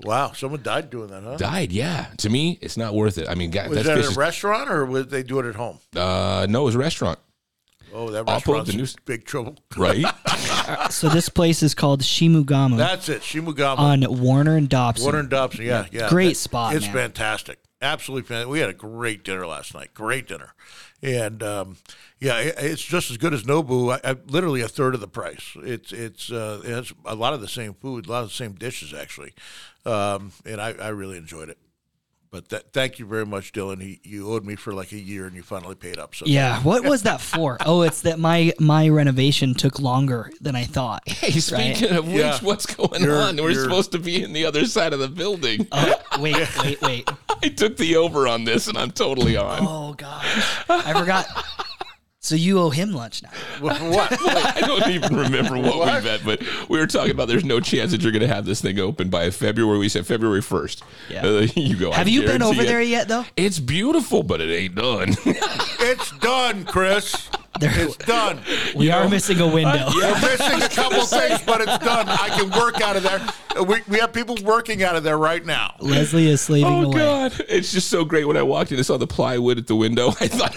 Wow, 0.00 0.32
someone 0.32 0.62
died 0.62 0.90
doing 0.90 1.08
that, 1.08 1.22
huh? 1.22 1.36
died. 1.36 1.70
Yeah, 1.70 2.06
to 2.18 2.28
me, 2.30 2.58
it's 2.60 2.76
not 2.76 2.92
worth 2.94 3.18
it. 3.18 3.28
I 3.28 3.36
mean, 3.36 3.50
God, 3.52 3.68
Was 3.68 3.78
that 3.78 3.84
that 3.84 3.98
at 3.98 4.04
a 4.04 4.08
is, 4.08 4.16
restaurant 4.16 4.68
or 4.68 4.84
would 4.84 5.10
they 5.10 5.22
do 5.22 5.38
it 5.38 5.46
at 5.46 5.54
home? 5.54 5.78
uh, 5.94 6.46
no, 6.50 6.62
it 6.62 6.64
was 6.64 6.74
a 6.74 6.78
restaurant, 6.78 7.20
Oh, 7.94 8.10
that 8.10 8.18
I'll 8.28 8.36
up 8.36 8.46
restaurant's 8.46 8.68
the 8.68 8.72
in 8.74 8.78
news- 8.78 8.96
big 9.04 9.24
trouble. 9.24 9.56
right? 9.76 10.04
So 10.90 11.08
this 11.08 11.28
place 11.28 11.62
is 11.62 11.74
called 11.74 12.00
Shimogamo 12.02 12.76
That's 12.78 13.08
it, 13.08 13.20
Shimugama. 13.22 13.78
on 13.78 14.20
Warner 14.22 14.56
and 14.56 14.68
Dobson. 14.68 15.04
Warner 15.04 15.18
and 15.20 15.28
Dobson, 15.30 15.64
yeah, 15.64 15.86
yeah. 15.92 16.08
Great 16.08 16.28
That- 16.30 16.34
spot, 16.36 16.74
It's 16.76 16.86
man. 16.86 16.94
fantastic. 16.94 17.58
Absolutely 17.80 18.26
fantastic. 18.26 18.50
We 18.50 18.60
had 18.60 18.70
a 18.70 18.74
great 18.74 19.24
dinner 19.24 19.46
last 19.46 19.74
night. 19.74 19.92
Great 19.92 20.28
dinner. 20.28 20.54
And 21.02 21.42
um, 21.42 21.76
yeah, 22.20 22.38
it, 22.38 22.54
it's 22.58 22.82
just 22.82 23.10
as 23.10 23.16
good 23.18 23.34
as 23.34 23.42
Nobu. 23.42 23.92
I, 24.04 24.10
I, 24.12 24.16
literally 24.28 24.60
a 24.60 24.68
third 24.68 24.94
of 24.94 25.00
the 25.00 25.08
price. 25.08 25.56
It's 25.56 25.92
it's 25.92 26.30
uh, 26.30 26.60
it 26.64 26.70
has 26.70 26.92
a 27.04 27.16
lot 27.16 27.32
of 27.34 27.40
the 27.40 27.48
same 27.48 27.74
food, 27.74 28.06
a 28.06 28.10
lot 28.12 28.22
of 28.22 28.28
the 28.28 28.34
same 28.34 28.52
dishes 28.52 28.94
actually, 28.94 29.34
um, 29.84 30.30
and 30.46 30.60
I, 30.60 30.72
I 30.74 30.88
really 30.88 31.16
enjoyed 31.18 31.48
it. 31.48 31.58
But 32.32 32.48
that, 32.48 32.72
thank 32.72 32.98
you 32.98 33.04
very 33.04 33.26
much, 33.26 33.52
Dylan. 33.52 33.82
He, 33.82 34.00
you 34.04 34.32
owed 34.32 34.42
me 34.46 34.56
for 34.56 34.72
like 34.72 34.90
a 34.92 34.98
year, 34.98 35.26
and 35.26 35.36
you 35.36 35.42
finally 35.42 35.74
paid 35.74 35.98
up. 35.98 36.14
So 36.14 36.24
Yeah, 36.26 36.60
what 36.62 36.82
was 36.82 37.02
that 37.02 37.20
for? 37.20 37.58
oh, 37.66 37.82
it's 37.82 38.00
that 38.02 38.18
my 38.18 38.54
my 38.58 38.88
renovation 38.88 39.52
took 39.52 39.78
longer 39.78 40.30
than 40.40 40.56
I 40.56 40.64
thought. 40.64 41.06
Hey, 41.06 41.30
speaking 41.32 41.90
of 41.94 42.06
which, 42.06 42.16
Yeah. 42.16 42.38
what's 42.40 42.64
going 42.64 43.02
You're- 43.02 43.18
on? 43.18 43.36
We're 43.36 43.50
you're- 43.50 43.62
supposed 43.64 43.92
to 43.92 43.98
be 43.98 44.22
in 44.22 44.32
the 44.32 44.46
other 44.46 44.64
side 44.64 44.94
of 44.94 44.98
the 44.98 45.08
building. 45.08 45.68
Oh, 45.72 45.94
wait, 46.20 46.34
wait, 46.62 46.80
wait. 46.80 47.10
I 47.42 47.48
took 47.48 47.76
the 47.76 47.96
over 47.96 48.26
on 48.26 48.44
this, 48.44 48.66
and 48.66 48.78
I'm 48.78 48.92
totally 48.92 49.36
on. 49.36 49.58
Oh 49.60 49.92
gosh, 49.92 50.64
I 50.70 50.98
forgot. 50.98 51.26
So 52.24 52.36
you 52.36 52.60
owe 52.60 52.70
him 52.70 52.92
lunch 52.92 53.20
now. 53.24 53.30
what? 53.58 53.80
what? 53.82 54.26
I 54.56 54.60
don't 54.60 54.88
even 54.88 55.16
remember 55.16 55.58
what, 55.58 55.96
we 55.96 56.08
bet, 56.08 56.20
but 56.24 56.40
we 56.68 56.78
were 56.78 56.86
talking 56.86 57.10
about 57.10 57.26
there's 57.26 57.44
no 57.44 57.58
chance 57.58 57.90
that 57.90 58.00
you're 58.00 58.12
going 58.12 58.22
to 58.22 58.32
have 58.32 58.44
this 58.44 58.60
thing 58.60 58.78
open 58.78 59.08
by 59.08 59.28
February. 59.30 59.76
We 59.80 59.88
said 59.88 60.06
February 60.06 60.40
1st. 60.40 60.82
Yeah. 61.10 61.26
Uh, 61.26 61.46
you 61.60 61.76
go. 61.76 61.90
Have 61.90 62.06
I 62.06 62.10
you 62.10 62.22
been 62.22 62.40
over 62.40 62.62
it. 62.62 62.66
there 62.66 62.80
yet, 62.80 63.08
though? 63.08 63.24
It's 63.36 63.58
beautiful, 63.58 64.22
but 64.22 64.40
it 64.40 64.54
ain't 64.54 64.76
done. 64.76 65.16
it's 65.26 66.12
done, 66.18 66.64
Chris. 66.64 67.28
It's 67.60 67.96
done. 67.96 68.40
We 68.76 68.92
are 68.92 69.08
missing 69.08 69.40
a 69.40 69.48
window. 69.52 69.88
We're 69.92 70.20
missing 70.20 70.62
a 70.62 70.68
couple 70.68 71.04
things, 71.04 71.42
but 71.42 71.60
it's 71.60 71.78
done. 71.78 72.08
I 72.08 72.28
can 72.28 72.50
work 72.50 72.80
out 72.80 72.94
of 72.94 73.02
there. 73.02 73.64
We, 73.64 73.82
we 73.88 73.98
have 73.98 74.12
people 74.12 74.36
working 74.44 74.84
out 74.84 74.94
of 74.94 75.02
there 75.02 75.18
right 75.18 75.44
now. 75.44 75.74
Leslie 75.80 76.28
is 76.28 76.40
slaving 76.40 76.72
oh 76.72 76.84
away. 76.84 76.98
God, 76.98 77.44
it's 77.48 77.72
just 77.72 77.90
so 77.90 78.04
great. 78.04 78.28
When 78.28 78.36
I 78.36 78.42
walked 78.42 78.70
in 78.70 78.78
and 78.78 78.86
saw 78.86 78.96
the 78.96 79.08
plywood 79.08 79.58
at 79.58 79.66
the 79.66 79.76
window, 79.76 80.10
I 80.20 80.28
thought, 80.28 80.54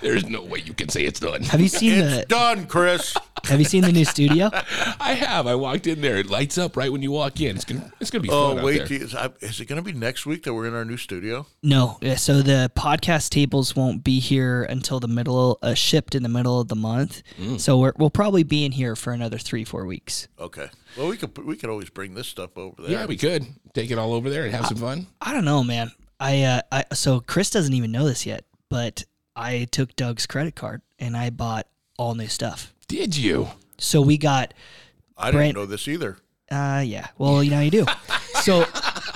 "There's 0.00 0.26
no 0.28 0.42
way 0.42 0.60
you 0.64 0.74
can 0.74 0.88
say 0.88 1.02
it's 1.02 1.20
done." 1.20 1.42
Have 1.42 1.60
you 1.60 1.68
seen 1.68 1.92
It's 1.94 2.16
the 2.16 2.26
done, 2.26 2.66
Chris. 2.66 3.14
Have 3.44 3.58
you 3.60 3.64
seen 3.64 3.82
the 3.82 3.92
new 3.92 4.04
studio? 4.04 4.50
I 5.00 5.12
have. 5.14 5.46
I 5.46 5.54
walked 5.54 5.86
in 5.86 6.00
there. 6.00 6.16
It 6.16 6.26
lights 6.28 6.58
up 6.58 6.76
right 6.76 6.90
when 6.90 7.02
you 7.02 7.10
walk 7.12 7.40
in. 7.40 7.54
It's 7.56 7.64
gonna 7.64 7.92
it's 8.00 8.10
gonna 8.10 8.22
be 8.22 8.30
Oh 8.30 8.54
fun 8.56 8.64
wait, 8.64 8.88
there. 8.88 9.02
is, 9.02 9.14
I- 9.14 9.30
is 9.40 9.60
it 9.60 9.66
going 9.66 9.82
to 9.82 9.92
be 9.92 9.96
next 9.96 10.26
week 10.26 10.42
that 10.44 10.54
we're 10.54 10.66
in 10.66 10.74
our 10.74 10.84
new 10.84 10.96
studio? 10.96 11.46
No. 11.62 11.98
So 12.16 12.42
the 12.42 12.70
podcast 12.76 13.30
tables 13.30 13.76
won't 13.76 14.02
be 14.02 14.18
here 14.20 14.64
until 14.64 14.98
the 15.00 15.08
middle, 15.08 15.58
uh, 15.62 15.74
shipped 15.74 16.14
in 16.14 16.22
the 16.22 16.28
middle 16.28 16.60
of 16.60 16.68
the 16.68 16.76
month. 16.76 17.22
Mm. 17.38 17.60
So 17.60 17.78
we're, 17.78 17.92
we'll 17.96 18.10
probably 18.10 18.42
be 18.42 18.64
in 18.64 18.72
here 18.72 18.96
for 18.96 19.12
another 19.12 19.38
three, 19.38 19.64
four 19.64 19.84
weeks. 19.86 20.26
Okay. 20.40 20.68
Well, 20.96 21.08
we 21.08 21.16
could 21.16 21.36
we 21.44 21.56
could 21.56 21.70
always 21.70 21.90
bring 21.90 22.14
this 22.14 22.26
stuff 22.26 22.56
over 22.56 22.82
there. 22.82 22.90
Yeah, 22.90 23.06
we 23.06 23.16
could 23.16 23.46
take 23.74 23.90
it 23.90 23.98
all 23.98 24.12
over 24.14 24.30
there 24.30 24.44
and 24.44 24.54
have 24.54 24.66
some 24.66 24.78
fun. 24.78 25.06
I 25.20 25.32
don't 25.32 25.44
know, 25.44 25.62
man. 25.62 25.92
I, 26.18 26.42
uh, 26.42 26.60
I 26.72 26.84
so 26.94 27.20
Chris 27.20 27.50
doesn't 27.50 27.74
even 27.74 27.92
know 27.92 28.06
this 28.06 28.24
yet, 28.26 28.44
but 28.70 29.04
I 29.36 29.66
took 29.70 29.94
Doug's 29.96 30.26
credit 30.26 30.54
card 30.56 30.80
and 30.98 31.16
I 31.16 31.30
bought 31.30 31.66
all 31.98 32.14
new 32.14 32.26
stuff. 32.28 32.72
Did 32.88 33.16
you? 33.16 33.48
So 33.78 34.00
we 34.00 34.16
got, 34.18 34.54
I 35.16 35.30
didn't 35.30 35.54
know 35.54 35.66
this 35.66 35.86
either. 35.86 36.16
uh, 36.50 36.82
yeah. 36.84 37.08
Well, 37.18 37.44
you 37.44 37.50
know 37.50 37.60
you 37.60 37.70
do. 37.70 37.86
So, 38.42 38.64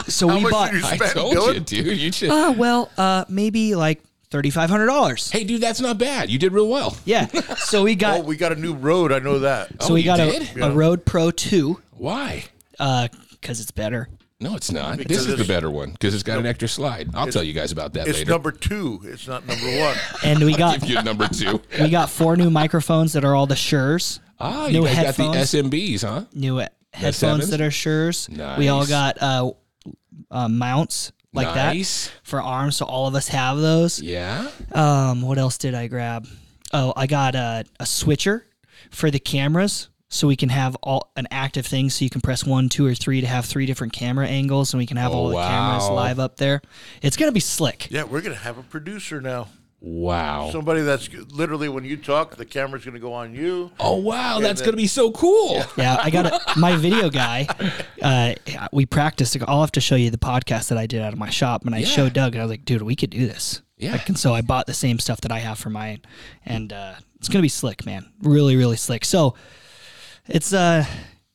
so 0.08 0.26
How 0.28 0.36
we 0.36 0.42
much 0.42 0.50
bought. 0.52 0.72
did 0.72 0.80
you 0.80 0.86
I 0.88 0.96
spend, 0.96 1.12
told 1.12 1.36
Dylan? 1.36 1.54
you, 1.54 1.60
dude. 1.60 1.98
You 1.98 2.10
should. 2.10 2.30
Uh, 2.30 2.52
well, 2.56 2.90
uh, 2.98 3.24
maybe 3.28 3.76
like 3.76 4.02
thirty 4.30 4.50
five 4.50 4.68
hundred 4.70 4.86
dollars. 4.86 5.30
hey, 5.30 5.44
dude, 5.44 5.60
that's 5.60 5.80
not 5.80 5.98
bad. 5.98 6.30
You 6.30 6.38
did 6.38 6.52
real 6.52 6.66
well. 6.68 6.96
Yeah. 7.04 7.26
So 7.54 7.84
we 7.84 7.94
got. 7.94 8.20
Oh, 8.20 8.22
we 8.22 8.36
got 8.36 8.50
a 8.50 8.56
new 8.56 8.72
road. 8.74 9.12
I 9.12 9.20
know 9.20 9.38
that. 9.40 9.80
so 9.82 9.90
Oh, 9.90 9.94
we 9.94 10.00
you 10.00 10.06
got 10.06 10.16
did? 10.16 10.42
a, 10.56 10.58
Yeah. 10.58 10.66
a 10.66 10.72
Rode 10.72 11.04
Pro 11.04 11.30
two, 11.30 11.80
Why? 11.92 12.44
uh, 12.80 13.06
because 13.30 13.60
it's 13.60 13.70
better. 13.70 14.08
No, 14.40 14.56
it's 14.56 14.72
not. 14.72 14.96
Because 14.96 15.26
this 15.26 15.34
is 15.34 15.46
the 15.46 15.52
better 15.52 15.70
one 15.70 15.90
because 15.92 16.14
it's 16.14 16.22
got 16.22 16.38
an 16.38 16.46
extra 16.46 16.66
slide. 16.66 17.10
I'll 17.14 17.26
tell 17.26 17.42
you 17.42 17.52
guys 17.52 17.72
about 17.72 17.92
that 17.92 18.00
later. 18.00 18.10
It's 18.10 18.18
later. 18.20 18.30
number 18.30 18.52
two. 18.52 19.00
It's 19.04 19.28
not 19.28 19.46
number 19.46 19.66
one. 19.78 19.96
And 20.24 20.42
we 20.44 20.54
got 20.54 20.80
Give 20.80 20.90
you 20.90 21.02
number 21.02 21.28
two. 21.28 21.60
we 21.80 21.90
got 21.90 22.08
four 22.08 22.36
new 22.36 22.48
microphones 22.50 23.12
that 23.12 23.24
are 23.24 23.34
all 23.34 23.46
the 23.46 23.54
Shures. 23.54 24.18
Ah, 24.38 24.68
New 24.68 24.80
you 24.80 24.84
guys 24.86 24.96
headphones. 24.96 25.52
got 25.52 25.62
the 25.62 25.62
SMBs, 25.70 26.02
huh? 26.02 26.24
New 26.32 26.56
headphones 26.94 27.16
sevens? 27.16 27.50
that 27.50 27.60
are 27.60 27.68
Shures. 27.70 28.28
We 28.58 28.68
all 28.68 28.80
Nice. 28.80 28.88
got 28.88 29.22
uh, 29.22 29.50
uh, 30.30 30.48
mounts 30.48 31.12
like 31.34 31.54
Nice. 31.54 32.06
that 32.08 32.12
for 32.22 32.40
arms, 32.40 32.76
so 32.76 32.86
all 32.86 33.06
of 33.06 33.14
us 33.14 33.28
have 33.28 33.58
those. 33.58 34.00
Yeah. 34.00 34.48
Um, 34.72 35.20
what 35.22 35.36
else 35.36 35.58
did 35.58 35.74
I 35.74 35.86
grab? 35.86 36.26
Oh, 36.72 36.92
I 36.96 37.06
got 37.06 37.34
a, 37.34 37.64
a 37.78 37.84
switcher 37.86 38.46
for 38.90 39.10
the 39.10 39.18
cameras, 39.18 39.88
so 40.10 40.26
we 40.28 40.36
can 40.36 40.50
have 40.50 40.76
all 40.82 41.10
an 41.16 41.26
active 41.30 41.64
thing. 41.64 41.88
So 41.88 42.04
you 42.04 42.10
can 42.10 42.20
press 42.20 42.44
one, 42.44 42.68
two, 42.68 42.84
or 42.84 42.94
three 42.94 43.22
to 43.22 43.26
have 43.26 43.46
three 43.46 43.64
different 43.64 43.94
camera 43.94 44.26
angles, 44.26 44.74
and 44.74 44.78
we 44.78 44.84
can 44.86 44.98
have 44.98 45.12
Oh, 45.12 45.14
all 45.14 45.28
the 45.30 45.36
cameras 45.36 45.88
live 45.88 46.18
up 46.18 46.36
there. 46.36 46.60
It's 47.00 47.16
gonna 47.16 47.32
be 47.32 47.40
slick. 47.40 47.88
Yeah, 47.90 48.02
we're 48.04 48.20
gonna 48.20 48.34
have 48.34 48.58
a 48.58 48.62
producer 48.62 49.20
now. 49.22 49.48
Wow. 49.82 50.50
Somebody 50.52 50.82
that's 50.82 51.08
literally 51.32 51.70
when 51.70 51.84
you 51.86 51.96
talk, 51.96 52.36
the 52.36 52.44
camera's 52.44 52.84
gonna 52.84 52.98
go 52.98 53.14
on 53.14 53.34
you. 53.34 53.70
oh 53.80 53.96
wow, 53.96 54.38
that's 54.38 54.60
then- 54.60 54.66
gonna 54.66 54.76
be 54.76 54.86
so 54.86 55.10
cool. 55.10 55.62
Yeah, 55.78 55.96
I 56.02 56.10
got 56.10 56.26
a, 56.26 56.40
my 56.58 56.76
video 56.76 57.08
guy. 57.08 57.46
Uh, 58.02 58.34
we 58.72 58.84
practiced. 58.84 59.36
I'll 59.48 59.62
have 59.62 59.72
to 59.72 59.80
show 59.80 59.94
you 59.94 60.10
the 60.10 60.18
podcast 60.18 60.68
that 60.68 60.76
I 60.76 60.86
did 60.86 61.00
out 61.00 61.14
of 61.14 61.18
my 61.18 61.30
shop, 61.30 61.64
and 61.64 61.74
I 61.74 61.78
Yeah. 61.78 61.86
showed 61.86 62.12
Doug, 62.12 62.34
and 62.34 62.42
I 62.42 62.44
was 62.44 62.50
like, 62.50 62.66
"Dude, 62.66 62.82
we 62.82 62.94
could 62.94 63.08
do 63.10 63.26
this." 63.26 63.62
Yeah. 63.78 63.92
Like, 63.92 64.06
and 64.10 64.18
so 64.18 64.34
I 64.34 64.42
bought 64.42 64.66
the 64.66 64.74
same 64.74 64.98
stuff 64.98 65.22
that 65.22 65.32
I 65.32 65.38
have 65.38 65.58
for 65.58 65.70
mine, 65.70 66.02
and 66.44 66.72
uh, 66.74 66.94
it's 67.16 67.28
gonna 67.30 67.40
be 67.40 67.48
slick, 67.48 67.86
man. 67.86 68.10
Really, 68.20 68.56
really 68.56 68.76
slick. 68.76 69.06
So 69.06 69.34
it's 70.30 70.52
uh, 70.52 70.84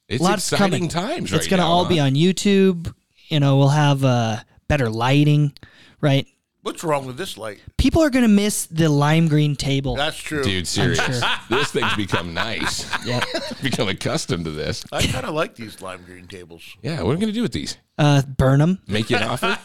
It's 0.07 0.21
lots 0.23 0.51
exciting 0.51 0.71
coming. 0.71 0.89
times 0.89 1.31
right 1.31 1.37
It's 1.39 1.47
gonna 1.47 1.65
all 1.65 1.83
huh? 1.83 1.89
be 1.89 1.99
on 1.99 2.13
YouTube. 2.13 2.93
You 3.29 3.39
know, 3.39 3.57
we'll 3.57 3.69
have 3.69 4.03
uh, 4.03 4.37
better 4.67 4.89
lighting, 4.89 5.53
right? 6.01 6.27
What's 6.65 6.83
wrong 6.83 7.05
with 7.05 7.15
this 7.15 7.37
light? 7.37 7.59
People 7.77 8.01
are 8.01 8.09
gonna 8.09 8.27
miss 8.27 8.65
the 8.65 8.89
lime 8.89 9.27
green 9.27 9.55
table. 9.55 9.95
That's 9.95 10.17
true. 10.17 10.43
Dude, 10.43 10.67
serious. 10.67 10.97
sure. 10.99 11.29
This 11.47 11.69
thing's 11.69 11.93
become 11.95 12.33
nice. 12.33 12.89
yeah. 13.05 13.23
become 13.61 13.87
accustomed 13.87 14.45
to 14.45 14.51
this. 14.51 14.83
I 14.91 15.05
kind 15.05 15.27
of 15.27 15.35
like 15.35 15.55
these 15.55 15.79
lime 15.83 16.01
green 16.07 16.25
tables. 16.25 16.63
Yeah, 16.81 17.03
what 17.03 17.11
are 17.11 17.15
we 17.15 17.21
gonna 17.21 17.33
do 17.33 17.43
with 17.43 17.51
these? 17.51 17.77
Uh, 17.99 18.23
burn 18.23 18.59
them. 18.59 18.79
Make 18.87 19.09
you 19.11 19.15
an 19.17 19.23
offer? 19.23 19.57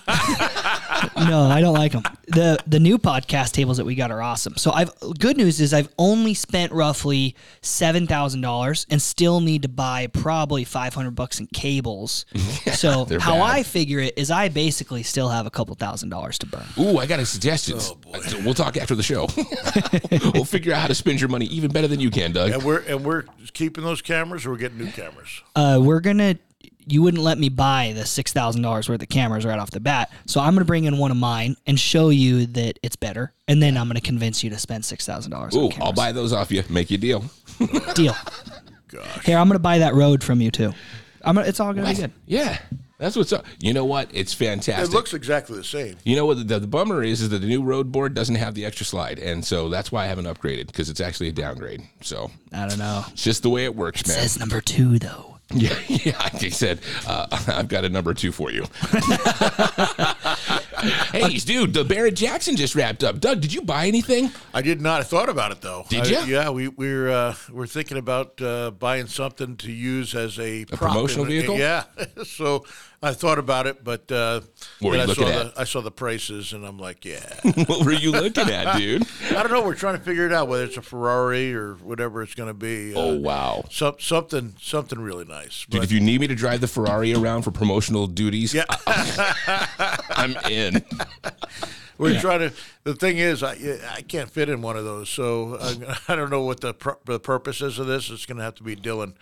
no, 1.16 1.44
I 1.48 1.60
don't 1.60 1.74
like 1.74 1.92
them. 1.92 2.02
the 2.28 2.58
The 2.66 2.78
new 2.78 2.98
podcast 2.98 3.52
tables 3.52 3.78
that 3.78 3.84
we 3.86 3.94
got 3.94 4.10
are 4.10 4.20
awesome. 4.22 4.56
So 4.56 4.70
I've 4.70 4.92
good 5.18 5.36
news 5.36 5.60
is 5.60 5.72
I've 5.72 5.88
only 5.98 6.34
spent 6.34 6.70
roughly 6.72 7.34
seven 7.62 8.06
thousand 8.06 8.42
dollars 8.42 8.86
and 8.90 9.00
still 9.00 9.40
need 9.40 9.62
to 9.62 9.68
buy 9.68 10.06
probably 10.08 10.64
five 10.64 10.94
hundred 10.94 11.12
bucks 11.12 11.40
in 11.40 11.46
cables. 11.48 12.26
so 12.74 13.06
how 13.18 13.38
bad. 13.38 13.40
I 13.42 13.62
figure 13.62 14.00
it 14.00 14.14
is 14.18 14.30
I 14.30 14.48
basically 14.48 15.02
still 15.02 15.30
have 15.30 15.46
a 15.46 15.50
couple 15.50 15.74
thousand 15.74 16.10
dollars 16.10 16.38
to 16.40 16.46
burn. 16.46 16.66
Ooh, 16.78 16.89
I 16.98 17.06
got 17.06 17.20
a 17.20 17.26
suggestion. 17.26 17.78
Oh, 17.80 17.96
We'll 18.44 18.54
talk 18.54 18.76
after 18.76 18.94
the 18.94 19.02
show. 19.02 19.28
we'll 20.34 20.44
figure 20.44 20.72
out 20.72 20.80
how 20.80 20.88
to 20.88 20.94
spend 20.94 21.20
your 21.20 21.28
money 21.28 21.46
even 21.46 21.70
better 21.70 21.88
than 21.88 22.00
you 22.00 22.10
can, 22.10 22.32
Doug. 22.32 22.50
And 22.50 22.62
we're 22.62 22.80
and 22.80 23.04
we're 23.04 23.24
keeping 23.52 23.84
those 23.84 24.02
cameras, 24.02 24.46
or 24.46 24.50
we're 24.50 24.56
getting 24.56 24.78
new 24.78 24.90
cameras. 24.90 25.42
Uh, 25.54 25.80
we're 25.82 26.00
gonna. 26.00 26.36
You 26.86 27.02
wouldn't 27.02 27.22
let 27.22 27.38
me 27.38 27.50
buy 27.50 27.92
the 27.94 28.04
six 28.04 28.32
thousand 28.32 28.62
dollars 28.62 28.88
worth 28.88 29.02
of 29.02 29.08
cameras 29.08 29.44
right 29.46 29.58
off 29.58 29.70
the 29.70 29.80
bat, 29.80 30.10
so 30.26 30.40
I'm 30.40 30.54
gonna 30.54 30.64
bring 30.64 30.84
in 30.84 30.98
one 30.98 31.10
of 31.10 31.16
mine 31.16 31.56
and 31.66 31.78
show 31.78 32.08
you 32.08 32.46
that 32.46 32.78
it's 32.82 32.96
better, 32.96 33.32
and 33.46 33.62
then 33.62 33.76
I'm 33.76 33.86
gonna 33.86 34.00
convince 34.00 34.42
you 34.42 34.50
to 34.50 34.58
spend 34.58 34.84
six 34.84 35.06
thousand 35.06 35.30
dollars. 35.30 35.54
Ooh, 35.54 35.70
I'll 35.80 35.92
buy 35.92 36.10
those 36.12 36.32
off 36.32 36.50
you. 36.50 36.64
Make 36.68 36.90
you 36.90 36.96
a 36.96 37.00
deal. 37.00 37.24
deal. 37.94 38.16
Here, 39.24 39.38
I'm 39.38 39.46
gonna 39.48 39.60
buy 39.60 39.78
that 39.78 39.94
Rode 39.94 40.24
from 40.24 40.40
you 40.40 40.50
too. 40.50 40.72
I'm 41.24 41.34
gonna, 41.36 41.46
it's 41.48 41.60
all 41.60 41.72
gonna 41.72 41.88
be 41.88 41.94
good. 41.94 42.12
Yeah, 42.26 42.58
that's 42.98 43.16
what's 43.16 43.32
up. 43.32 43.44
You 43.60 43.72
know 43.72 43.84
what? 43.84 44.08
It's 44.12 44.32
fantastic. 44.34 44.90
It 44.90 44.94
looks 44.94 45.14
exactly 45.14 45.56
the 45.56 45.64
same. 45.64 45.96
you 46.04 46.16
know 46.16 46.26
what 46.26 46.46
the, 46.48 46.58
the 46.58 46.66
bummer 46.66 47.02
is? 47.02 47.20
Is 47.22 47.28
that 47.30 47.38
the 47.38 47.46
new 47.46 47.62
Rode 47.62 47.90
board 47.92 48.14
doesn't 48.14 48.34
have 48.36 48.54
the 48.54 48.64
extra 48.64 48.84
slide, 48.86 49.18
and 49.18 49.44
so 49.44 49.68
that's 49.68 49.90
why 49.90 50.04
I 50.04 50.06
haven't 50.06 50.26
upgraded 50.26 50.66
because 50.66 50.88
it's 50.90 51.00
actually 51.00 51.28
a 51.28 51.32
downgrade. 51.32 51.82
So 52.02 52.30
I 52.52 52.68
don't 52.68 52.78
know. 52.78 53.04
it's 53.12 53.24
just 53.24 53.42
the 53.42 53.50
way 53.50 53.64
it 53.64 53.74
works, 53.74 54.06
man. 54.06 54.16
Says 54.18 54.38
number 54.38 54.60
two 54.60 54.98
though. 54.98 55.26
Yeah, 55.52 55.76
yeah. 55.88 56.16
Like 56.16 56.44
I 56.44 56.48
said, 56.50 56.78
uh, 57.08 57.26
I've 57.48 57.66
got 57.66 57.84
a 57.84 57.88
number 57.88 58.14
two 58.14 58.30
for 58.30 58.52
you. 58.52 58.62
hey, 61.12 61.36
dude, 61.38 61.74
the 61.74 61.84
Barrett 61.84 62.14
Jackson 62.16 62.56
just 62.56 62.74
wrapped 62.74 63.04
up. 63.04 63.20
Doug, 63.20 63.40
did 63.40 63.52
you 63.52 63.62
buy 63.62 63.86
anything? 63.86 64.30
I 64.54 64.62
did 64.62 64.80
not. 64.80 65.00
I 65.00 65.04
thought 65.04 65.28
about 65.28 65.52
it 65.52 65.60
though. 65.60 65.84
Did 65.88 66.06
I- 66.06 66.10
ya? 66.10 66.24
Yeah, 66.24 66.50
we 66.50 66.68
we're 66.68 67.10
uh, 67.10 67.34
we're 67.50 67.66
thinking 67.66 67.96
about 67.98 68.40
uh, 68.42 68.70
buying 68.72 69.06
something 69.06 69.56
to 69.58 69.72
use 69.72 70.14
as 70.14 70.38
a, 70.38 70.64
prop 70.66 70.78
promotional 70.92 71.24
in- 71.26 71.30
vehicle? 71.30 71.58
Yeah. 71.58 71.84
so 72.24 72.64
I 73.02 73.12
thought 73.14 73.38
about 73.38 73.66
it, 73.66 73.82
but 73.82 74.10
uh, 74.12 74.40
What 74.80 74.90
were 74.90 74.96
you 74.96 75.02
I 75.02 75.06
saw 75.06 75.10
looking 75.22 75.26
the? 75.26 75.52
I 75.56 75.64
saw 75.64 75.80
the 75.80 75.90
prices, 75.90 76.52
and 76.52 76.66
I'm 76.66 76.78
like, 76.78 77.04
yeah. 77.06 77.24
what 77.66 77.84
were 77.86 77.92
you 77.94 78.12
looking 78.12 78.50
at, 78.50 78.76
dude? 78.76 79.04
I 79.30 79.42
don't 79.42 79.50
know. 79.52 79.62
We're 79.62 79.74
trying 79.74 79.96
to 79.96 80.02
figure 80.04 80.26
it 80.26 80.32
out 80.34 80.48
whether 80.48 80.64
it's 80.64 80.76
a 80.76 80.82
Ferrari 80.82 81.54
or 81.54 81.74
whatever 81.76 82.22
it's 82.22 82.34
going 82.34 82.48
to 82.50 82.54
be. 82.54 82.94
Oh 82.94 83.14
Uh, 83.16 83.18
wow. 83.18 83.64
some, 83.70 83.94
something 83.98 84.54
something 84.60 84.98
really 85.00 85.24
nice. 85.24 85.64
Dude, 85.64 85.80
But 85.80 85.84
if 85.84 85.92
you 85.92 86.00
need 86.00 86.20
me 86.20 86.26
to 86.26 86.34
drive 86.34 86.60
the 86.60 86.68
Ferrari 86.68 87.14
around 87.14 87.42
for 87.42 87.50
promotional 87.50 88.06
duties, 88.06 88.52
yeah, 88.52 88.64
I'm 90.10 90.36
in. 90.50 90.69
we're 91.98 92.18
trying 92.20 92.40
to. 92.40 92.52
The 92.82 92.94
thing 92.94 93.18
is, 93.18 93.42
I 93.42 93.78
I 93.94 94.00
can't 94.02 94.30
fit 94.30 94.48
in 94.48 94.62
one 94.62 94.76
of 94.76 94.84
those, 94.84 95.10
so 95.10 95.58
I, 95.60 95.96
I 96.12 96.16
don't 96.16 96.30
know 96.30 96.42
what 96.44 96.60
the 96.60 96.72
pur- 96.72 96.96
the 97.04 97.20
purpose 97.20 97.60
is 97.60 97.78
of 97.78 97.86
this. 97.86 98.08
It's 98.10 98.24
going 98.24 98.38
to 98.38 98.42
have 98.44 98.54
to 98.56 98.62
be 98.62 98.74
Dylan. 98.74 99.12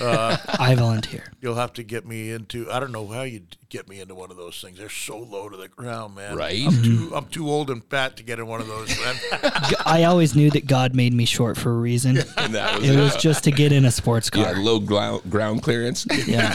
Uh, 0.00 0.36
I 0.58 0.74
volunteer. 0.74 1.32
you'll 1.40 1.54
have 1.54 1.72
to 1.74 1.82
get 1.82 2.06
me 2.06 2.30
into. 2.30 2.70
I 2.70 2.78
don't 2.78 2.92
know 2.92 3.06
how 3.06 3.22
you 3.22 3.42
get 3.70 3.88
me 3.88 4.00
into 4.00 4.14
one 4.14 4.30
of 4.30 4.36
those 4.36 4.60
things. 4.60 4.76
They're 4.78 4.90
so 4.90 5.18
low 5.18 5.48
to 5.48 5.56
the 5.56 5.68
ground, 5.68 6.14
man. 6.14 6.36
Right? 6.36 6.62
I'm 6.66 6.82
too 6.82 7.12
I'm 7.14 7.26
too 7.26 7.48
old 7.48 7.70
and 7.70 7.82
fat 7.84 8.18
to 8.18 8.22
get 8.22 8.38
in 8.38 8.46
one 8.46 8.60
of 8.60 8.66
those. 8.68 8.88
Man. 9.00 9.14
G- 9.70 9.76
I 9.86 10.04
always 10.04 10.36
knew 10.36 10.50
that 10.50 10.66
God 10.66 10.94
made 10.94 11.14
me 11.14 11.24
short 11.24 11.56
for 11.56 11.70
a 11.72 11.78
reason. 11.78 12.18
And 12.36 12.54
that 12.54 12.80
was 12.80 12.88
It 12.88 12.96
it. 12.96 13.00
was 13.00 13.16
just 13.16 13.44
to 13.44 13.50
get 13.50 13.72
in 13.72 13.86
a 13.86 13.90
sports 13.90 14.28
car. 14.28 14.42
yeah, 14.44 14.52
car. 14.52 14.62
low 14.62 14.78
glo- 14.78 15.22
ground 15.30 15.62
clearance. 15.62 16.06
Yeah. 16.26 16.54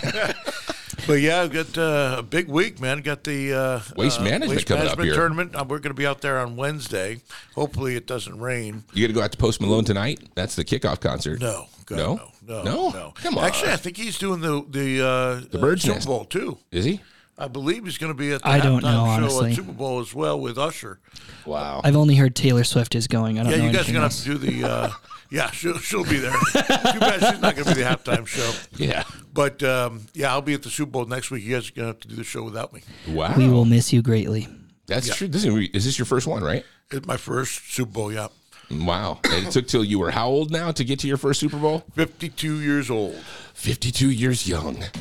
But 1.07 1.21
yeah, 1.21 1.41
I've 1.41 1.51
got 1.51 1.77
uh, 1.77 2.15
a 2.19 2.23
big 2.23 2.47
week, 2.47 2.79
man. 2.79 3.01
Got 3.01 3.23
the 3.23 3.53
uh, 3.53 3.79
Waste 3.95 4.19
uh, 4.19 4.23
management 4.23 4.51
waste 4.51 4.67
coming 4.67 4.87
up 4.87 4.99
here. 4.99 5.13
tournament. 5.13 5.55
Uh, 5.55 5.63
we're 5.67 5.79
going 5.79 5.89
to 5.91 5.99
be 5.99 6.05
out 6.07 6.21
there 6.21 6.39
on 6.39 6.55
Wednesday. 6.55 7.21
Hopefully, 7.55 7.95
it 7.95 8.07
doesn't 8.07 8.39
rain. 8.39 8.83
You 8.93 9.03
going 9.07 9.13
to 9.13 9.19
go 9.19 9.23
out 9.23 9.31
to 9.31 9.37
Post 9.37 9.61
Malone 9.61 9.83
tonight. 9.85 10.19
That's 10.35 10.55
the 10.55 10.63
kickoff 10.65 10.99
concert. 11.01 11.39
No, 11.41 11.67
God, 11.85 11.97
No? 11.97 12.15
no, 12.15 12.63
no, 12.63 12.63
No? 12.63 12.89
no. 12.89 13.13
Come 13.15 13.37
on. 13.37 13.45
Actually, 13.45 13.71
I 13.71 13.77
think 13.77 13.97
he's 13.97 14.17
doing 14.17 14.41
the 14.41 14.65
the 14.69 15.01
uh, 15.05 15.41
the 15.51 15.57
Bird's 15.59 15.81
Super 15.83 15.95
Nest. 15.95 16.07
Bowl 16.07 16.25
too. 16.25 16.57
Is 16.71 16.85
he? 16.85 17.01
I 17.37 17.47
believe 17.47 17.85
he's 17.85 17.97
going 17.97 18.11
to 18.13 18.17
be 18.17 18.31
at 18.33 18.41
the 18.43 18.47
I 18.47 18.59
don't 18.59 18.83
know, 18.83 18.89
show 19.05 19.05
honestly. 19.05 19.49
at 19.51 19.55
Super 19.55 19.71
Bowl 19.71 19.99
as 19.99 20.13
well 20.13 20.39
with 20.39 20.59
Usher. 20.59 20.99
Wow. 21.45 21.81
I've 21.83 21.95
only 21.95 22.15
heard 22.15 22.35
Taylor 22.35 22.63
Swift 22.63 22.93
is 22.93 23.07
going. 23.07 23.39
I 23.39 23.43
don't 23.43 23.51
Yeah, 23.51 23.57
know 23.59 23.65
you 23.65 23.71
guys 23.71 23.89
are 23.89 23.93
going 23.93 24.07
to 24.07 24.15
have 24.15 24.23
to 24.23 24.23
do 24.23 24.37
the. 24.37 24.95
Yeah, 25.31 25.49
she'll 25.51 25.77
she'll 25.79 26.03
be 26.03 26.17
there. 26.19 26.31
Too 26.33 26.99
bad 26.99 27.19
she's 27.31 27.41
not 27.41 27.55
going 27.55 27.65
to 27.67 27.73
be 27.75 27.81
the 27.81 27.87
halftime 27.89 28.27
show. 28.27 28.51
yeah. 28.75 29.03
But 29.33 29.63
um, 29.63 30.07
yeah, 30.13 30.31
I'll 30.31 30.41
be 30.41 30.53
at 30.53 30.61
the 30.63 30.69
Super 30.69 30.91
Bowl 30.91 31.05
next 31.05 31.31
week. 31.31 31.43
You 31.43 31.55
guys 31.55 31.69
are 31.69 31.73
going 31.73 31.85
to 31.85 31.93
have 31.93 31.99
to 32.01 32.07
do 32.09 32.15
the 32.15 32.23
show 32.25 32.43
without 32.43 32.73
me. 32.73 32.81
Wow. 33.07 33.33
We 33.37 33.47
will 33.47 33.63
miss 33.65 33.93
you 33.93 34.01
greatly. 34.01 34.47
That's 34.87 35.15
true. 35.15 35.29
This 35.29 35.45
is, 35.45 35.69
is 35.73 35.85
this 35.85 35.97
your 35.97 36.05
first 36.05 36.27
one, 36.27 36.43
right? 36.43 36.65
It's 36.91 37.05
my 37.07 37.15
first 37.15 37.73
Super 37.73 37.91
Bowl. 37.91 38.11
Yeah, 38.11 38.27
Wow. 38.69 39.19
And 39.23 39.47
it 39.47 39.51
took 39.51 39.67
till 39.67 39.83
you 39.85 39.99
were 39.99 40.11
how 40.11 40.27
old 40.27 40.51
now 40.51 40.71
to 40.71 40.83
get 40.83 40.99
to 40.99 41.07
your 41.07 41.17
first 41.17 41.39
Super 41.39 41.57
Bowl? 41.57 41.83
fifty-two 41.95 42.59
years 42.61 42.89
old. 42.89 43.15
52 43.53 44.09
years 44.09 44.47
young. 44.47 44.83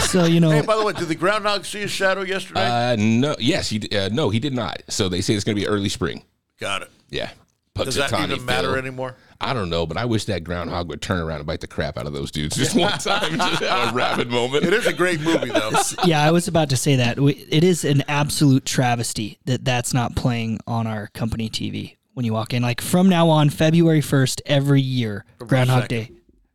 So 0.00 0.26
you 0.26 0.38
know, 0.40 0.50
Hey, 0.50 0.60
by 0.62 0.76
the 0.76 0.84
way, 0.84 0.92
did 0.92 1.08
the 1.08 1.14
groundhog 1.14 1.64
see 1.64 1.80
his 1.80 1.90
shadow 1.90 2.20
yesterday? 2.22 2.60
Uh, 2.92 2.96
no, 2.98 3.34
yes, 3.38 3.68
he 3.70 3.78
d- 3.78 3.96
uh, 3.96 4.08
no, 4.10 4.28
he 4.28 4.38
did 4.38 4.52
not. 4.54 4.82
So 4.88 5.08
they 5.08 5.20
say 5.22 5.34
it's 5.34 5.44
going 5.44 5.56
to 5.56 5.60
be 5.60 5.66
early 5.66 5.88
spring. 5.88 6.22
Got 6.60 6.82
it. 6.82 6.90
Yeah. 7.08 7.30
Does 7.74 7.94
that 7.96 8.10
Punxsutawney 8.10 8.30
even 8.32 8.44
matter 8.44 8.68
Phil. 8.68 8.76
anymore? 8.76 9.16
I 9.40 9.52
don't 9.52 9.70
know, 9.70 9.86
but 9.86 9.96
I 9.96 10.04
wish 10.04 10.24
that 10.26 10.44
groundhog 10.44 10.88
would 10.88 11.02
turn 11.02 11.20
around 11.20 11.38
and 11.38 11.46
bite 11.46 11.60
the 11.60 11.66
crap 11.66 11.96
out 11.98 12.06
of 12.06 12.12
those 12.12 12.30
dudes 12.30 12.56
just 12.56 12.74
one 12.74 12.92
time, 12.98 13.38
just 13.38 13.62
a 13.62 13.90
rabid 13.92 14.30
moment. 14.30 14.64
It 14.64 14.72
is 14.72 14.86
a 14.86 14.92
great 14.92 15.20
movie, 15.20 15.50
though. 15.50 15.72
yeah, 16.04 16.22
I 16.22 16.30
was 16.30 16.48
about 16.48 16.70
to 16.70 16.76
say 16.76 16.96
that. 16.96 17.18
It 17.18 17.64
is 17.64 17.84
an 17.84 18.02
absolute 18.08 18.64
travesty 18.64 19.38
that 19.44 19.64
that's 19.64 19.92
not 19.92 20.16
playing 20.16 20.60
on 20.66 20.86
our 20.86 21.08
company 21.08 21.48
TV 21.48 21.96
when 22.14 22.24
you 22.24 22.32
walk 22.32 22.54
in. 22.54 22.62
Like 22.62 22.80
from 22.80 23.08
now 23.08 23.28
on, 23.28 23.50
February 23.50 24.00
1st, 24.00 24.40
every 24.46 24.80
year, 24.80 25.24
Groundhog 25.38 25.84
2nd. 25.84 25.88
Day. 25.88 26.10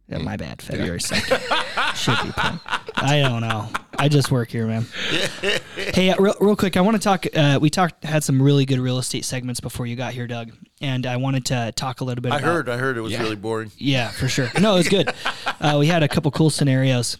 Yeah, 0.07 0.17
my 0.17 0.35
bad. 0.35 0.61
February 0.61 0.99
2nd. 0.99 1.95
Should 1.95 2.17
be 2.25 2.31
playing. 2.33 2.59
I 2.95 3.21
don't 3.21 3.41
know. 3.41 3.69
I 3.97 4.09
just 4.09 4.29
work 4.31 4.49
here, 4.49 4.67
man. 4.67 4.85
hey, 5.75 6.09
uh, 6.09 6.15
real, 6.19 6.35
real 6.41 6.55
quick, 6.55 6.75
I 6.75 6.81
want 6.81 6.97
to 6.97 7.03
talk. 7.03 7.25
Uh, 7.33 7.59
we 7.61 7.69
talked, 7.69 8.03
had 8.03 8.23
some 8.23 8.41
really 8.41 8.65
good 8.65 8.79
real 8.79 8.97
estate 8.97 9.23
segments 9.23 9.59
before 9.61 9.85
you 9.85 9.95
got 9.95 10.13
here, 10.13 10.27
Doug. 10.27 10.51
And 10.81 11.05
I 11.05 11.17
wanted 11.17 11.45
to 11.45 11.71
talk 11.75 12.01
a 12.01 12.03
little 12.03 12.21
bit 12.21 12.31
I 12.33 12.39
about 12.39 12.47
heard. 12.47 12.69
I 12.69 12.77
heard 12.77 12.97
it 12.97 13.01
was 13.01 13.17
really 13.17 13.35
boring. 13.35 13.71
yeah, 13.77 14.09
for 14.09 14.27
sure. 14.27 14.49
No, 14.59 14.73
it 14.73 14.79
was 14.79 14.89
good. 14.89 15.13
uh, 15.61 15.77
we 15.79 15.87
had 15.87 16.03
a 16.03 16.07
couple 16.07 16.31
cool 16.31 16.49
scenarios. 16.49 17.17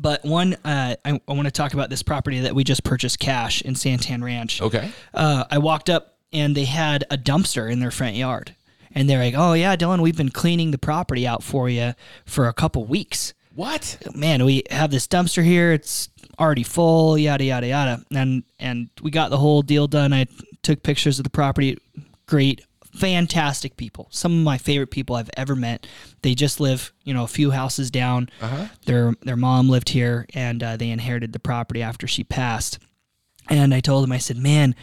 But 0.00 0.24
one, 0.24 0.54
uh, 0.64 0.96
I, 1.04 1.20
I 1.26 1.32
want 1.32 1.46
to 1.46 1.50
talk 1.50 1.72
about 1.72 1.88
this 1.88 2.02
property 2.02 2.40
that 2.40 2.54
we 2.54 2.64
just 2.64 2.84
purchased 2.84 3.18
cash 3.18 3.62
in 3.62 3.74
Santan 3.74 4.22
Ranch. 4.22 4.60
Okay. 4.60 4.90
Uh, 5.12 5.44
I 5.50 5.58
walked 5.58 5.88
up 5.88 6.18
and 6.32 6.54
they 6.54 6.64
had 6.64 7.04
a 7.10 7.16
dumpster 7.16 7.70
in 7.70 7.80
their 7.80 7.90
front 7.90 8.16
yard. 8.16 8.54
And 8.92 9.08
they're 9.08 9.18
like, 9.18 9.34
oh, 9.36 9.54
yeah, 9.54 9.74
Dylan, 9.76 10.00
we've 10.02 10.16
been 10.16 10.30
cleaning 10.30 10.70
the 10.70 10.78
property 10.78 11.26
out 11.26 11.42
for 11.42 11.68
you 11.68 11.94
for 12.26 12.46
a 12.48 12.52
couple 12.52 12.84
weeks. 12.84 13.34
What? 13.54 13.98
Man, 14.14 14.44
we 14.44 14.64
have 14.70 14.90
this 14.90 15.06
dumpster 15.06 15.44
here. 15.44 15.72
It's 15.72 16.10
already 16.38 16.62
full, 16.64 17.16
yada, 17.16 17.44
yada, 17.44 17.66
yada. 17.68 18.04
And, 18.12 18.44
and 18.58 18.90
we 19.02 19.10
got 19.10 19.30
the 19.30 19.38
whole 19.38 19.62
deal 19.62 19.86
done. 19.86 20.12
I 20.12 20.26
took 20.62 20.82
pictures 20.82 21.18
of 21.18 21.24
the 21.24 21.30
property. 21.30 21.78
Great 22.26 22.64
fantastic 22.94 23.76
people. 23.76 24.08
Some 24.10 24.38
of 24.38 24.44
my 24.44 24.56
favorite 24.58 24.90
people 24.90 25.16
I've 25.16 25.30
ever 25.36 25.56
met. 25.56 25.86
They 26.22 26.34
just 26.34 26.60
live, 26.60 26.92
you 27.02 27.12
know, 27.12 27.24
a 27.24 27.28
few 27.28 27.50
houses 27.50 27.90
down. 27.90 28.30
Their 28.86 29.14
their 29.22 29.36
mom 29.36 29.68
lived 29.68 29.90
here, 29.90 30.26
and 30.34 30.62
uh, 30.62 30.76
they 30.76 30.90
inherited 30.90 31.32
the 31.32 31.40
property 31.40 31.82
after 31.82 32.06
she 32.06 32.24
passed. 32.24 32.78
And 33.48 33.74
I 33.74 33.80
told 33.80 34.04
them, 34.04 34.12
I 34.12 34.18
said, 34.18 34.38
"Man, 34.38 34.74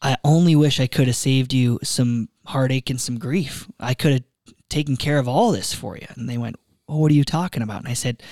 I 0.00 0.16
only 0.24 0.56
wish 0.56 0.80
I 0.80 0.86
could 0.86 1.08
have 1.08 1.16
saved 1.16 1.52
you 1.52 1.78
some 1.82 2.28
heartache 2.46 2.90
and 2.90 3.00
some 3.00 3.18
grief. 3.18 3.68
I 3.80 3.94
could 3.94 4.12
have 4.12 4.24
taken 4.68 4.96
care 4.96 5.18
of 5.18 5.28
all 5.28 5.52
this 5.52 5.74
for 5.74 5.96
you." 5.96 6.06
And 6.14 6.28
they 6.28 6.38
went, 6.38 6.56
well, 6.86 7.00
"What 7.00 7.10
are 7.10 7.14
you 7.14 7.24
talking 7.24 7.62
about?" 7.62 7.80
And 7.80 7.88
I 7.88 7.94
said, 7.94 8.22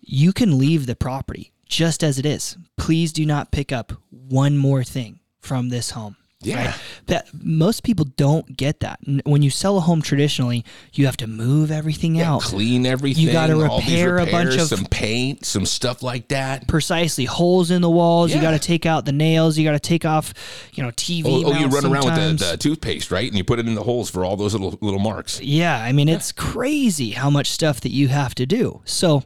"You 0.00 0.32
can 0.32 0.58
leave 0.58 0.86
the 0.86 0.96
property 0.96 1.52
just 1.66 2.04
as 2.04 2.18
it 2.18 2.26
is. 2.26 2.56
Please 2.76 3.12
do 3.12 3.24
not 3.24 3.50
pick 3.50 3.72
up 3.72 3.92
one 4.10 4.58
more 4.58 4.84
thing 4.84 5.20
from 5.40 5.70
this 5.70 5.90
home." 5.90 6.16
Yeah. 6.44 6.66
Right? 6.66 6.74
That 7.06 7.28
most 7.42 7.82
people 7.82 8.04
don't 8.16 8.56
get 8.56 8.80
that. 8.80 9.00
When 9.24 9.42
you 9.42 9.50
sell 9.50 9.76
a 9.76 9.80
home 9.80 10.02
traditionally, 10.02 10.64
you 10.92 11.06
have 11.06 11.16
to 11.18 11.26
move 11.26 11.70
everything 11.70 12.20
out. 12.20 12.42
Clean 12.42 12.86
everything. 12.86 13.28
You 13.28 13.38
all 13.38 13.80
these 13.80 13.90
repair 13.90 14.18
a 14.18 14.26
bunch 14.26 14.50
repairs, 14.50 14.72
of- 14.72 14.78
some 14.78 14.86
paint, 14.86 15.44
some 15.44 15.66
stuff 15.66 16.02
like 16.02 16.28
that. 16.28 16.68
Precisely, 16.68 17.24
holes 17.24 17.70
in 17.70 17.82
the 17.82 17.90
walls. 17.90 18.34
You 18.34 18.40
got 18.40 18.52
to 18.52 18.58
take 18.58 18.86
out 18.86 19.04
the 19.04 19.12
nails. 19.12 19.58
You 19.58 19.64
got 19.64 19.72
to 19.72 19.80
take 19.80 20.04
off, 20.04 20.34
you 20.72 20.82
know, 20.82 20.90
TV. 20.90 21.24
Oh, 21.26 21.44
oh, 21.46 21.58
you 21.58 21.66
run 21.66 21.84
around 21.86 22.04
with 22.04 22.38
the, 22.38 22.52
the 22.52 22.56
toothpaste, 22.56 23.10
right? 23.10 23.28
And 23.28 23.36
you 23.36 23.44
put 23.44 23.58
it 23.58 23.66
in 23.66 23.74
the 23.74 23.82
holes 23.82 24.10
for 24.10 24.24
all 24.24 24.36
those 24.36 24.54
little 24.54 24.78
little 24.80 25.00
marks. 25.00 25.40
Yeah, 25.40 25.76
I 25.80 25.92
mean 25.92 26.08
it's 26.08 26.32
crazy 26.32 27.10
how 27.10 27.30
much 27.30 27.50
stuff 27.50 27.80
that 27.82 27.90
you 27.90 28.08
have 28.08 28.34
to 28.36 28.46
do. 28.46 28.82
So 28.84 29.22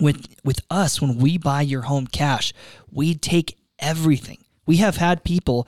with 0.00 0.26
with 0.44 0.60
us 0.70 1.00
when 1.00 1.18
we 1.18 1.38
buy 1.38 1.62
your 1.62 1.82
home 1.82 2.06
cash, 2.06 2.52
we 2.90 3.14
take 3.14 3.56
everything. 3.78 4.38
We 4.66 4.76
have 4.76 4.96
had 4.96 5.24
people, 5.24 5.66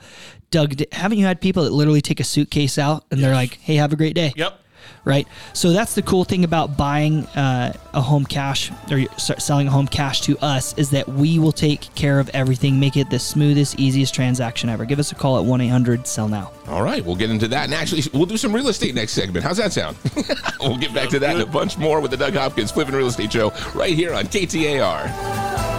Doug, 0.51 0.75
d- 0.75 0.87
haven't 0.91 1.17
you 1.17 1.25
had 1.25 1.41
people 1.41 1.63
that 1.63 1.71
literally 1.71 2.01
take 2.01 2.19
a 2.19 2.25
suitcase 2.25 2.77
out 2.77 3.05
and 3.09 3.23
they're 3.23 3.33
like, 3.33 3.55
"Hey, 3.61 3.75
have 3.75 3.93
a 3.93 3.95
great 3.95 4.13
day." 4.15 4.33
Yep. 4.35 4.59
Right. 5.03 5.27
So 5.53 5.71
that's 5.71 5.95
the 5.95 6.01
cool 6.03 6.25
thing 6.25 6.43
about 6.43 6.77
buying 6.77 7.25
uh, 7.27 7.73
a 7.93 8.01
home 8.01 8.25
cash 8.25 8.71
or 8.91 9.03
selling 9.17 9.67
a 9.67 9.71
home 9.71 9.87
cash 9.87 10.21
to 10.21 10.37
us 10.39 10.77
is 10.77 10.91
that 10.91 11.07
we 11.07 11.39
will 11.39 11.51
take 11.51 11.93
care 11.95 12.19
of 12.19 12.29
everything, 12.29 12.79
make 12.79 12.97
it 12.97 13.09
the 13.09 13.17
smoothest, 13.17 13.79
easiest 13.79 14.13
transaction 14.13 14.69
ever. 14.69 14.85
Give 14.85 14.99
us 14.99 15.11
a 15.11 15.15
call 15.15 15.39
at 15.39 15.45
one 15.45 15.61
eight 15.61 15.69
hundred 15.69 16.05
sell 16.05 16.27
now. 16.27 16.51
All 16.67 16.83
right, 16.83 17.03
we'll 17.03 17.15
get 17.15 17.31
into 17.31 17.47
that. 17.47 17.65
And 17.65 17.73
actually, 17.73 18.03
we'll 18.13 18.27
do 18.27 18.37
some 18.37 18.53
real 18.53 18.67
estate 18.67 18.93
next 18.93 19.13
segment. 19.13 19.43
How's 19.43 19.57
that 19.57 19.71
sound? 19.73 19.97
we'll 20.59 20.77
get 20.77 20.93
back 20.93 21.09
to 21.09 21.19
that 21.19 21.31
and 21.35 21.41
a 21.41 21.45
bunch 21.47 21.77
more 21.77 21.99
with 21.99 22.11
the 22.11 22.17
Doug 22.17 22.33
Hopkins 22.33 22.71
Flipping 22.71 22.93
Real 22.93 23.07
Estate 23.07 23.31
Show 23.31 23.51
right 23.73 23.93
here 23.93 24.13
on 24.13 24.25
KTAR. 24.25 25.70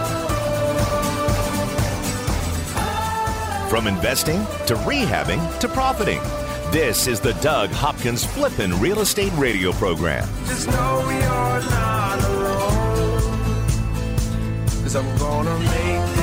From 3.73 3.87
investing 3.87 4.45
to 4.67 4.75
rehabbing 4.85 5.41
to 5.57 5.67
profiting. 5.67 6.21
This 6.71 7.07
is 7.07 7.19
the 7.19 7.33
Doug 7.41 7.71
Hopkins 7.71 8.23
Flippin' 8.23 8.79
Real 8.79 8.99
Estate 8.99 9.33
Radio 9.35 9.71
Program. 9.71 10.29
Just 10.45 10.67
know 10.67 10.99
you're 11.09 11.71
not 11.71 12.23
alone. 12.23 13.21
Cause 14.83 14.95
I'm 14.95 15.17
gonna 15.17 15.57
make 15.57 16.15
this 16.15 16.22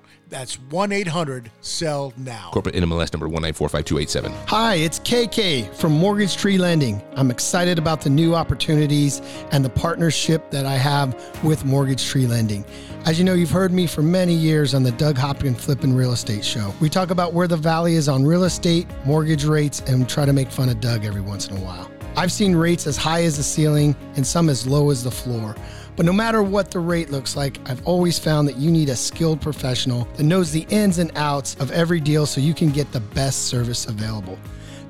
That's 0.31 0.55
1 0.55 0.93
800 0.93 1.51
SELL 1.59 2.13
NOW. 2.15 2.51
Corporate 2.53 2.75
NMLS 2.75 3.11
number 3.11 3.27
1945287. 3.27 4.33
Hi, 4.47 4.75
it's 4.75 4.97
KK 4.99 5.75
from 5.75 5.91
Mortgage 5.91 6.37
Tree 6.37 6.57
Lending. 6.57 7.03
I'm 7.17 7.29
excited 7.29 7.77
about 7.77 7.99
the 7.99 8.09
new 8.09 8.33
opportunities 8.33 9.21
and 9.51 9.63
the 9.63 9.69
partnership 9.69 10.49
that 10.51 10.65
I 10.65 10.75
have 10.75 11.17
with 11.43 11.65
Mortgage 11.65 12.05
Tree 12.05 12.27
Lending. 12.27 12.63
As 13.05 13.19
you 13.19 13.25
know, 13.25 13.33
you've 13.33 13.51
heard 13.51 13.73
me 13.73 13.85
for 13.87 14.01
many 14.01 14.33
years 14.33 14.73
on 14.73 14.83
the 14.83 14.93
Doug 14.93 15.17
Hopkins 15.17 15.65
Flippin' 15.65 15.93
Real 15.93 16.13
Estate 16.13 16.45
Show. 16.45 16.73
We 16.79 16.87
talk 16.87 17.09
about 17.09 17.33
where 17.33 17.49
the 17.49 17.57
valley 17.57 17.95
is 17.95 18.07
on 18.07 18.23
real 18.23 18.45
estate, 18.45 18.87
mortgage 19.03 19.43
rates, 19.43 19.81
and 19.81 20.07
try 20.07 20.23
to 20.23 20.31
make 20.31 20.49
fun 20.49 20.69
of 20.69 20.79
Doug 20.79 21.03
every 21.03 21.19
once 21.19 21.49
in 21.49 21.57
a 21.57 21.59
while. 21.59 21.91
I've 22.15 22.31
seen 22.31 22.55
rates 22.55 22.87
as 22.87 22.95
high 22.95 23.23
as 23.23 23.35
the 23.35 23.43
ceiling 23.43 23.97
and 24.15 24.25
some 24.25 24.49
as 24.49 24.65
low 24.65 24.91
as 24.91 25.03
the 25.03 25.11
floor. 25.11 25.55
But 26.01 26.07
no 26.07 26.13
matter 26.13 26.41
what 26.41 26.71
the 26.71 26.79
rate 26.79 27.11
looks 27.11 27.35
like, 27.35 27.59
I've 27.69 27.85
always 27.85 28.17
found 28.17 28.47
that 28.47 28.57
you 28.57 28.71
need 28.71 28.89
a 28.89 28.95
skilled 28.95 29.39
professional 29.39 30.05
that 30.15 30.23
knows 30.23 30.51
the 30.51 30.65
ins 30.71 30.97
and 30.97 31.11
outs 31.15 31.55
of 31.59 31.69
every 31.69 31.99
deal 31.99 32.25
so 32.25 32.41
you 32.41 32.55
can 32.55 32.71
get 32.71 32.91
the 32.91 33.01
best 33.01 33.49
service 33.49 33.85
available. 33.85 34.39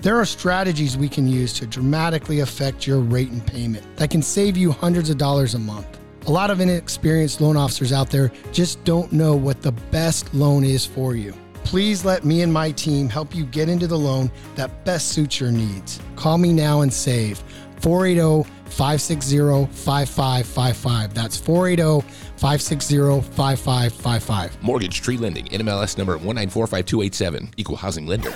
There 0.02 0.18
are 0.18 0.24
strategies 0.24 0.96
we 0.96 1.10
can 1.10 1.28
use 1.28 1.52
to 1.60 1.68
dramatically 1.68 2.40
affect 2.40 2.88
your 2.88 3.00
rate 3.00 3.30
and 3.30 3.46
payment 3.46 3.86
that 3.98 4.10
can 4.10 4.22
save 4.22 4.56
you 4.56 4.72
hundreds 4.72 5.10
of 5.10 5.18
dollars 5.18 5.54
a 5.54 5.60
month. 5.60 6.00
A 6.28 6.32
lot 6.32 6.50
of 6.50 6.62
inexperienced 6.62 7.42
loan 7.42 7.58
officers 7.58 7.92
out 7.92 8.10
there 8.10 8.32
just 8.54 8.82
don't 8.86 9.12
know 9.12 9.36
what 9.36 9.62
the 9.62 9.74
best 9.74 10.34
loan 10.34 10.64
is 10.64 10.86
for 10.86 11.18
you. 11.18 11.34
Please 11.66 12.06
let 12.06 12.24
me 12.24 12.42
and 12.42 12.54
my 12.54 12.72
team 12.72 13.10
help 13.10 13.36
you 13.36 13.46
get 13.46 13.68
into 13.68 13.86
the 13.86 14.00
loan 14.00 14.32
that 14.56 14.86
best 14.86 15.10
suits 15.10 15.42
your 15.42 15.52
needs. 15.52 16.00
Call 16.16 16.38
me 16.38 16.54
now 16.54 16.82
and 16.82 16.94
save 16.94 17.44
480 17.82 18.50
560 18.66 19.66
5555. 19.74 21.14
That's 21.14 21.38
480 21.38 22.08
560 22.38 23.22
5555. 23.22 24.64
Mortgage 24.64 25.02
Tree 25.02 25.18
Lending, 25.18 25.46
NMLS 25.46 25.98
number 25.98 26.18
1945287. 26.18 27.54
Equal 27.58 27.76
housing 27.76 28.06
lender. 28.06 28.32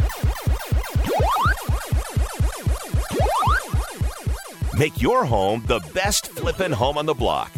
Make 4.78 5.02
your 5.02 5.24
home 5.24 5.64
the 5.68 5.80
best 5.94 6.28
flippin' 6.28 6.74
home 6.74 6.98
on 6.98 7.06
the 7.06 7.14
block. 7.14 7.50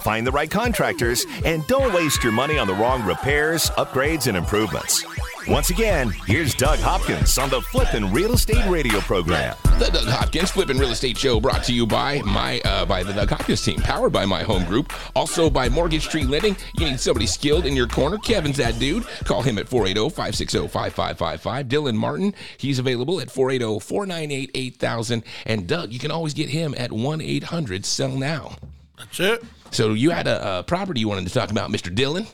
Find 0.00 0.26
the 0.26 0.32
right 0.32 0.50
contractors 0.50 1.26
and 1.44 1.66
don't 1.66 1.92
waste 1.94 2.24
your 2.24 2.32
money 2.32 2.58
on 2.58 2.66
the 2.66 2.74
wrong 2.74 3.04
repairs, 3.04 3.68
upgrades, 3.72 4.26
and 4.26 4.36
improvements. 4.36 5.04
Once 5.48 5.70
again, 5.70 6.10
here's 6.26 6.54
Doug 6.54 6.78
Hopkins 6.78 7.36
on 7.36 7.50
the 7.50 7.60
Flippin' 7.60 8.12
Real 8.12 8.32
Estate 8.34 8.64
Radio 8.68 9.00
program. 9.00 9.56
The 9.78 9.90
Doug 9.92 10.06
Hopkins 10.06 10.52
Flippin' 10.52 10.78
Real 10.78 10.92
Estate 10.92 11.18
Show 11.18 11.40
brought 11.40 11.64
to 11.64 11.72
you 11.72 11.84
by 11.84 12.22
my 12.22 12.60
uh, 12.64 12.84
by 12.84 13.02
the 13.02 13.12
Doug 13.12 13.30
Hopkins 13.30 13.60
team, 13.60 13.80
powered 13.80 14.12
by 14.12 14.24
my 14.24 14.44
home 14.44 14.64
group, 14.64 14.92
also 15.16 15.50
by 15.50 15.68
Mortgage 15.68 16.08
Tree 16.08 16.22
Lending. 16.22 16.56
You 16.78 16.86
need 16.86 17.00
somebody 17.00 17.26
skilled 17.26 17.66
in 17.66 17.74
your 17.74 17.88
corner. 17.88 18.18
Kevin's 18.18 18.56
that 18.58 18.78
dude. 18.78 19.04
Call 19.24 19.42
him 19.42 19.58
at 19.58 19.66
480-560-5555. 19.66 21.64
Dylan 21.64 21.96
Martin, 21.96 22.34
he's 22.56 22.78
available 22.78 23.20
at 23.20 23.28
480-498-8000. 23.28 25.24
And 25.46 25.66
Doug, 25.66 25.92
you 25.92 25.98
can 25.98 26.12
always 26.12 26.34
get 26.34 26.50
him 26.50 26.72
at 26.78 26.90
1-800-SELL-NOW. 26.90 28.56
That's 28.96 29.18
it. 29.20 29.42
So 29.72 29.94
you 29.94 30.10
had 30.10 30.28
a, 30.28 30.58
a 30.58 30.62
property 30.62 31.00
you 31.00 31.08
wanted 31.08 31.26
to 31.26 31.34
talk 31.34 31.50
about, 31.50 31.70
Mr. 31.70 31.92
Dylan. 31.92 32.28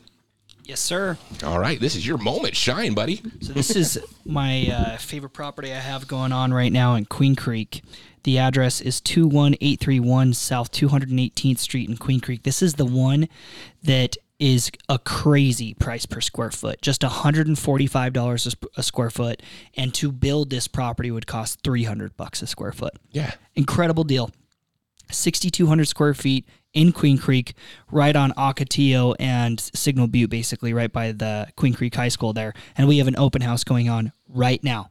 Yes, 0.69 0.81
sir. 0.81 1.17
All 1.45 1.59
right, 1.59 1.81
this 1.81 1.97
is 1.97 2.07
your 2.07 2.19
moment. 2.19 2.55
Shine, 2.55 2.93
buddy. 2.93 3.23
So 3.41 3.55
this 3.55 3.75
is 3.75 3.99
my 4.27 4.67
uh, 4.67 4.97
favorite 4.99 5.31
property 5.31 5.73
I 5.73 5.79
have 5.79 6.07
going 6.07 6.31
on 6.31 6.53
right 6.53 6.71
now 6.71 6.95
in 6.95 7.07
Queen 7.07 7.35
Creek. 7.35 7.83
The 8.25 8.37
address 8.37 8.83
is 8.83 9.01
21831 9.01 10.35
South 10.35 10.71
218th 10.71 11.57
Street 11.57 11.89
in 11.89 11.97
Queen 11.97 12.21
Creek. 12.21 12.43
This 12.43 12.61
is 12.61 12.75
the 12.75 12.85
one 12.85 13.31
that 13.83 14.19
is 14.39 14.71
a 14.91 14.99
crazy 14.99 15.73
price 15.73 16.05
per 16.05 16.21
square 16.21 16.51
foot, 16.51 16.83
just 16.83 17.01
$145 17.01 18.47
a 18.47 18.69
a 18.79 18.83
square 18.83 19.11
foot, 19.11 19.43
and 19.75 19.95
to 19.95 20.13
build 20.13 20.51
this 20.51 20.69
property 20.69 21.11
would 21.11 21.27
cost 21.27 21.63
300 21.65 22.15
bucks 22.19 22.43
a 22.43 22.47
square 22.47 22.73
foot. 22.73 22.93
Yeah. 23.11 23.33
Incredible 23.55 24.05
deal. 24.05 24.31
6,200 25.11 25.89
square 25.89 26.13
feet 26.13 26.47
in 26.73 26.93
Queen 26.93 27.19
Creek, 27.19 27.55
right 27.91 28.15
on 28.15 28.33
Ocotillo 28.33 29.15
and 29.19 29.59
Signal 29.61 30.07
Butte, 30.07 30.31
basically 30.31 30.73
right 30.73 30.93
by 30.93 31.13
the 31.13 31.49
Queen 31.57 31.75
Creek 31.75 31.95
High 31.95 32.09
School 32.09 32.33
there. 32.33 32.53
And 32.77 32.89
we 32.89 32.99
have 32.99 33.09
an 33.09 33.17
open 33.17 33.43
house 33.43 33.65
going 33.65 33.89
on 33.89 34.13
right 34.29 34.63
now 34.63 34.91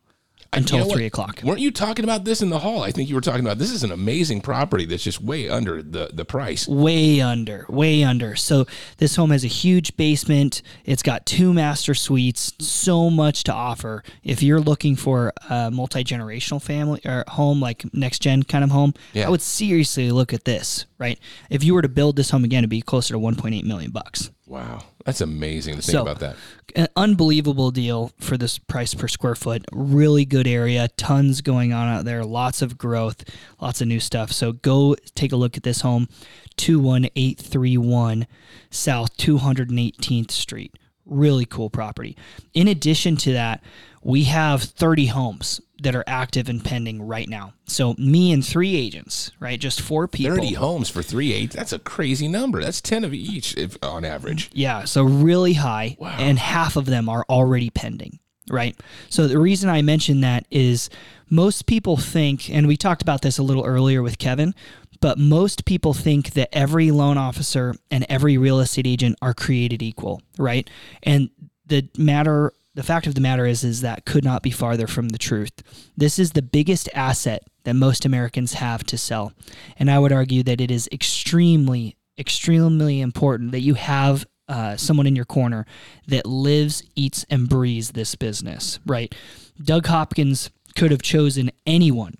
until 0.53 0.77
You 0.77 0.83
know 0.83 0.87
what? 0.87 0.95
three 0.95 1.05
o'clock. 1.05 1.41
Weren't 1.43 1.59
you 1.59 1.71
talking 1.71 2.03
about 2.05 2.23
this 2.25 2.41
in 2.41 2.49
the 2.49 2.59
hall? 2.59 2.81
I 2.83 2.91
think 2.91 3.09
you 3.09 3.15
were 3.15 3.21
talking 3.21 3.41
about 3.41 3.57
this 3.57 3.71
is 3.71 3.83
an 3.83 3.91
amazing 3.91 4.41
property 4.41 4.85
that's 4.85 5.03
just 5.03 5.21
way 5.21 5.49
under 5.49 5.81
the, 5.81 6.09
the 6.13 6.25
price. 6.25 6.67
Way 6.67 7.21
under, 7.21 7.65
way 7.69 8.03
under. 8.03 8.35
So 8.35 8.65
this 8.97 9.15
home 9.15 9.31
has 9.31 9.43
a 9.43 9.47
huge 9.47 9.95
basement. 9.97 10.61
It's 10.85 11.03
got 11.03 11.25
two 11.25 11.53
master 11.53 11.93
suites. 11.93 12.53
So 12.59 13.09
much 13.09 13.43
to 13.45 13.53
offer. 13.53 14.03
If 14.23 14.41
you're 14.41 14.59
looking 14.61 14.95
for 14.95 15.33
a 15.49 15.69
multi 15.71 16.03
generational 16.03 16.61
family 16.61 17.01
or 17.05 17.23
home, 17.27 17.59
like 17.59 17.85
next 17.93 18.19
gen 18.21 18.43
kind 18.43 18.63
of 18.63 18.71
home, 18.71 18.93
Yeah. 19.13 19.27
I 19.27 19.29
would 19.29 19.41
seriously 19.41 20.11
look 20.11 20.33
at 20.33 20.45
this. 20.45 20.85
Right? 20.97 21.19
If 21.49 21.63
you 21.63 21.73
were 21.73 21.81
to 21.83 21.89
build 21.89 22.15
this 22.15 22.31
home 22.31 22.43
again, 22.43 22.59
it'd 22.59 22.69
be 22.71 22.81
closer 22.81 23.13
to 23.13 23.19
1.8 23.19 23.63
million 23.63 23.91
bucks. 23.91 24.31
Wow. 24.47 24.83
That's 25.05 25.19
amazing 25.19 25.75
to 25.75 25.81
think 25.81 25.91
So- 25.91 26.01
about 26.03 26.19
that. 26.19 26.37
an 26.75 26.87
unbelievable 26.95 27.69
deal 27.71 28.11
for 28.19 28.37
this 28.37 28.57
price 28.57 28.93
per 28.93 29.07
square 29.09 29.35
foot. 29.35 29.65
Really 29.73 30.23
good 30.23 30.47
area, 30.47 30.87
tons 30.95 31.41
going 31.41 31.73
on 31.73 31.87
out 31.89 32.05
there, 32.05 32.23
lots 32.23 32.61
of 32.61 32.77
growth, 32.77 33.23
lots 33.59 33.81
of 33.81 33.87
new 33.89 33.99
stuff. 33.99 34.31
So 34.31 34.53
go 34.53 34.95
take 35.15 35.33
a 35.33 35.35
look 35.35 35.57
at 35.57 35.63
this 35.63 35.81
home, 35.81 36.07
21831 36.55 38.25
South 38.69 39.15
218th 39.17 40.31
Street. 40.31 40.77
Really 41.05 41.45
cool 41.45 41.69
property. 41.69 42.15
In 42.53 42.67
addition 42.67 43.15
to 43.17 43.33
that, 43.33 43.61
we 44.03 44.25
have 44.25 44.63
30 44.63 45.07
homes 45.07 45.61
that 45.83 45.95
are 45.95 46.03
active 46.07 46.49
and 46.49 46.63
pending 46.63 47.01
right 47.01 47.29
now. 47.29 47.53
So 47.65 47.93
me 47.97 48.31
and 48.31 48.45
three 48.45 48.75
agents, 48.75 49.31
right? 49.39 49.59
Just 49.59 49.79
four 49.81 50.07
people. 50.07 50.35
30 50.37 50.53
homes 50.53 50.89
for 50.89 51.03
three 51.03 51.33
eight. 51.33 51.51
That's 51.51 51.73
a 51.73 51.79
crazy 51.79 52.27
number. 52.27 52.61
That's 52.61 52.81
10 52.81 53.03
of 53.03 53.13
each 53.13 53.55
if, 53.57 53.77
on 53.83 54.03
average. 54.03 54.49
Yeah, 54.53 54.85
so 54.85 55.03
really 55.03 55.53
high, 55.53 55.95
Wow. 55.99 56.15
and 56.19 56.39
half 56.39 56.75
of 56.75 56.85
them 56.85 57.09
are 57.09 57.25
already 57.29 57.69
pending, 57.69 58.19
right? 58.49 58.75
So 59.09 59.27
the 59.27 59.39
reason 59.39 59.69
I 59.69 59.81
mention 59.81 60.21
that 60.21 60.45
is 60.49 60.89
most 61.29 61.65
people 61.67 61.97
think, 61.97 62.49
and 62.49 62.67
we 62.67 62.77
talked 62.77 63.01
about 63.01 63.21
this 63.21 63.37
a 63.37 63.43
little 63.43 63.65
earlier 63.65 64.01
with 64.01 64.17
Kevin, 64.17 64.55
but 64.99 65.19
most 65.19 65.65
people 65.65 65.93
think 65.93 66.31
that 66.33 66.49
every 66.51 66.89
loan 66.89 67.19
officer 67.19 67.75
and 67.91 68.03
every 68.09 68.37
real 68.39 68.59
estate 68.59 68.87
agent 68.87 69.15
are 69.21 69.33
created 69.35 69.83
equal, 69.83 70.23
right? 70.39 70.67
And 71.03 71.29
the 71.67 71.87
matter 71.97 72.53
the 72.77 72.83
fact 72.83 73.07
of 73.07 73.15
the 73.15 73.21
matter 73.21 73.47
is 73.47 73.63
is 73.63 73.81
that 73.81 74.05
could 74.05 74.23
not 74.23 74.43
be 74.43 74.51
farther 74.51 74.85
from 74.85 75.09
the 75.09 75.17
truth. 75.17 75.63
This 75.97 76.19
is 76.19 76.33
the 76.33 76.43
biggest 76.43 76.87
asset 76.93 77.43
that 77.63 77.73
most 77.73 78.05
Americans 78.05 78.53
have 78.53 78.83
to 78.83 78.99
sell. 78.99 79.33
And 79.79 79.89
I 79.89 79.97
would 79.97 80.11
argue 80.11 80.43
that 80.43 80.61
it 80.61 80.69
is 80.69 80.87
extremely 80.91 81.97
extremely 82.19 83.01
important 83.01 83.51
that 83.51 83.61
you 83.61 83.73
have 83.73 84.27
uh, 84.47 84.77
someone 84.77 85.07
in 85.07 85.15
your 85.15 85.25
corner 85.25 85.65
that 86.07 86.27
lives, 86.27 86.83
eats, 86.95 87.25
and 87.31 87.49
breathes 87.49 87.91
this 87.91 88.13
business, 88.13 88.79
right? 88.85 89.13
Doug 89.59 89.87
Hopkins 89.87 90.51
could 90.75 90.91
have 90.91 91.01
chosen 91.01 91.49
anyone 91.65 92.13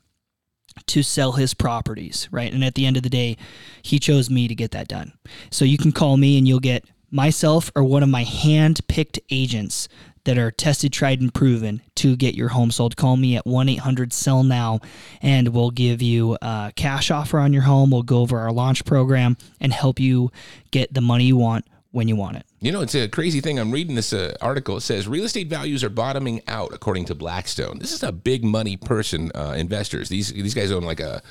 to 0.87 1.03
sell 1.03 1.33
his 1.33 1.53
properties, 1.53 2.27
right? 2.31 2.51
And 2.51 2.63
at 2.63 2.73
the 2.73 2.87
end 2.87 2.97
of 2.97 3.03
the 3.03 3.09
day, 3.09 3.37
he 3.83 3.99
chose 3.99 4.29
me 4.31 4.47
to 4.47 4.55
get 4.55 4.71
that 4.71 4.87
done. 4.87 5.13
So 5.51 5.65
you 5.65 5.77
can 5.77 5.91
call 5.91 6.17
me 6.17 6.37
and 6.37 6.47
you'll 6.47 6.59
get 6.59 6.83
myself 7.11 7.71
or 7.75 7.83
one 7.83 8.03
of 8.03 8.09
my 8.09 8.23
hand 8.23 8.81
picked 8.87 9.19
agents 9.29 9.87
that 10.28 10.38
are 10.38 10.51
tested, 10.51 10.91
tried, 10.91 11.21
and 11.21 11.34
proven 11.34 11.82
to 11.95 12.17
get 12.17 12.36
your 12.36 12.49
home 12.49 12.69
sold. 12.69 12.97
Call 12.97 13.15
me 13.15 13.38
at 13.38 13.47
1 13.47 13.69
800 13.69 14.11
Sell 14.11 14.43
Now 14.43 14.82
and 15.21 15.47
we'll 15.47 15.71
give 15.71 16.01
you 16.01 16.38
a 16.41 16.73
cash 16.75 17.09
offer 17.09 17.39
on 17.39 17.53
your 17.53 17.61
home. 17.61 17.91
We'll 17.91 18.03
go 18.03 18.19
over 18.19 18.38
our 18.38 18.51
launch 18.51 18.84
program 18.84 19.38
and 19.61 19.71
help 19.71 20.01
you 20.01 20.30
get 20.71 20.93
the 20.93 20.99
money 20.99 21.23
you 21.23 21.38
want 21.38 21.65
when 21.91 22.09
you 22.09 22.17
want 22.17 22.36
it. 22.36 22.45
You 22.59 22.73
know, 22.73 22.82
it's 22.82 22.93
a 22.93 23.07
crazy 23.07 23.39
thing. 23.39 23.57
I'm 23.57 23.71
reading 23.71 23.95
this 23.95 24.11
uh, 24.11 24.36
article. 24.41 24.75
It 24.75 24.82
says 24.82 25.07
real 25.07 25.23
estate 25.23 25.47
values 25.47 25.82
are 25.82 25.89
bottoming 25.89 26.41
out, 26.49 26.73
according 26.73 27.05
to 27.05 27.15
Blackstone. 27.15 27.80
This 27.80 27.93
is 27.93 28.03
a 28.03 28.11
big 28.11 28.43
money 28.43 28.75
person, 28.75 29.32
uh, 29.34 29.55
investors. 29.57 30.09
These 30.09 30.34
these 30.34 30.53
guys 30.53 30.73
own 30.73 30.84
like 30.84 30.99
a, 30.99 31.23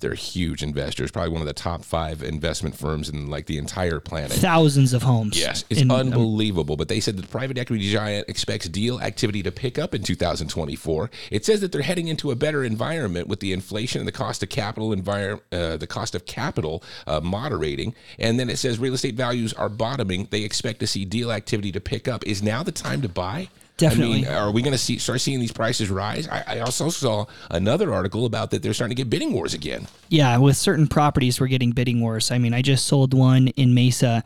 they're 0.00 0.14
huge 0.14 0.62
investors. 0.62 1.10
Probably 1.10 1.32
one 1.32 1.40
of 1.40 1.46
the 1.46 1.52
top 1.52 1.84
five 1.84 2.22
investment 2.22 2.76
firms 2.76 3.08
in 3.08 3.28
like 3.28 3.46
the 3.46 3.58
entire 3.58 4.00
planet. 4.00 4.32
Thousands 4.32 4.92
of 4.92 5.02
homes. 5.02 5.38
Yes, 5.38 5.64
it's 5.70 5.80
in- 5.80 5.90
unbelievable. 5.90 6.76
But 6.76 6.88
they 6.88 7.00
said 7.00 7.16
that 7.16 7.22
the 7.22 7.28
private 7.28 7.58
equity 7.58 7.90
giant 7.90 8.28
expects 8.28 8.68
deal 8.68 9.00
activity 9.00 9.42
to 9.42 9.50
pick 9.52 9.78
up 9.78 9.94
in 9.94 10.02
2024. 10.02 11.10
It 11.30 11.44
says 11.44 11.60
that 11.60 11.72
they're 11.72 11.82
heading 11.82 12.08
into 12.08 12.30
a 12.30 12.36
better 12.36 12.64
environment 12.64 13.28
with 13.28 13.40
the 13.40 13.52
inflation 13.52 14.00
and 14.00 14.08
the 14.08 14.12
cost 14.12 14.42
of 14.42 14.48
capital 14.48 14.90
envir- 14.94 15.40
uh, 15.52 15.76
the 15.76 15.86
cost 15.86 16.14
of 16.14 16.26
capital 16.26 16.82
uh, 17.06 17.20
moderating. 17.20 17.94
And 18.18 18.38
then 18.38 18.48
it 18.50 18.58
says 18.58 18.78
real 18.78 18.94
estate 18.94 19.14
values 19.14 19.52
are 19.54 19.68
bottoming. 19.68 20.28
They 20.30 20.42
expect 20.42 20.80
to 20.80 20.86
see 20.86 21.04
deal 21.04 21.32
activity 21.32 21.72
to 21.72 21.80
pick 21.80 22.08
up. 22.08 22.26
Is 22.26 22.42
now 22.42 22.62
the 22.62 22.72
time 22.72 23.02
to 23.02 23.08
buy? 23.08 23.48
Definitely. 23.78 24.26
I 24.26 24.30
mean, 24.30 24.38
are 24.38 24.50
we 24.50 24.60
going 24.60 24.72
to 24.72 24.78
see 24.78 24.98
start 24.98 25.20
seeing 25.20 25.38
these 25.38 25.52
prices 25.52 25.88
rise? 25.88 26.28
I, 26.28 26.44
I 26.46 26.58
also 26.60 26.90
saw 26.90 27.26
another 27.50 27.94
article 27.94 28.26
about 28.26 28.50
that 28.50 28.62
they're 28.62 28.74
starting 28.74 28.94
to 28.96 29.00
get 29.02 29.08
bidding 29.08 29.32
wars 29.32 29.54
again. 29.54 29.86
Yeah, 30.08 30.36
with 30.38 30.56
certain 30.56 30.88
properties, 30.88 31.40
we're 31.40 31.46
getting 31.46 31.70
bidding 31.70 32.00
wars. 32.00 32.30
I 32.32 32.38
mean, 32.38 32.52
I 32.52 32.60
just 32.60 32.86
sold 32.86 33.14
one 33.14 33.48
in 33.48 33.74
Mesa. 33.74 34.24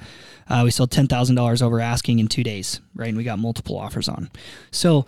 Uh, 0.49 0.63
we 0.65 0.71
sold 0.71 0.91
ten 0.91 1.07
thousand 1.07 1.37
dollars 1.37 1.61
over 1.61 1.81
asking 1.81 2.19
in 2.19 2.29
two 2.29 2.43
days, 2.43 2.81
right? 2.95 3.09
And 3.09 3.17
we 3.17 3.25
got 3.25 3.39
multiple 3.39 3.79
offers 3.79 4.09
on. 4.09 4.31
So, 4.71 5.05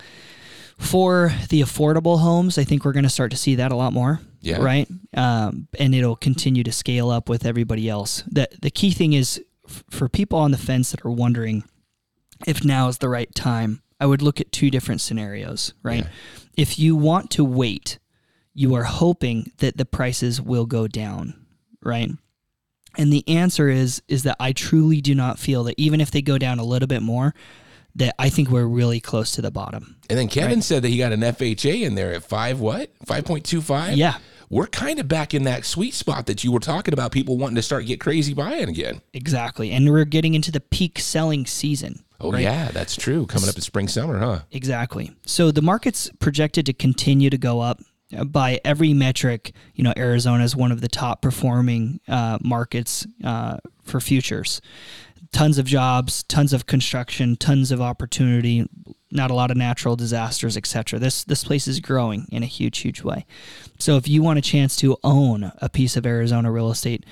for 0.77 1.33
the 1.49 1.61
affordable 1.61 2.19
homes, 2.19 2.57
I 2.57 2.63
think 2.63 2.85
we're 2.85 2.93
going 2.93 3.03
to 3.03 3.09
start 3.09 3.31
to 3.31 3.37
see 3.37 3.55
that 3.55 3.71
a 3.71 3.75
lot 3.75 3.93
more. 3.93 4.19
Yeah. 4.41 4.61
Right. 4.61 4.87
Um, 5.15 5.67
and 5.79 5.95
it'll 5.95 6.15
continue 6.15 6.63
to 6.63 6.71
scale 6.71 7.09
up 7.09 7.29
with 7.29 7.47
everybody 7.47 7.89
else. 7.89 8.23
The 8.27 8.47
the 8.61 8.69
key 8.69 8.91
thing 8.91 9.13
is 9.13 9.43
f- 9.67 9.83
for 9.89 10.07
people 10.07 10.37
on 10.37 10.51
the 10.51 10.57
fence 10.57 10.91
that 10.91 11.03
are 11.03 11.11
wondering 11.11 11.63
if 12.45 12.63
now 12.63 12.87
is 12.87 12.99
the 12.99 13.09
right 13.09 13.33
time. 13.33 13.81
I 13.99 14.05
would 14.05 14.21
look 14.21 14.41
at 14.41 14.51
two 14.51 14.69
different 14.69 15.01
scenarios. 15.01 15.73
Right. 15.83 16.05
If 16.57 16.79
you 16.79 16.95
want 16.95 17.31
to 17.31 17.43
wait 17.43 17.99
you 18.55 18.73
are 18.73 18.85
hoping 18.85 19.51
that 19.57 19.77
the 19.77 19.85
prices 19.85 20.41
will 20.41 20.65
go 20.65 20.87
down, 20.87 21.45
right? 21.83 22.09
And 22.97 23.11
the 23.11 23.27
answer 23.27 23.67
is 23.67 24.01
is 24.07 24.23
that 24.23 24.37
I 24.39 24.53
truly 24.53 25.01
do 25.01 25.13
not 25.13 25.37
feel 25.37 25.65
that 25.65 25.75
even 25.77 25.99
if 25.99 26.09
they 26.09 26.21
go 26.21 26.37
down 26.37 26.57
a 26.57 26.63
little 26.63 26.87
bit 26.87 27.01
more, 27.01 27.35
that 27.95 28.15
I 28.17 28.29
think 28.29 28.49
we're 28.49 28.65
really 28.65 29.01
close 29.01 29.31
to 29.33 29.41
the 29.41 29.51
bottom. 29.51 29.97
And 30.09 30.17
then 30.17 30.29
Kevin 30.29 30.61
said 30.61 30.81
that 30.83 30.89
he 30.89 30.97
got 30.97 31.11
an 31.11 31.19
FHA 31.19 31.83
in 31.83 31.95
there 31.95 32.13
at 32.13 32.23
five 32.23 32.61
what? 32.61 32.91
Five 33.05 33.25
point 33.25 33.45
two 33.45 33.61
five? 33.61 33.97
Yeah. 33.97 34.17
We're 34.49 34.67
kind 34.67 34.99
of 34.99 35.07
back 35.07 35.33
in 35.33 35.43
that 35.43 35.65
sweet 35.65 35.93
spot 35.93 36.27
that 36.27 36.43
you 36.43 36.51
were 36.51 36.59
talking 36.59 36.93
about, 36.93 37.11
people 37.11 37.35
wanting 37.37 37.55
to 37.55 37.61
start 37.61 37.87
get 37.87 37.99
crazy 37.99 38.33
buying 38.33 38.69
again. 38.69 39.01
Exactly. 39.13 39.71
And 39.71 39.91
we're 39.91 40.05
getting 40.05 40.33
into 40.33 40.51
the 40.51 40.61
peak 40.61 40.99
selling 40.99 41.45
season. 41.45 42.04
Oh 42.19 42.31
right? 42.31 42.41
yeah, 42.41 42.69
that's 42.71 42.95
true. 42.95 43.25
Coming 43.25 43.49
up 43.49 43.55
in 43.55 43.61
spring 43.61 43.87
summer, 43.87 44.19
huh? 44.19 44.39
Exactly. 44.51 45.11
So 45.25 45.51
the 45.51 45.61
market's 45.61 46.09
projected 46.19 46.65
to 46.67 46.73
continue 46.73 47.29
to 47.29 47.37
go 47.37 47.59
up 47.59 47.81
uh, 48.15 48.23
by 48.23 48.59
every 48.63 48.93
metric. 48.93 49.53
You 49.73 49.83
know, 49.83 49.93
Arizona 49.97 50.43
is 50.43 50.55
one 50.55 50.71
of 50.71 50.81
the 50.81 50.87
top 50.87 51.21
performing 51.21 51.99
uh, 52.07 52.37
markets 52.41 53.05
uh, 53.23 53.57
for 53.83 53.99
futures. 53.99 54.61
Tons 55.31 55.57
of 55.57 55.65
jobs, 55.65 56.23
tons 56.23 56.53
of 56.53 56.65
construction, 56.65 57.35
tons 57.35 57.71
of 57.71 57.81
opportunity. 57.81 58.67
Not 59.11 59.31
a 59.31 59.33
lot 59.33 59.51
of 59.51 59.57
natural 59.57 59.95
disasters, 59.95 60.55
etc. 60.55 60.99
This 60.99 61.23
this 61.23 61.43
place 61.43 61.67
is 61.67 61.79
growing 61.79 62.27
in 62.31 62.43
a 62.43 62.47
huge, 62.47 62.79
huge 62.79 63.01
way. 63.01 63.25
So 63.79 63.97
if 63.97 64.07
you 64.07 64.23
want 64.23 64.39
a 64.39 64.41
chance 64.41 64.75
to 64.77 64.97
own 65.03 65.51
a 65.61 65.69
piece 65.69 65.97
of 65.97 66.05
Arizona 66.05 66.51
real 66.51 66.71
estate, 66.71 67.05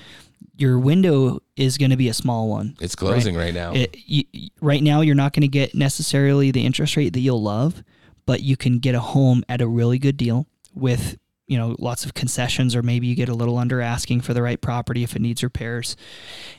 your 0.56 0.78
window 0.78 1.40
is 1.56 1.78
going 1.78 1.90
to 1.90 1.96
be 1.96 2.08
a 2.08 2.14
small 2.14 2.48
one. 2.48 2.76
It's 2.80 2.94
closing 2.94 3.36
right, 3.36 3.54
now. 3.54 3.72
It, 3.72 3.96
you, 4.06 4.24
right 4.60 4.82
now, 4.82 5.00
you're 5.00 5.14
not 5.14 5.32
going 5.32 5.42
to 5.42 5.48
get 5.48 5.74
necessarily 5.74 6.50
the 6.50 6.64
interest 6.64 6.96
rate 6.96 7.12
that 7.12 7.20
you'll 7.20 7.42
love, 7.42 7.82
but 8.26 8.42
you 8.42 8.56
can 8.56 8.78
get 8.78 8.94
a 8.94 9.00
home 9.00 9.44
at 9.48 9.60
a 9.60 9.66
really 9.66 9.98
good 9.98 10.16
deal 10.16 10.46
with 10.74 11.18
you 11.46 11.58
know 11.58 11.76
lots 11.78 12.04
of 12.04 12.14
concessions 12.14 12.74
or 12.74 12.82
maybe 12.82 13.06
you 13.06 13.14
get 13.14 13.28
a 13.28 13.34
little 13.34 13.58
under 13.58 13.80
asking 13.80 14.20
for 14.20 14.32
the 14.32 14.42
right 14.42 14.60
property 14.60 15.02
if 15.02 15.14
it 15.14 15.20
needs 15.20 15.42
repairs 15.42 15.94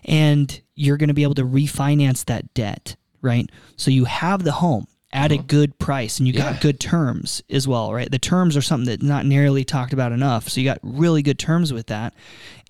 and 0.04 0.62
you're 0.76 0.98
going 0.98 1.08
to 1.08 1.14
be 1.14 1.24
able 1.24 1.34
to 1.34 1.44
refinance 1.44 2.24
that 2.26 2.54
debt 2.54 2.96
right 3.22 3.50
so 3.76 3.90
you 3.90 4.06
have 4.06 4.44
the 4.44 4.54
home 4.54 4.86
at 5.16 5.32
a 5.32 5.38
good 5.38 5.80
price 5.80 6.20
and 6.20 6.28
you 6.28 6.34
Yeah. 6.34 6.52
got 6.52 6.62
good 6.62 6.80
terms 6.80 7.42
as 7.50 7.68
well 7.68 7.94
right 7.94 8.12
the 8.12 8.20
terms 8.20 8.58
are 8.58 8.62
something 8.62 8.86
that's 8.86 9.02
not 9.02 9.26
nearly 9.26 9.64
talked 9.64 9.94
about 9.94 10.12
enough 10.12 10.50
so 10.50 10.60
you 10.60 10.66
got 10.66 10.80
really 10.84 11.22
good 11.24 11.40
terms 11.40 11.72
with 11.72 11.88
that 11.88 12.14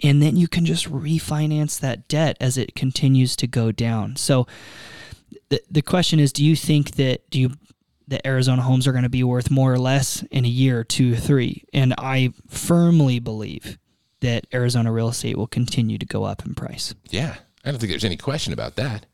and 0.04 0.22
then 0.22 0.36
you 0.38 0.48
can 0.48 0.66
just 0.66 0.90
refinance 0.92 1.80
that 1.80 2.08
debt 2.08 2.38
as 2.40 2.58
it 2.58 2.76
continues 2.76 3.36
to 3.36 3.48
go 3.48 3.72
down 3.72 4.16
so 4.16 4.46
the, 5.50 5.60
the 5.70 5.82
question 5.82 6.20
is 6.20 6.32
do 6.32 6.46
you 6.46 6.56
think 6.56 6.92
that 6.92 7.30
do 7.30 7.40
you 7.40 7.52
that 8.08 8.26
Arizona 8.28 8.62
homes 8.62 8.86
are 8.86 8.92
going 8.92 9.04
to 9.04 9.10
be 9.10 9.24
worth 9.24 9.50
more 9.50 9.74
or 9.74 9.80
less 9.80 10.22
in 10.30 10.46
a 10.46 10.48
year, 10.48 10.84
two, 10.84 11.16
three. 11.16 11.64
And 11.74 11.92
I 11.98 12.34
firmly 12.48 13.18
believe 13.18 13.80
that 14.20 14.46
Arizona 14.54 14.92
real 14.92 15.10
estate 15.10 15.36
will 15.38 15.48
continue 15.48 15.98
to 15.98 16.06
go 16.06 16.24
up 16.24 16.46
in 16.46 16.54
price. 16.54 16.94
Yeah, 17.10 17.38
I 17.64 17.72
don't 17.72 17.80
think 17.80 17.90
there's 17.90 18.06
any 18.06 18.16
question 18.16 18.54
about 18.54 18.76
that. 18.76 19.08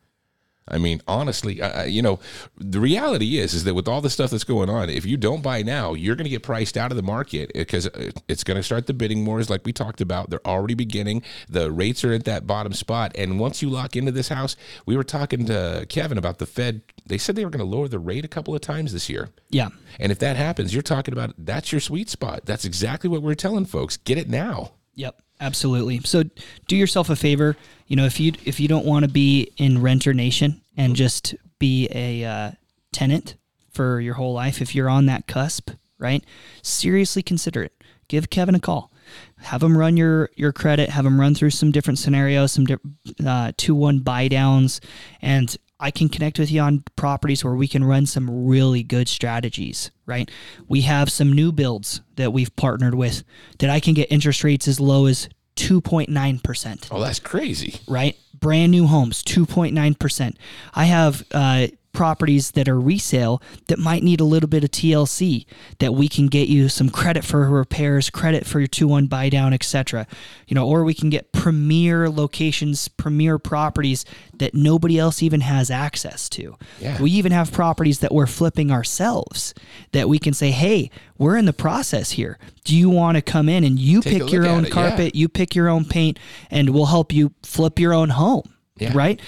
I 0.72 0.78
mean, 0.78 1.02
honestly, 1.08 1.62
I, 1.62 1.86
you 1.86 2.02
know, 2.02 2.20
the 2.58 2.80
reality 2.80 3.38
is 3.38 3.54
is 3.54 3.66
that 3.66 3.74
with 3.74 3.88
all 3.88 4.02
the 4.02 4.10
stuff 4.10 4.32
that's 4.32 4.44
going 4.44 4.70
on, 4.70 4.90
if 4.90 5.06
you 5.06 5.18
don't 5.18 5.44
buy 5.44 5.62
now, 5.62 5.94
you're 5.94 6.16
going 6.16 6.26
to 6.26 6.30
get 6.30 6.44
priced 6.44 6.78
out 6.78 6.92
of 6.92 6.98
the 6.98 7.04
market 7.04 7.52
uh, 7.54 7.60
because 7.60 7.88
uh, 7.88 8.12
it's 8.28 8.44
going 8.44 8.58
to 8.58 8.64
start 8.64 8.88
the 8.88 8.94
bidding 8.94 9.26
wars, 9.26 9.50
like 9.50 9.66
we 9.66 9.74
talked 9.74 10.02
about. 10.02 10.30
They're 10.30 10.46
already 10.48 10.74
beginning. 10.74 11.24
The 11.50 11.72
rates 11.72 12.04
are 12.04 12.14
at 12.14 12.24
that 12.26 12.48
bottom 12.48 12.74
spot, 12.74 13.12
and 13.16 13.40
once 13.40 13.62
you 13.62 13.70
lock 13.70 13.96
into 13.96 14.12
this 14.12 14.30
house, 14.30 14.56
we 14.86 14.96
were 14.96 15.04
talking 15.04 15.46
to 15.48 15.86
Kevin 15.90 16.18
about 16.18 16.40
the 16.40 16.46
Fed. 16.46 16.82
They 17.06 17.18
said 17.18 17.36
they 17.36 17.46
were 17.46 17.52
going 17.52 17.60
to 17.60 17.76
lower 17.78 17.88
the 17.88 18.00
rate 18.00 18.26
a 18.26 18.30
couple 18.30 18.56
of 18.56 18.62
times 18.62 18.94
this 18.94 19.10
year. 19.10 19.30
Yeah. 19.50 19.70
And 20.00 20.12
if 20.12 20.20
that 20.20 20.38
happens, 20.38 20.74
you're 20.74 20.82
talking 20.82 21.14
about 21.14 21.34
that's 21.38 21.72
your 21.72 21.82
sweet 21.82 22.10
spot. 22.10 22.46
That's 22.46 22.66
exactly 22.66 23.10
what 23.10 23.22
we're 23.22 23.36
telling 23.36 23.66
folks. 23.66 23.98
Get 23.98 24.18
it 24.18 24.30
now. 24.30 24.72
Yep, 24.96 25.22
absolutely. 25.40 26.00
So 26.00 26.24
do 26.68 26.76
yourself 26.76 27.10
a 27.10 27.16
favor. 27.16 27.56
You 27.88 27.96
know, 27.96 28.06
if 28.06 28.20
you 28.20 28.34
if 28.46 28.60
you 28.60 28.68
don't 28.68 28.86
want 28.86 29.04
to 29.06 29.12
be 29.12 29.52
in 29.58 29.82
renter 29.82 30.14
nation 30.14 30.62
and 30.78 30.96
just 30.96 31.36
be 31.60 31.88
a 31.92 32.24
uh, 32.26 32.52
tenant 32.92 33.36
for 33.72 34.00
your 34.00 34.16
whole 34.16 34.34
life, 34.34 34.62
if 34.62 34.76
you're 34.76 34.90
on 34.90 35.06
that 35.06 35.28
cusp, 35.28 35.72
right? 35.98 36.24
Seriously 36.62 37.22
consider 37.22 37.64
it. 37.64 37.74
Give 38.08 38.30
Kevin 38.30 38.56
a 38.56 38.60
call. 38.60 38.92
Have 39.40 39.64
him 39.64 39.78
run 39.78 39.98
your 39.98 40.30
your 40.36 40.52
credit. 40.52 40.90
Have 40.90 41.06
him 41.06 41.20
run 41.20 41.36
through 41.36 41.50
some 41.52 41.72
different 41.72 42.00
scenarios, 42.00 42.52
some 42.52 42.66
di- 42.66 42.78
uh, 43.26 43.52
two 43.58 43.76
one 43.76 44.00
buy 44.00 44.28
downs, 44.28 44.82
and 45.22 45.56
I 45.82 45.90
can 45.92 46.08
connect 46.10 46.38
with 46.40 46.52
you 46.52 46.62
on 46.62 46.84
properties 46.96 47.44
where 47.44 47.56
we 47.56 47.68
can 47.68 47.84
run 47.84 48.06
some 48.06 48.46
really 48.48 48.84
good 48.84 49.08
strategies, 49.10 49.90
right? 50.06 50.30
We 50.68 50.82
have 50.82 51.12
some 51.12 51.34
new 51.34 51.52
builds 51.52 52.02
that 52.18 52.32
we've 52.32 52.56
partnered 52.56 52.94
with 52.96 53.24
that 53.60 53.70
I 53.72 53.80
can 53.80 53.94
get 53.96 54.12
interest 54.12 54.44
rates 54.44 54.68
as 54.68 54.80
low 54.80 55.08
as 55.08 55.28
2.9%, 55.56 56.88
Oh, 56.92 57.00
that's 57.02 57.20
crazy. 57.20 57.80
right? 57.88 58.16
Brand 58.40 58.72
new 58.72 58.88
homes, 58.88 59.24
2.9%. 59.24 60.36
I 60.74 60.86
have 60.86 61.24
uh, 61.32 61.68
properties 61.94 62.52
that 62.52 62.68
are 62.68 62.80
resale 62.80 63.42
that 63.68 63.80
might 63.80 64.04
need 64.04 64.20
a 64.20 64.26
little 64.26 64.50
bit 64.50 64.64
of 64.64 64.72
TLC 64.72 65.46
that 65.80 65.94
we 65.94 66.08
can 66.08 66.28
get 66.28 66.48
you 66.48 66.70
some 66.70 66.90
credit 66.90 67.24
for 67.24 67.50
repairs, 67.50 68.10
credit 68.10 68.46
for 68.46 68.60
your 68.60 68.68
2-1 68.68 69.10
buy 69.10 69.30
down, 69.30 69.54
etc. 69.54 70.08
You 70.48 70.56
know, 70.56 70.68
or 70.68 70.84
we 70.84 70.94
can 70.94 71.10
get 71.10 71.32
premier 71.32 72.10
locations, 72.10 72.88
premier 72.88 73.38
properties 73.38 74.06
that 74.38 74.54
nobody 74.54 74.98
else 74.98 75.22
even 75.22 75.42
has 75.42 75.70
access 75.70 76.30
to. 76.30 76.58
Yeah. 76.80 77.02
We 77.02 77.12
even 77.12 77.32
have 77.32 77.52
properties 77.52 78.00
that 78.00 78.14
we're 78.14 78.28
flipping 78.28 78.72
ourselves 78.72 79.54
that 79.92 80.10
we 80.10 80.20
can 80.20 80.34
say, 80.34 80.52
"Hey, 80.52 80.90
we're 81.18 81.38
in 81.38 81.46
the 81.46 81.54
process 81.54 82.12
here. 82.12 82.40
Do 82.64 82.76
you 82.76 82.90
want 82.90 83.16
to 83.16 83.22
come 83.22 83.50
in 83.50 83.64
and 83.64 83.78
you 83.80 84.02
Take 84.02 84.24
pick 84.24 84.32
your 84.32 84.48
own 84.48 84.66
it, 84.66 84.70
yeah. 84.70 84.74
carpet, 84.74 85.16
you 85.16 85.30
pick 85.30 85.56
your 85.56 85.70
own 85.70 85.86
paint, 85.86 86.18
and 86.50 86.70
we'll 86.70 86.86
help 86.88 87.14
you 87.14 87.34
flip 87.44 87.80
your 87.80 87.94
own 87.94 88.10
home?" 88.10 88.54
Yeah. 88.78 88.92
Right? 88.96 89.22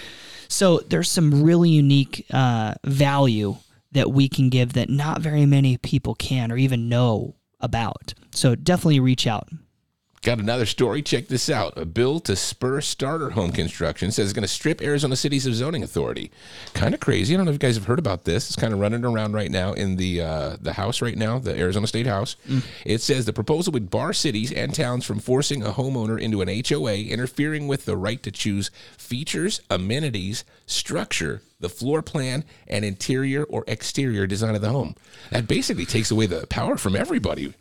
So 0.53 0.81
there's 0.87 1.09
some 1.09 1.41
really 1.41 1.71
unique 1.71 2.27
uh, 2.31 2.75
value 2.83 3.55
that 3.91 4.11
we 4.11 4.29
can 4.29 4.49
give 4.49 4.73
that 4.73 4.87
not 4.87 5.19
very 5.19 5.47
many 5.47 5.77
people 5.77 6.13
can 6.13 6.51
or 6.51 6.57
even 6.57 6.87
know 6.87 7.33
about. 7.59 8.13
So 8.35 8.53
definitely 8.53 8.99
reach 8.99 9.25
out. 9.25 9.49
Got 10.23 10.39
another 10.39 10.65
story. 10.65 11.01
Check 11.01 11.27
this 11.27 11.49
out. 11.49 11.77
A 11.77 11.83
bill 11.83 12.21
to 12.21 12.37
spur 12.37 12.79
starter 12.79 13.31
home 13.31 13.51
construction 13.51 14.09
says 14.09 14.27
it's 14.27 14.33
going 14.33 14.43
to 14.43 14.47
strip 14.47 14.81
Arizona 14.81 15.17
cities 15.17 15.45
of 15.45 15.53
zoning 15.53 15.83
authority. 15.83 16.31
Kind 16.73 16.93
of 16.93 17.01
crazy. 17.01 17.33
I 17.33 17.37
don't 17.37 17.45
know 17.45 17.51
if 17.51 17.55
you 17.55 17.59
guys 17.59 17.75
have 17.75 17.87
heard 17.87 17.99
about 17.99 18.23
this. 18.23 18.47
It's 18.47 18.55
kind 18.55 18.71
of 18.71 18.79
running 18.79 19.03
around 19.03 19.33
right 19.33 19.51
now 19.51 19.73
in 19.73 19.97
the 19.97 20.21
uh, 20.21 20.55
the 20.61 20.71
House 20.71 21.01
right 21.01 21.17
now, 21.17 21.39
the 21.39 21.53
Arizona 21.59 21.87
State 21.87 22.07
House. 22.07 22.37
It 22.85 23.01
says 23.01 23.25
the 23.25 23.33
proposal 23.33 23.73
would 23.73 23.89
bar 23.89 24.13
cities 24.13 24.53
and 24.53 24.73
towns 24.73 25.05
from 25.05 25.19
forcing 25.19 25.61
a 25.61 25.71
homeowner 25.73 26.17
into 26.17 26.41
an 26.41 26.47
HOA, 26.47 26.95
interfering 26.99 27.67
with 27.67 27.83
the 27.83 27.97
right 27.97 28.23
to 28.23 28.31
choose 28.31 28.71
features, 28.97 29.59
amenities, 29.69 30.45
structure, 30.65 31.41
the 31.59 31.67
floor 31.67 32.01
plan, 32.01 32.45
and 32.65 32.85
interior 32.85 33.43
or 33.43 33.65
exterior 33.67 34.25
design 34.25 34.55
of 34.55 34.61
the 34.61 34.69
home. 34.69 34.95
That 35.31 35.49
basically 35.49 35.85
takes 35.85 36.11
away 36.11 36.27
the 36.27 36.47
power 36.47 36.77
from 36.77 36.95
everybody. 36.95 37.55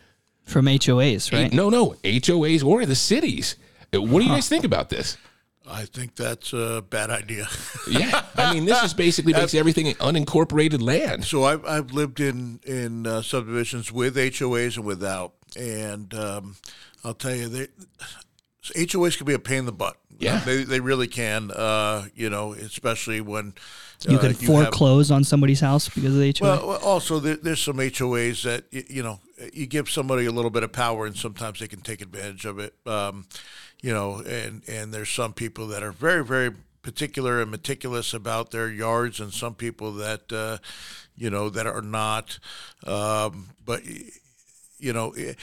From 0.44 0.66
HOAs, 0.66 1.32
right? 1.32 1.52
No, 1.52 1.70
no, 1.70 1.94
HOAs 2.04 2.64
or 2.64 2.84
the 2.84 2.94
cities. 2.94 3.56
Uh, 3.94 4.02
What 4.02 4.20
do 4.20 4.24
you 4.26 4.30
guys 4.30 4.48
think 4.48 4.64
about 4.64 4.88
this? 4.90 5.16
I 5.64 5.84
think 5.84 6.16
that's 6.16 6.52
a 6.52 6.82
bad 6.88 7.10
idea. 7.10 7.46
Yeah, 7.88 8.24
I 8.36 8.52
mean, 8.54 8.64
this 8.64 8.80
just 8.80 8.96
basically 8.96 9.32
makes 9.32 9.54
everything 9.54 9.86
unincorporated 9.94 10.82
land. 10.82 11.24
So 11.24 11.44
I've, 11.44 11.64
I've 11.64 11.92
lived 11.92 12.18
in 12.20 12.58
in 12.66 13.06
uh, 13.06 13.22
subdivisions 13.22 13.92
with 13.92 14.16
HOAs 14.16 14.76
and 14.76 14.84
without, 14.84 15.34
and 15.56 16.12
um, 16.14 16.56
I'll 17.04 17.14
tell 17.14 17.34
you, 17.34 17.48
they, 17.48 17.68
HOAs 18.74 19.16
can 19.16 19.26
be 19.26 19.34
a 19.34 19.38
pain 19.38 19.60
in 19.60 19.66
the 19.66 19.72
butt. 19.72 19.96
Yeah. 20.18 20.38
they 20.44 20.64
they 20.64 20.80
really 20.80 21.08
can. 21.08 21.50
Uh, 21.50 22.06
you 22.14 22.28
know, 22.30 22.52
especially 22.54 23.20
when 23.20 23.54
You 24.06 24.16
uh, 24.16 24.20
can 24.20 24.30
have- 24.30 24.40
foreclose 24.40 25.10
on 25.10 25.24
somebody's 25.24 25.60
house 25.60 25.88
because 25.88 26.14
of 26.14 26.20
the 26.20 26.34
HOA. 26.38 26.66
well, 26.66 26.78
also 26.82 27.18
there, 27.18 27.36
there's 27.36 27.60
some 27.60 27.76
HOAs 27.76 28.42
that 28.42 28.64
y- 28.72 28.84
you 28.88 29.02
know 29.02 29.20
you 29.52 29.66
give 29.66 29.90
somebody 29.90 30.26
a 30.26 30.32
little 30.32 30.50
bit 30.50 30.62
of 30.62 30.72
power, 30.72 31.06
and 31.06 31.16
sometimes 31.16 31.60
they 31.60 31.68
can 31.68 31.80
take 31.80 32.00
advantage 32.00 32.44
of 32.44 32.58
it. 32.58 32.74
Um, 32.86 33.26
you 33.80 33.92
know, 33.92 34.22
and 34.26 34.62
and 34.68 34.92
there's 34.92 35.10
some 35.10 35.32
people 35.32 35.66
that 35.68 35.82
are 35.82 35.92
very 35.92 36.24
very 36.24 36.52
particular 36.82 37.40
and 37.40 37.50
meticulous 37.50 38.12
about 38.12 38.50
their 38.50 38.68
yards, 38.68 39.20
and 39.20 39.32
some 39.32 39.54
people 39.54 39.92
that 39.92 40.32
uh, 40.32 40.58
you 41.16 41.30
know 41.30 41.48
that 41.50 41.66
are 41.66 41.82
not. 41.82 42.38
Um, 42.86 43.50
but 43.64 43.82
you 44.78 44.92
know, 44.92 45.10
eh, 45.10 45.34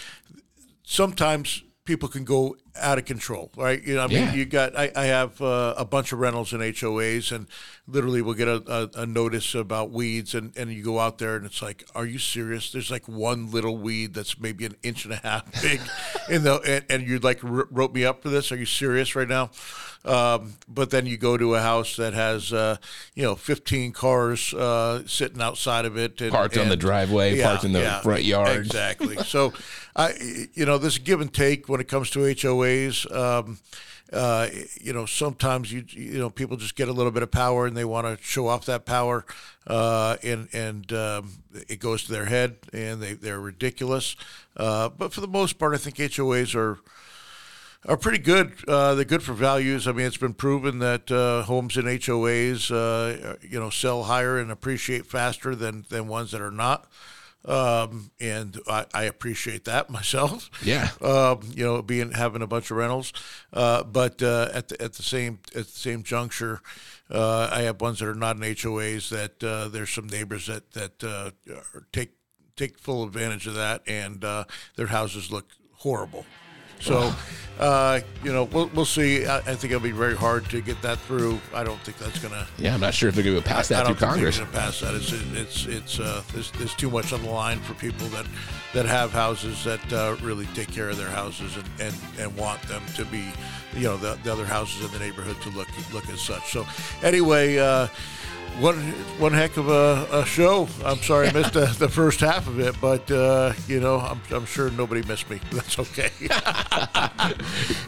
sometimes 0.84 1.64
people 1.86 2.10
can 2.10 2.24
go 2.24 2.56
out 2.80 2.98
of 2.98 3.06
control, 3.06 3.52
right? 3.58 3.82
You 3.84 3.96
know, 3.96 4.04
I 4.04 4.08
mean, 4.08 4.18
Yeah. 4.18 4.34
you 4.34 4.46
got 4.46 4.78
I, 4.78 4.92
I 4.96 5.06
have 5.06 5.42
uh, 5.42 5.74
a 5.78 5.86
bunch 5.86 6.12
of 6.12 6.20
rentals 6.20 6.54
in 6.54 6.60
HOAs, 6.62 7.32
and 7.32 7.48
literally 7.88 8.22
we'll 8.22 8.34
get 8.36 8.48
a, 8.48 8.64
a, 8.96 9.02
a 9.02 9.06
notice 9.06 9.56
about 9.56 9.92
weeds, 9.92 10.34
and, 10.36 10.56
and 10.58 10.72
you 10.72 10.84
go 10.84 11.00
out 11.00 11.18
there, 11.18 11.36
and 11.36 11.46
it's 11.46 11.62
like, 11.62 11.84
are 11.96 12.06
you 12.06 12.20
serious? 12.20 12.72
There's 12.72 12.92
like 12.92 13.08
one 13.08 13.52
little 13.52 13.78
weed 13.78 14.14
that's 14.14 14.40
maybe 14.40 14.66
an 14.66 14.76
inch 14.84 15.06
and 15.06 15.14
a 15.14 15.18
half 15.18 15.52
big, 15.62 15.82
in 16.30 16.44
the 16.44 16.60
and, 16.68 16.86
and 16.90 17.08
you 17.08 17.20
like 17.20 17.42
wr- 17.44 17.64
wrote 17.72 17.94
me 17.94 18.06
up 18.06 18.22
for 18.24 18.30
this? 18.30 18.52
Are 18.52 18.58
you 18.58 18.66
serious 18.66 19.16
right 19.16 19.28
now? 19.28 19.52
Um, 20.06 20.54
but 20.68 20.92
then 20.92 21.06
you 21.06 21.18
go 21.18 21.36
to 21.36 21.56
a 21.56 21.60
house 21.62 21.98
that 21.98 22.14
has 22.14 22.54
uh, 22.54 22.78
you 23.16 23.24
know 23.24 23.36
15 23.36 23.92
cars 23.92 24.54
uh, 24.54 25.04
sitting 25.06 25.42
outside 25.42 25.84
of 25.86 25.98
it, 25.98 26.22
and, 26.22 26.32
Parked 26.32 26.58
on 26.58 26.68
the 26.68 26.74
and- 26.74 26.82
driveway, 26.82 27.42
parked 27.42 27.66
in 27.66 27.74
the 27.74 28.00
front 28.02 28.24
yard. 28.24 28.56
Exactly. 28.58 29.18
So, 29.18 29.52
I, 29.98 30.14
you 30.54 30.66
know, 30.66 30.78
this 30.78 30.98
give 31.00 31.20
and 31.20 31.34
take 31.34 31.68
when 31.68 31.82
it 31.82 31.90
comes 31.90 32.10
to 32.12 32.20
HOAs. 32.20 32.50
Um, 33.12 33.60
uh, 34.12 34.48
you 34.82 34.92
know, 34.92 35.06
sometimes 35.06 35.72
you 35.72 35.84
you 35.90 36.18
know 36.18 36.30
people 36.30 36.58
just 36.58 36.76
get 36.76 36.88
a 36.88 36.92
little 36.94 37.12
bit 37.12 37.22
of 37.22 37.32
power 37.32 37.68
and 37.68 37.78
they 37.78 37.86
want 37.86 38.08
to 38.08 38.24
show 38.24 38.48
off 38.48 38.66
that 38.66 38.86
power, 38.86 39.26
uh, 39.68 40.18
and 40.24 40.48
and 40.52 40.92
um, 40.94 41.32
it 41.68 41.80
goes 41.80 42.04
to 42.06 42.12
their 42.12 42.26
head 42.26 42.58
and 42.74 43.02
they 43.02 43.14
they're 43.14 43.40
ridiculous. 43.40 44.16
Uh, 44.58 44.90
but 44.90 45.14
for 45.14 45.22
the 45.22 45.28
most 45.28 45.60
part, 45.60 45.76
I 45.76 45.78
think 45.78 45.98
HOAs 45.98 46.56
are 46.56 46.80
are 47.88 47.98
pretty 47.98 48.18
good. 48.18 48.54
Uh, 48.68 48.96
they're 48.96 49.06
good 49.06 49.24
for 49.24 49.34
values. 49.34 49.88
I 49.88 49.92
mean, 49.92 50.06
it's 50.06 50.18
been 50.18 50.34
proven 50.34 50.80
that 50.80 51.12
uh, 51.12 51.44
homes 51.44 51.78
in 51.78 51.86
HOAs, 51.86 52.72
uh, 52.72 53.36
you 53.42 53.60
know, 53.60 53.70
sell 53.70 54.04
higher 54.04 54.40
and 54.40 54.52
appreciate 54.52 55.06
faster 55.06 55.56
than 55.56 55.86
than 55.90 56.08
ones 56.08 56.32
that 56.32 56.42
are 56.42 56.52
not. 56.52 56.88
Um, 57.46 58.12
and 58.20 58.60
I, 58.68 58.86
I 58.94 59.04
appreciate 59.04 59.66
that 59.66 59.90
myself. 59.90 60.50
Yeah. 60.64 60.90
Um, 61.02 61.42
you 61.56 61.66
know, 61.66 61.82
being 61.82 62.12
having 62.12 62.42
a 62.42 62.48
bunch 62.48 62.72
of 62.72 62.78
rentals, 62.78 63.14
uh, 63.54 63.84
but 63.84 64.22
uh, 64.22 64.50
at 64.54 64.68
the 64.70 64.82
at 64.82 64.94
the 64.94 65.04
same 65.04 65.40
at 65.56 65.66
the 65.66 65.72
same 65.72 66.04
juncture, 66.04 66.62
uh, 67.10 67.50
I 67.52 67.62
have 67.62 67.82
ones 67.82 68.00
that 68.00 68.08
are 68.08 68.16
not 68.16 68.36
in 68.36 68.42
HOAs. 68.42 69.10
That 69.10 69.44
uh, 69.44 69.70
there's 69.70 69.90
some 69.90 70.08
neighbors 70.08 70.48
that 70.48 70.72
that 70.74 71.04
uh, 71.04 71.32
take 71.92 72.12
take 72.56 72.78
full 72.78 73.04
advantage 73.04 73.48
of 73.48 73.56
that, 73.56 73.82
and 73.88 74.24
uh, 74.24 74.44
their 74.76 74.88
houses 74.88 75.32
look 75.32 75.48
horrible. 75.76 76.26
So, 76.80 77.14
uh, 77.60 78.00
you 78.24 78.32
know, 78.32 78.46
we'll, 78.46 78.68
we'll 78.74 78.86
see. 78.86 79.26
I, 79.26 79.38
I 79.38 79.42
think 79.56 79.66
it'll 79.66 79.80
be 79.80 79.92
very 79.92 80.16
hard 80.16 80.50
to 80.50 80.62
get 80.62 80.82
that 80.82 80.98
through. 81.00 81.40
I 81.54 81.64
don't 81.64 81.80
think 81.82 81.98
that's 81.98 82.20
going 82.20 82.34
to. 82.34 82.48
Yeah, 82.58 82.74
I'm 82.74 82.80
not 82.80 82.94
sure 82.94 83.10
if 83.10 83.16
they're 83.16 83.24
going 83.24 83.36
to 83.36 83.44
pass 83.44 83.70
I 83.70 83.76
that 83.76 83.88
don't 83.88 83.98
through 83.98 84.08
Congress. 84.08 84.38
they're 84.38 84.46
going 84.46 84.56
to 84.56 84.62
pass 84.62 84.80
that. 84.80 84.96
It's 84.96 85.12
it's 85.12 85.66
it's 85.66 86.00
uh, 86.00 86.24
there's, 86.34 86.52
there's 86.52 86.74
too 86.76 86.90
much 86.90 87.12
on 87.12 87.22
the 87.22 87.30
line 87.30 87.60
for 87.60 87.74
people 87.74 88.08
that 88.10 88.26
that 88.74 88.86
have 88.86 89.12
houses 89.12 89.64
that 89.66 89.94
uh, 89.94 90.16
really 90.22 90.46
take 90.54 90.72
care 90.72 90.90
of 90.90 90.98
their 90.98 91.10
houses 91.10 91.58
and, 91.58 91.66
and, 91.82 91.96
and 92.20 92.38
want 92.38 92.62
them 92.64 92.84
to 92.96 93.04
be, 93.06 93.26
you 93.76 93.84
know, 93.84 93.98
the, 93.98 94.18
the 94.24 94.32
other 94.32 94.46
houses 94.46 94.86
in 94.86 94.92
the 94.92 95.00
neighborhood 95.00 95.36
to 95.42 95.50
look 95.50 95.68
look 95.94 96.08
as 96.10 96.22
such. 96.22 96.52
So, 96.52 96.66
anyway. 97.04 97.58
Uh, 97.58 97.88
one 98.60 98.78
one 99.20 99.34
heck 99.34 99.58
of 99.58 99.70
a, 99.70 100.08
a 100.12 100.26
show. 100.26 100.68
I'm 100.84 100.98
sorry 100.98 101.28
I 101.28 101.34
missed 101.34 101.54
the, 101.54 101.66
the 101.80 101.90
first 101.90 102.20
half 102.20 102.48
of 102.48 102.60
it, 102.60 102.76
but 102.82 103.10
uh, 103.12 103.54
you 103.68 103.80
know 103.80 104.00
I'm, 104.00 104.22
I'm 104.32 104.46
sure 104.46 104.70
nobody 104.72 105.02
missed 105.08 105.30
me. 105.30 105.40
That's 105.52 105.80
okay. 105.80 106.10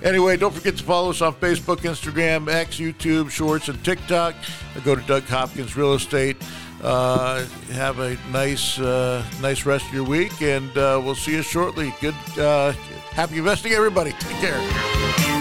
anyway, 0.03 0.37
don't 0.37 0.53
forget 0.53 0.77
to 0.77 0.83
follow 0.83 1.09
us 1.09 1.21
on 1.21 1.33
Facebook, 1.35 1.77
Instagram, 1.77 2.51
X, 2.51 2.77
YouTube, 2.77 3.29
Shorts, 3.29 3.67
and 3.67 3.83
TikTok. 3.83 4.35
Go 4.83 4.95
to 4.95 5.01
Doug 5.01 5.23
Hopkins 5.23 5.75
Real 5.75 5.93
Estate. 5.93 6.37
Uh, 6.81 7.45
have 7.71 7.99
a 7.99 8.17
nice 8.31 8.79
uh, 8.79 9.23
nice 9.41 9.65
rest 9.65 9.85
of 9.87 9.93
your 9.93 10.03
week, 10.03 10.41
and 10.41 10.75
uh, 10.77 10.99
we'll 11.03 11.15
see 11.15 11.33
you 11.33 11.43
shortly. 11.43 11.93
Good, 12.01 12.15
uh, 12.39 12.71
happy 13.11 13.37
investing, 13.37 13.73
everybody. 13.73 14.11
Take 14.13 14.37
care. 14.37 15.40